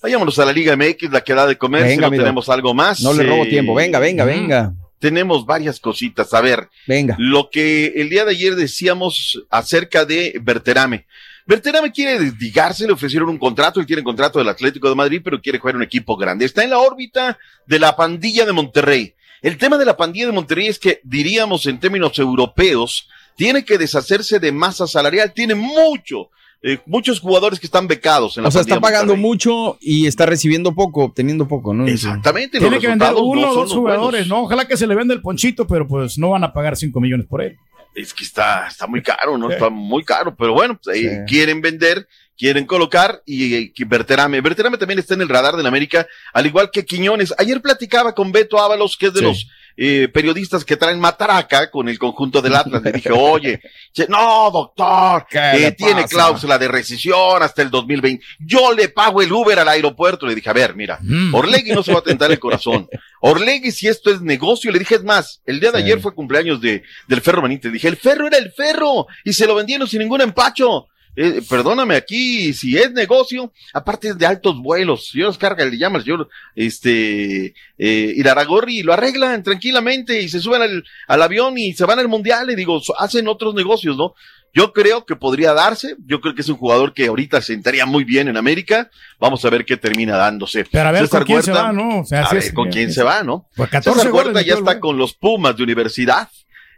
Vayámonos 0.01 0.37
a 0.39 0.45
la 0.45 0.51
Liga 0.53 0.75
MX, 0.75 1.11
la 1.11 1.21
que 1.21 1.33
da 1.33 1.47
de 1.47 1.57
comer, 1.57 1.89
si 1.89 1.97
no 1.97 2.09
tenemos 2.09 2.47
algo 2.49 2.73
más. 2.73 3.01
No 3.01 3.13
le 3.13 3.23
robo 3.23 3.43
Eh, 3.43 3.49
tiempo. 3.49 3.73
Venga, 3.73 3.99
venga, 3.99 4.23
venga. 4.25 4.73
Tenemos 5.05 5.45
varias 5.45 5.79
cositas. 5.79 6.33
A 6.33 6.41
ver, 6.41 6.67
Venga. 6.87 7.15
lo 7.19 7.51
que 7.51 7.93
el 7.97 8.09
día 8.09 8.25
de 8.25 8.31
ayer 8.31 8.55
decíamos 8.55 9.45
acerca 9.51 10.03
de 10.03 10.39
Berterame. 10.41 11.05
Berterame 11.45 11.91
quiere 11.91 12.17
desligarse, 12.17 12.87
le 12.87 12.93
ofrecieron 12.93 13.29
un 13.29 13.37
contrato, 13.37 13.79
él 13.79 13.85
tiene 13.85 14.01
contrato 14.01 14.39
del 14.39 14.49
Atlético 14.49 14.89
de 14.89 14.95
Madrid, 14.95 15.21
pero 15.23 15.39
quiere 15.39 15.59
jugar 15.59 15.75
en 15.75 15.81
un 15.81 15.83
equipo 15.83 16.17
grande. 16.17 16.45
Está 16.45 16.63
en 16.63 16.71
la 16.71 16.79
órbita 16.79 17.37
de 17.67 17.77
la 17.77 17.95
pandilla 17.95 18.47
de 18.47 18.53
Monterrey. 18.53 19.13
El 19.43 19.59
tema 19.59 19.77
de 19.77 19.85
la 19.85 19.95
pandilla 19.95 20.25
de 20.25 20.31
Monterrey 20.31 20.65
es 20.65 20.79
que, 20.79 21.01
diríamos 21.03 21.67
en 21.67 21.79
términos 21.79 22.17
europeos, 22.17 23.07
tiene 23.37 23.63
que 23.63 23.77
deshacerse 23.77 24.39
de 24.39 24.51
masa 24.51 24.87
salarial, 24.87 25.33
tiene 25.33 25.53
mucho, 25.53 26.31
eh, 26.67 26.79
muchos 26.87 27.19
jugadores 27.19 27.59
que 27.59 27.67
están 27.67 27.87
becados 27.87 28.37
en 28.37 28.43
la 28.43 28.49
O 28.49 28.51
sea, 28.51 28.61
está 28.61 28.79
pagando 28.79 29.13
Monterrey. 29.13 29.21
mucho 29.29 29.77
y 29.79 30.07
está 30.07 30.25
recibiendo 30.25 30.73
poco, 30.73 31.03
obteniendo 31.03 31.47
poco, 31.47 31.73
¿no? 31.73 31.85
Exactamente. 31.87 32.57
Tiene 32.59 32.79
que 32.79 32.87
vender 32.87 33.13
uno 33.13 33.41
o 33.41 33.45
no 33.45 33.53
dos 33.53 33.71
jugadores, 33.71 34.27
¿no? 34.27 34.41
Ojalá 34.43 34.67
que 34.67 34.75
se 34.75 34.87
le 34.87 34.95
venda 34.95 35.13
el 35.13 35.21
ponchito, 35.21 35.67
pero 35.67 35.87
pues 35.87 36.17
no 36.17 36.31
van 36.31 36.43
a 36.43 36.51
pagar 36.53 36.75
5 36.75 36.99
millones 36.99 37.27
por 37.27 37.41
él. 37.43 37.55
Es 37.93 38.13
que 38.13 38.23
está, 38.23 38.67
está 38.67 38.87
muy 38.87 39.01
caro, 39.03 39.37
¿no? 39.37 39.47
Sí. 39.47 39.53
Está 39.53 39.69
muy 39.69 40.03
caro, 40.03 40.35
pero 40.35 40.53
bueno, 40.53 40.77
pues, 40.83 40.97
ahí 40.97 41.07
quieren 41.27 41.61
vender, 41.61 42.07
quieren 42.37 42.65
colocar 42.65 43.21
y, 43.25 43.71
y 43.79 43.83
Berterame. 43.85 44.41
Berterame 44.41 44.77
también 44.77 44.99
está 44.99 45.13
en 45.13 45.21
el 45.21 45.29
radar 45.29 45.55
del 45.55 45.65
América, 45.67 46.05
al 46.33 46.45
igual 46.45 46.71
que 46.71 46.83
Quiñones. 46.83 47.33
Ayer 47.37 47.61
platicaba 47.61 48.13
con 48.13 48.31
Beto 48.31 48.59
Ábalos, 48.59 48.97
que 48.97 49.05
es 49.05 49.13
de 49.13 49.19
Sí. 49.19 49.25
los 49.25 49.47
eh, 49.77 50.07
periodistas 50.13 50.63
que 50.63 50.77
traen 50.77 50.99
mataraca 50.99 51.69
con 51.69 51.89
el 51.89 51.99
conjunto 51.99 52.41
del 52.41 52.55
Atlas. 52.55 52.81
Le 52.81 52.91
dije, 52.93 53.11
oye, 53.11 53.59
no, 54.07 54.49
doctor, 54.51 55.25
¿Qué 55.29 55.37
que 55.37 55.59
le 55.59 55.71
tiene 55.73 56.01
pasa? 56.03 56.15
cláusula 56.15 56.57
de 56.57 56.67
rescisión 56.67 57.43
hasta 57.43 57.61
el 57.61 57.69
2020. 57.69 58.23
Yo 58.39 58.73
le 58.73 58.89
pago 58.89 59.21
el 59.21 59.31
Uber 59.31 59.59
al 59.59 59.67
aeropuerto. 59.67 60.25
Le 60.25 60.35
dije, 60.35 60.49
a 60.49 60.53
ver, 60.53 60.75
mira, 60.75 60.99
Orlegui 61.33 61.71
no 61.71 61.83
se 61.83 61.93
va 61.93 61.99
a 61.99 62.03
tentar 62.03 62.31
el 62.31 62.39
corazón. 62.39 62.87
Orlegui, 63.21 63.71
si 63.71 63.87
esto 63.87 64.11
es 64.11 64.21
negocio, 64.21 64.71
le 64.71 64.79
dije, 64.79 64.95
es 64.95 65.03
más, 65.03 65.41
el 65.45 65.59
día 65.59 65.71
de 65.71 65.79
ayer 65.79 65.99
fue 65.99 66.13
cumpleaños 66.13 66.61
de, 66.61 66.83
del 67.07 67.21
Ferro 67.21 67.41
Benítez. 67.41 67.71
Dije, 67.71 67.87
el 67.87 67.97
Ferro 67.97 68.27
era 68.27 68.37
el 68.37 68.51
Ferro 68.51 69.07
y 69.23 69.33
se 69.33 69.47
lo 69.47 69.55
vendieron 69.55 69.87
sin 69.87 69.99
ningún 69.99 70.21
empacho. 70.21 70.87
Eh, 71.15 71.41
perdóname 71.49 71.95
aquí, 71.95 72.53
si 72.53 72.77
es 72.77 72.91
negocio, 72.91 73.51
aparte 73.73 74.09
es 74.09 74.17
de 74.17 74.25
altos 74.25 74.57
vuelos, 74.61 75.11
yo 75.13 75.25
los 75.27 75.37
carga, 75.37 75.63
le 75.65 75.77
llama 75.77 75.97
el 75.99 76.03
señor, 76.03 76.27
este, 76.55 77.53
eh, 77.77 78.13
Iraragorri 78.17 78.79
y 78.79 78.83
lo 78.83 78.93
arreglan 78.93 79.41
tranquilamente 79.43 80.21
y 80.21 80.29
se 80.29 80.39
suben 80.39 80.61
al, 80.61 80.83
al 81.07 81.21
avión 81.21 81.57
y 81.57 81.73
se 81.73 81.85
van 81.85 81.99
al 81.99 82.07
mundial, 82.07 82.49
y 82.51 82.55
digo, 82.55 82.81
hacen 82.99 83.27
otros 83.27 83.53
negocios, 83.55 83.95
¿no? 83.97 84.13
Yo 84.53 84.71
creo 84.71 85.05
que 85.05 85.17
podría 85.17 85.51
darse, 85.53 85.97
yo 86.05 86.21
creo 86.21 86.33
que 86.33 86.39
es 86.41 86.47
un 86.47 86.55
jugador 86.55 86.93
que 86.93 87.07
ahorita 87.07 87.41
se 87.41 87.47
sentaría 87.53 87.85
muy 87.85 88.05
bien 88.05 88.29
en 88.29 88.37
América, 88.37 88.89
vamos 89.19 89.43
a 89.43 89.49
ver 89.49 89.65
qué 89.65 89.75
termina 89.75 90.15
dándose. 90.15 90.63
Pero 90.71 90.87
a 90.87 90.91
ver 90.93 91.01
César 91.01 91.19
con 91.21 91.27
quién 91.27 91.43
se 91.43 91.51
va, 91.51 91.73
¿no? 91.73 91.99
O 91.99 92.05
sea, 92.05 92.23
a 92.23 92.33
ver 92.33 92.43
es- 92.43 92.53
con 92.53 92.69
quién 92.69 92.93
se 92.93 93.03
va, 93.03 93.21
¿no? 93.23 93.49
Pues 93.55 93.69
14 93.69 93.99
César 93.99 94.11
goles 94.11 94.25
Huerta 94.27 94.41
ya 94.47 94.53
está 94.53 94.79
con 94.79 94.97
los 94.97 95.13
Pumas 95.13 95.57
de 95.57 95.63
universidad. 95.63 96.29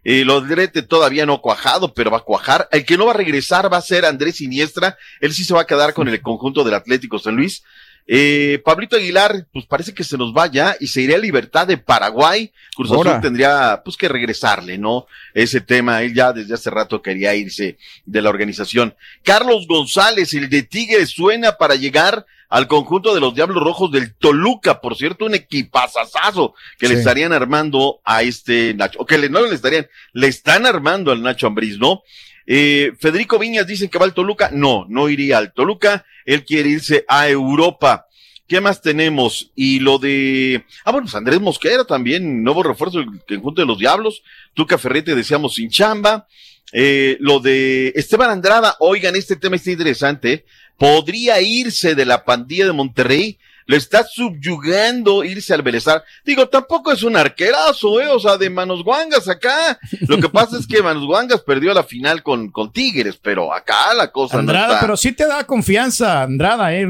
Eh, 0.09 0.23
lo 0.23 0.39
de 0.39 0.47
Drete 0.47 0.83
todavía 0.83 1.25
no 1.25 1.33
ha 1.33 1.41
cuajado, 1.41 1.93
pero 1.93 2.09
va 2.09 2.19
a 2.19 2.21
cuajar. 2.21 2.69
El 2.71 2.85
que 2.85 2.97
no 2.97 3.07
va 3.07 3.11
a 3.11 3.17
regresar 3.17 3.71
va 3.71 3.75
a 3.75 3.81
ser 3.81 4.05
Andrés 4.05 4.37
Siniestra. 4.37 4.97
Él 5.19 5.33
sí 5.33 5.43
se 5.43 5.53
va 5.53 5.63
a 5.63 5.67
quedar 5.67 5.93
con 5.93 6.07
el 6.07 6.21
conjunto 6.21 6.63
del 6.63 6.75
Atlético 6.75 7.19
San 7.19 7.35
Luis. 7.35 7.61
Eh, 8.07 8.61
Pablito 8.63 8.95
Aguilar, 8.95 9.47
pues 9.51 9.65
parece 9.65 9.93
que 9.93 10.05
se 10.05 10.17
nos 10.17 10.33
va 10.33 10.47
ya 10.47 10.77
y 10.79 10.87
se 10.87 11.01
iría 11.01 11.17
a 11.17 11.19
Libertad 11.19 11.67
de 11.67 11.77
Paraguay. 11.77 12.53
Cruz 12.73 12.89
Azul 12.89 13.19
tendría 13.21 13.81
pues 13.83 13.97
que 13.97 14.07
regresarle, 14.07 14.77
¿no? 14.77 15.07
Ese 15.33 15.59
tema, 15.59 16.01
él 16.01 16.13
ya 16.13 16.31
desde 16.31 16.53
hace 16.53 16.69
rato 16.69 17.01
quería 17.01 17.35
irse 17.35 17.77
de 18.05 18.21
la 18.21 18.29
organización. 18.29 18.95
Carlos 19.23 19.67
González, 19.67 20.33
el 20.33 20.49
de 20.49 20.63
Tigres, 20.63 21.09
suena 21.09 21.57
para 21.57 21.75
llegar 21.75 22.25
al 22.49 22.67
conjunto 22.67 23.13
de 23.13 23.19
los 23.19 23.35
Diablos 23.35 23.63
Rojos 23.63 23.91
del 23.91 24.15
Toluca, 24.15 24.79
por 24.79 24.95
cierto, 24.95 25.25
un 25.25 25.35
equipazazazo 25.35 26.53
que 26.77 26.87
le 26.87 26.95
estarían 26.95 27.33
armando 27.33 27.99
a 28.05 28.23
este 28.23 28.73
Nacho, 28.73 28.99
o 28.99 29.05
que 29.05 29.17
le, 29.17 29.29
no 29.29 29.41
le 29.41 29.53
estarían, 29.53 29.87
le 30.13 30.27
están 30.27 30.65
armando 30.65 31.11
al 31.11 31.21
Nacho 31.21 31.47
Ambriz, 31.47 31.77
¿no? 31.77 32.03
Eh, 32.45 32.93
Federico 32.99 33.37
Viñas 33.37 33.67
dice 33.67 33.89
que 33.89 33.99
va 33.99 34.05
al 34.05 34.13
Toluca, 34.13 34.49
no, 34.53 34.85
no 34.87 35.09
iría 35.09 35.37
al 35.37 35.53
Toluca, 35.53 36.05
él 36.25 36.45
quiere 36.45 36.69
irse 36.69 37.03
a 37.07 37.27
Europa. 37.27 38.07
¿Qué 38.47 38.61
más 38.61 38.81
tenemos? 38.81 39.51
Y 39.55 39.79
lo 39.79 39.97
de, 39.97 40.63
ah, 40.85 40.91
bueno, 40.91 41.05
pues 41.05 41.15
Andrés 41.15 41.41
Mosquera 41.41 41.83
también, 41.83 42.43
nuevo 42.43 42.63
refuerzo 42.63 42.99
del 42.99 43.09
conjunto 43.27 43.61
de 43.61 43.67
los 43.67 43.77
Diablos, 43.77 44.23
Tuca 44.53 44.77
Ferrete 44.77 45.15
decíamos 45.15 45.55
sin 45.55 45.69
chamba, 45.69 46.27
eh, 46.71 47.17
lo 47.19 47.39
de 47.39 47.93
Esteban 47.95 48.29
Andrada, 48.29 48.75
oigan, 48.79 49.15
este 49.15 49.35
tema 49.35 49.55
está 49.55 49.71
interesante. 49.71 50.45
Podría 50.77 51.41
irse 51.41 51.95
de 51.95 52.05
la 52.05 52.23
pandilla 52.23 52.65
de 52.65 52.73
Monterrey, 52.73 53.37
lo 53.69 53.75
está 53.75 54.05
subyugando 54.05 55.25
irse 55.25 55.53
al 55.53 55.61
Belezar. 55.61 56.01
Digo, 56.23 56.47
tampoco 56.47 56.89
es 56.91 57.03
un 57.03 57.17
arquerazo, 57.17 57.99
eh, 57.99 58.07
o 58.07 58.17
sea, 58.17 58.37
de 58.37 58.49
manos 58.49 58.81
guangas 58.81 59.27
acá. 59.27 59.77
Lo 60.07 60.17
que 60.21 60.29
pasa 60.29 60.57
es 60.57 60.65
que 60.65 60.81
Manos 60.81 61.05
Guangas 61.05 61.41
perdió 61.41 61.73
la 61.73 61.83
final 61.83 62.23
con, 62.23 62.49
con 62.49 62.71
Tigres, 62.71 63.19
pero 63.21 63.53
acá 63.53 63.93
la 63.93 64.09
cosa 64.09 64.39
Andrada, 64.39 64.67
no 64.67 64.73
está. 64.75 64.81
pero 64.81 64.95
sí 64.95 65.11
te 65.11 65.27
da 65.27 65.43
confianza, 65.43 66.23
Andrada. 66.23 66.73
eh. 66.73 66.85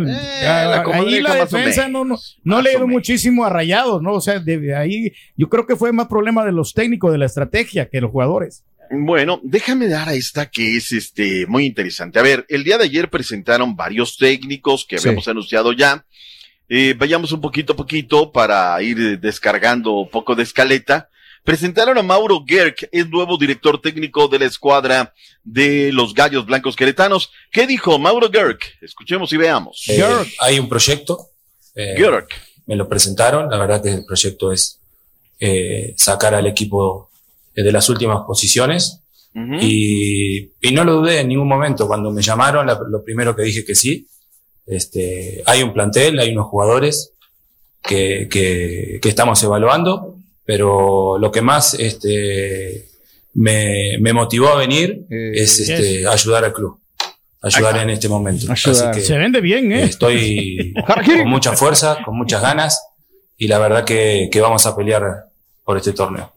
Ah, 0.46 0.84
la 0.86 0.96
ahí 0.96 1.20
la 1.20 1.34
defensa 1.34 1.88
no, 1.88 2.06
no, 2.06 2.20
no 2.44 2.62
le 2.62 2.72
dio 2.72 2.88
muchísimo 2.88 3.44
a 3.44 3.50
Rayados, 3.50 4.04
¿no? 4.04 4.14
O 4.14 4.22
sea, 4.22 4.38
de 4.40 4.76
ahí 4.76 5.12
yo 5.36 5.50
creo 5.50 5.66
que 5.66 5.76
fue 5.76 5.92
más 5.92 6.08
problema 6.08 6.46
de 6.46 6.52
los 6.52 6.76
técnicos, 6.76 7.12
de 7.12 7.18
la 7.18 7.26
estrategia, 7.26 7.90
que 7.90 8.02
los 8.02 8.12
jugadores. 8.12 8.64
Bueno, 8.92 9.40
déjame 9.44 9.88
dar 9.88 10.10
a 10.10 10.14
esta 10.14 10.50
que 10.50 10.78
es 10.78 10.92
este 10.92 11.46
muy 11.48 11.66
interesante. 11.66 12.20
A 12.20 12.24
ver, 12.24 12.46
el 12.50 12.64
día 12.64 12.78
de 12.78 12.86
ayer 12.86 13.10
presentaron 13.10 13.76
varios 13.76 14.18
técnicos 14.18 14.86
que 14.88 14.98
Sí. 14.98 15.08
habíamos 15.08 15.28
anunciado 15.28 15.74
ya. 15.74 16.06
Eh, 16.70 16.94
vayamos 16.98 17.32
un 17.32 17.42
poquito 17.42 17.74
a 17.74 17.76
poquito 17.76 18.32
para 18.32 18.82
ir 18.82 19.20
descargando 19.20 19.92
un 20.02 20.10
poco 20.10 20.36
de 20.36 20.44
escaleta. 20.44 21.10
presentaron 21.44 21.98
a 21.98 22.04
Mauro 22.04 22.44
Gerg, 22.46 22.76
el 22.92 23.10
nuevo 23.10 23.38
director 23.38 23.80
técnico 23.80 24.28
de 24.28 24.38
la 24.40 24.46
escuadra 24.48 25.14
de 25.46 25.92
los 25.94 26.14
Gallos 26.14 26.46
Blancos 26.46 26.76
Queretanos. 26.76 27.32
¿Qué 27.54 27.66
dijo 27.66 27.98
Mauro 27.98 28.30
Gerg? 28.30 28.58
Escuchemos 28.82 29.32
y 29.32 29.38
veamos. 29.38 29.86
Eh, 29.88 30.04
hay 30.42 30.60
un 30.60 30.68
proyecto. 30.68 31.30
eh, 31.74 31.94
Gerg. 31.98 32.28
Me 32.66 32.76
lo 32.76 32.90
presentaron. 32.90 33.50
La 33.50 33.58
verdad 33.58 33.82
que 33.82 33.94
el 33.94 34.04
proyecto 34.06 34.52
es 34.52 34.82
eh, 35.40 35.94
sacar 35.96 36.34
al 36.36 36.48
equipo 36.48 37.10
de 37.64 37.72
las 37.72 37.90
últimas 37.90 38.20
posiciones. 38.26 39.02
y, 39.62 40.52
y 40.62 40.72
no 40.72 40.84
lo 40.84 40.94
dudé 40.96 41.20
en 41.20 41.28
ningún 41.28 41.48
momento. 41.48 41.88
Cuando 41.88 42.10
me 42.12 42.22
llamaron, 42.24 42.66
la- 42.66 42.80
lo 42.90 43.04
primero 43.04 43.36
que 43.36 43.44
dije 43.44 43.64
que 43.64 43.76
sí. 43.76 44.08
Este, 44.66 45.44
hay 45.46 45.64
un 45.64 45.74
plantel, 45.74 46.20
hay 46.20 46.32
unos 46.32 46.48
jugadores 46.48 47.14
que, 47.84 48.28
que, 48.30 49.00
que 49.02 49.10
estamos 49.10 49.42
evaluando, 49.44 50.16
pero 50.44 51.18
lo 51.20 51.32
que 51.32 51.42
más 51.42 51.74
este, 51.76 52.88
me, 53.36 53.98
me 54.00 54.12
motivó 54.14 54.50
a 54.50 54.56
venir 54.58 55.06
es 55.36 55.60
este, 55.60 56.08
ayudar 56.08 56.44
al 56.46 56.54
club, 56.54 56.80
ayudar 57.42 57.78
en 57.84 57.90
este 57.92 58.10
momento. 58.10 58.52
Ayudar. 58.52 58.90
Así 58.92 59.00
que 59.00 59.06
Se 59.06 59.18
vende 59.18 59.40
bien, 59.40 59.72
¿eh? 59.72 59.84
Estoy 59.84 60.74
con 61.20 61.30
mucha 61.30 61.54
fuerza, 61.54 62.00
con 62.04 62.18
muchas 62.18 62.42
ganas 62.42 62.82
y 63.38 63.48
la 63.48 63.60
verdad 63.60 63.86
que, 63.86 64.30
que 64.32 64.42
vamos 64.42 64.66
a 64.66 64.76
pelear 64.76 65.04
por 65.64 65.78
este 65.78 65.94
torneo. 65.94 66.34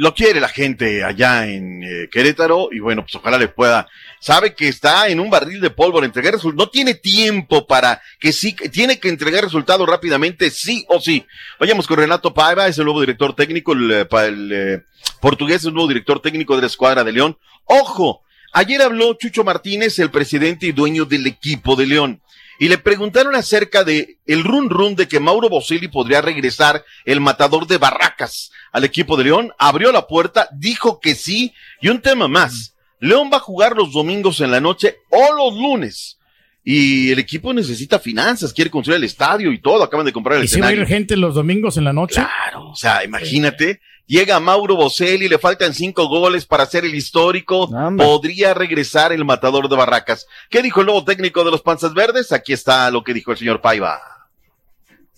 Lo 0.00 0.14
quiere 0.14 0.38
la 0.38 0.48
gente 0.48 1.02
allá 1.02 1.48
en 1.48 1.82
eh, 1.82 2.08
Querétaro 2.08 2.68
y 2.70 2.78
bueno, 2.78 3.02
pues 3.02 3.16
ojalá 3.16 3.36
le 3.36 3.48
pueda. 3.48 3.88
Sabe 4.20 4.54
que 4.54 4.68
está 4.68 5.08
en 5.08 5.18
un 5.18 5.28
barril 5.28 5.60
de 5.60 5.70
pólvora, 5.70 6.06
entregar 6.06 6.34
resultados. 6.34 6.66
No 6.66 6.70
tiene 6.70 6.94
tiempo 6.94 7.66
para 7.66 8.00
que 8.20 8.32
sí, 8.32 8.54
tiene 8.70 9.00
que 9.00 9.08
entregar 9.08 9.42
resultados 9.42 9.88
rápidamente, 9.88 10.52
sí 10.52 10.86
o 10.88 11.00
sí. 11.00 11.26
Vayamos 11.58 11.88
con 11.88 11.96
Renato 11.96 12.32
Paiva, 12.32 12.68
es 12.68 12.78
el 12.78 12.84
nuevo 12.84 13.00
director 13.00 13.34
técnico, 13.34 13.72
el, 13.72 13.90
eh, 13.90 14.08
eh, 14.52 14.82
portugués 15.20 15.56
es 15.56 15.64
el 15.64 15.74
nuevo 15.74 15.88
director 15.88 16.22
técnico 16.22 16.54
de 16.54 16.60
la 16.60 16.68
escuadra 16.68 17.02
de 17.02 17.10
León. 17.10 17.36
Ojo, 17.64 18.22
ayer 18.52 18.80
habló 18.80 19.14
Chucho 19.14 19.42
Martínez, 19.42 19.98
el 19.98 20.12
presidente 20.12 20.66
y 20.66 20.70
dueño 20.70 21.06
del 21.06 21.26
equipo 21.26 21.74
de 21.74 21.86
León. 21.86 22.22
Y 22.58 22.68
le 22.68 22.78
preguntaron 22.78 23.34
acerca 23.34 23.84
de 23.84 24.18
el 24.26 24.42
run 24.42 24.68
run 24.68 24.96
de 24.96 25.06
que 25.06 25.20
Mauro 25.20 25.48
Boselli 25.48 25.88
podría 25.88 26.20
regresar 26.20 26.84
el 27.04 27.20
matador 27.20 27.66
de 27.66 27.78
Barracas 27.78 28.50
al 28.72 28.84
equipo 28.84 29.16
de 29.16 29.24
León. 29.24 29.52
Abrió 29.58 29.92
la 29.92 30.06
puerta, 30.06 30.48
dijo 30.52 30.98
que 31.00 31.14
sí. 31.14 31.54
Y 31.80 31.88
un 31.88 32.00
tema 32.00 32.26
más. 32.26 32.74
León 33.00 33.30
va 33.32 33.36
a 33.36 33.40
jugar 33.40 33.76
los 33.76 33.92
domingos 33.92 34.40
en 34.40 34.50
la 34.50 34.60
noche 34.60 34.96
o 35.10 35.34
los 35.34 35.54
lunes. 35.54 36.18
Y 36.64 37.10
el 37.12 37.18
equipo 37.18 37.54
necesita 37.54 37.98
finanzas, 37.98 38.52
quiere 38.52 38.70
construir 38.70 38.98
el 38.98 39.04
estadio 39.04 39.52
y 39.52 39.60
todo. 39.60 39.82
Acaban 39.84 40.04
de 40.04 40.12
comprar 40.12 40.38
el 40.38 40.44
¿Y 40.44 40.48
si 40.48 40.60
va 40.60 40.66
a 40.66 40.72
ir 40.72 40.84
gente 40.84 41.16
los 41.16 41.34
domingos 41.34 41.76
en 41.76 41.84
la 41.84 41.92
noche? 41.92 42.16
Claro, 42.16 42.70
o 42.70 42.76
sea, 42.76 43.04
imagínate, 43.04 43.80
llega 44.08 44.40
Mauro 44.40 44.74
Boselli, 44.74 45.28
le 45.28 45.38
faltan 45.38 45.72
cinco 45.72 46.08
goles 46.08 46.46
para 46.46 46.64
hacer 46.64 46.84
el 46.84 46.94
histórico, 46.94 47.68
podría 47.96 48.54
regresar 48.54 49.12
el 49.12 49.24
matador 49.24 49.68
de 49.68 49.76
Barracas. 49.76 50.26
¿Qué 50.50 50.62
dijo 50.62 50.80
el 50.80 50.86
nuevo 50.86 51.04
técnico 51.04 51.44
de 51.44 51.52
los 51.52 51.62
Panzas 51.62 51.94
Verdes? 51.94 52.32
Aquí 52.32 52.52
está 52.52 52.90
lo 52.90 53.04
que 53.04 53.14
dijo 53.14 53.30
el 53.30 53.36
señor 53.36 53.60
Paiva. 53.60 54.00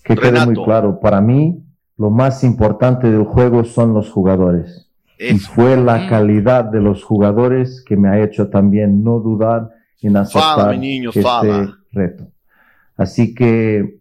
Que 0.03 0.15
quede 0.15 0.31
Renato. 0.31 0.51
muy 0.51 0.63
claro, 0.63 0.99
para 0.99 1.21
mí 1.21 1.63
lo 1.97 2.09
más 2.09 2.43
importante 2.43 3.09
del 3.09 3.23
juego 3.23 3.63
son 3.63 3.93
los 3.93 4.11
jugadores. 4.11 4.87
Y 5.17 5.37
fue 5.37 5.77
la 5.77 6.09
calidad 6.09 6.65
de 6.65 6.81
los 6.81 7.03
jugadores 7.03 7.83
que 7.87 7.95
me 7.95 8.09
ha 8.09 8.23
hecho 8.23 8.49
también 8.49 9.03
no 9.03 9.19
dudar 9.19 9.69
en 10.01 10.17
aceptar 10.17 10.55
Fala, 10.55 10.71
mi 10.71 10.79
niño, 10.79 11.09
este 11.09 11.21
fala. 11.21 11.77
reto. 11.91 12.27
Así 12.97 13.35
que 13.35 14.00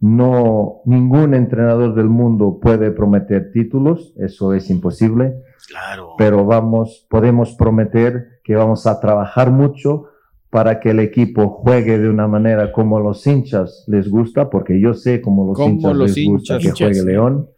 no, 0.00 0.82
ningún 0.84 1.34
entrenador 1.34 1.94
del 1.94 2.08
mundo 2.08 2.58
puede 2.60 2.90
prometer 2.90 3.50
títulos, 3.52 4.12
eso 4.18 4.52
es 4.54 4.68
imposible. 4.70 5.34
Claro. 5.68 6.10
Pero 6.18 6.44
vamos, 6.44 7.06
podemos 7.10 7.54
prometer 7.56 8.40
que 8.44 8.54
vamos 8.54 8.86
a 8.86 9.00
trabajar 9.00 9.50
mucho 9.50 10.04
para 10.50 10.80
que 10.80 10.90
el 10.90 11.00
equipo 11.00 11.48
juegue 11.48 11.98
de 11.98 12.08
una 12.08 12.28
manera 12.28 12.72
como 12.72 13.00
los 13.00 13.26
hinchas 13.26 13.84
les 13.88 14.08
gusta, 14.08 14.48
porque 14.48 14.80
yo 14.80 14.94
sé 14.94 15.20
cómo 15.20 15.46
los 15.46 15.56
Como 15.56 15.70
hinchas 15.74 15.96
los 15.96 16.16
les 16.16 16.28
gusta 16.28 16.54
hinchas. 16.54 16.62
que 16.62 16.84
juegue 16.84 16.98
Hinchas. 17.00 17.04
León. 17.04 17.48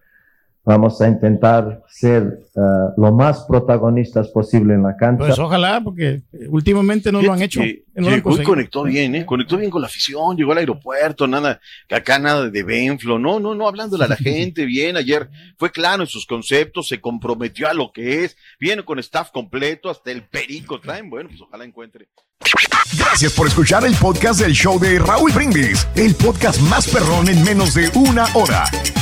Vamos 0.69 1.01
a 1.01 1.09
intentar 1.09 1.83
ser 1.89 2.41
ah, 2.55 2.93
lo 2.99 3.11
más 3.11 3.47
protagonistas 3.49 4.29
posible 4.29 4.75
en 4.75 4.83
la 4.83 4.95
cancha. 4.99 5.25
Pues 5.25 5.39
ojalá, 5.39 5.81
porque 5.83 6.21
últimamente 6.51 7.11
no 7.11 7.23
lo 7.23 7.33
han 7.33 7.41
hecho. 7.41 7.61
Que- 7.61 7.85
no 7.95 8.11
lo 8.11 8.14
han 8.14 8.21
conseguido. 8.21 8.51
conectó 8.53 8.83
bien, 8.83 9.14
¿eh? 9.14 9.25
Conectó 9.25 9.57
bien 9.57 9.71
con 9.71 9.81
la 9.81 9.87
afición, 9.87 10.37
llegó 10.37 10.53
al 10.53 10.59
aeropuerto, 10.59 11.27
nada, 11.27 11.59
que 11.89 11.95
acá 11.95 12.19
nada 12.19 12.51
de 12.51 12.62
Benflo, 12.62 13.19
no, 13.19 13.41
no, 13.41 13.55
no, 13.55 13.66
hablándole 13.66 14.05
a 14.05 14.09
la 14.09 14.16
gente 14.19 14.66
bien, 14.66 14.99
ayer 14.99 15.31
fue 15.57 15.73
claro 15.73 16.03
en 16.03 16.07
sus 16.07 16.27
conceptos, 16.27 16.87
se 16.87 17.01
comprometió 17.01 17.66
a 17.66 17.73
lo 17.73 17.91
que 17.91 18.25
es, 18.25 18.37
viene 18.61 18.85
con 18.85 18.99
staff 18.99 19.31
completo, 19.31 19.89
hasta 19.89 20.11
el 20.11 20.23
perico 20.29 20.81
traen, 20.81 21.09
bueno, 21.09 21.31
pues 21.31 21.41
ojalá 21.41 21.64
encuentre. 21.64 22.09
Gracias 22.99 23.33
por 23.33 23.47
escuchar 23.47 23.87
el 23.87 23.95
podcast 23.95 24.41
del 24.41 24.53
show 24.53 24.79
de 24.79 24.99
Raúl 24.99 25.33
Brindis, 25.33 25.89
el 25.97 26.14
podcast 26.14 26.61
más 26.61 26.87
perrón 26.89 27.29
en 27.31 27.43
menos 27.43 27.73
de 27.75 27.91
una 27.95 28.27
hora. 28.35 28.64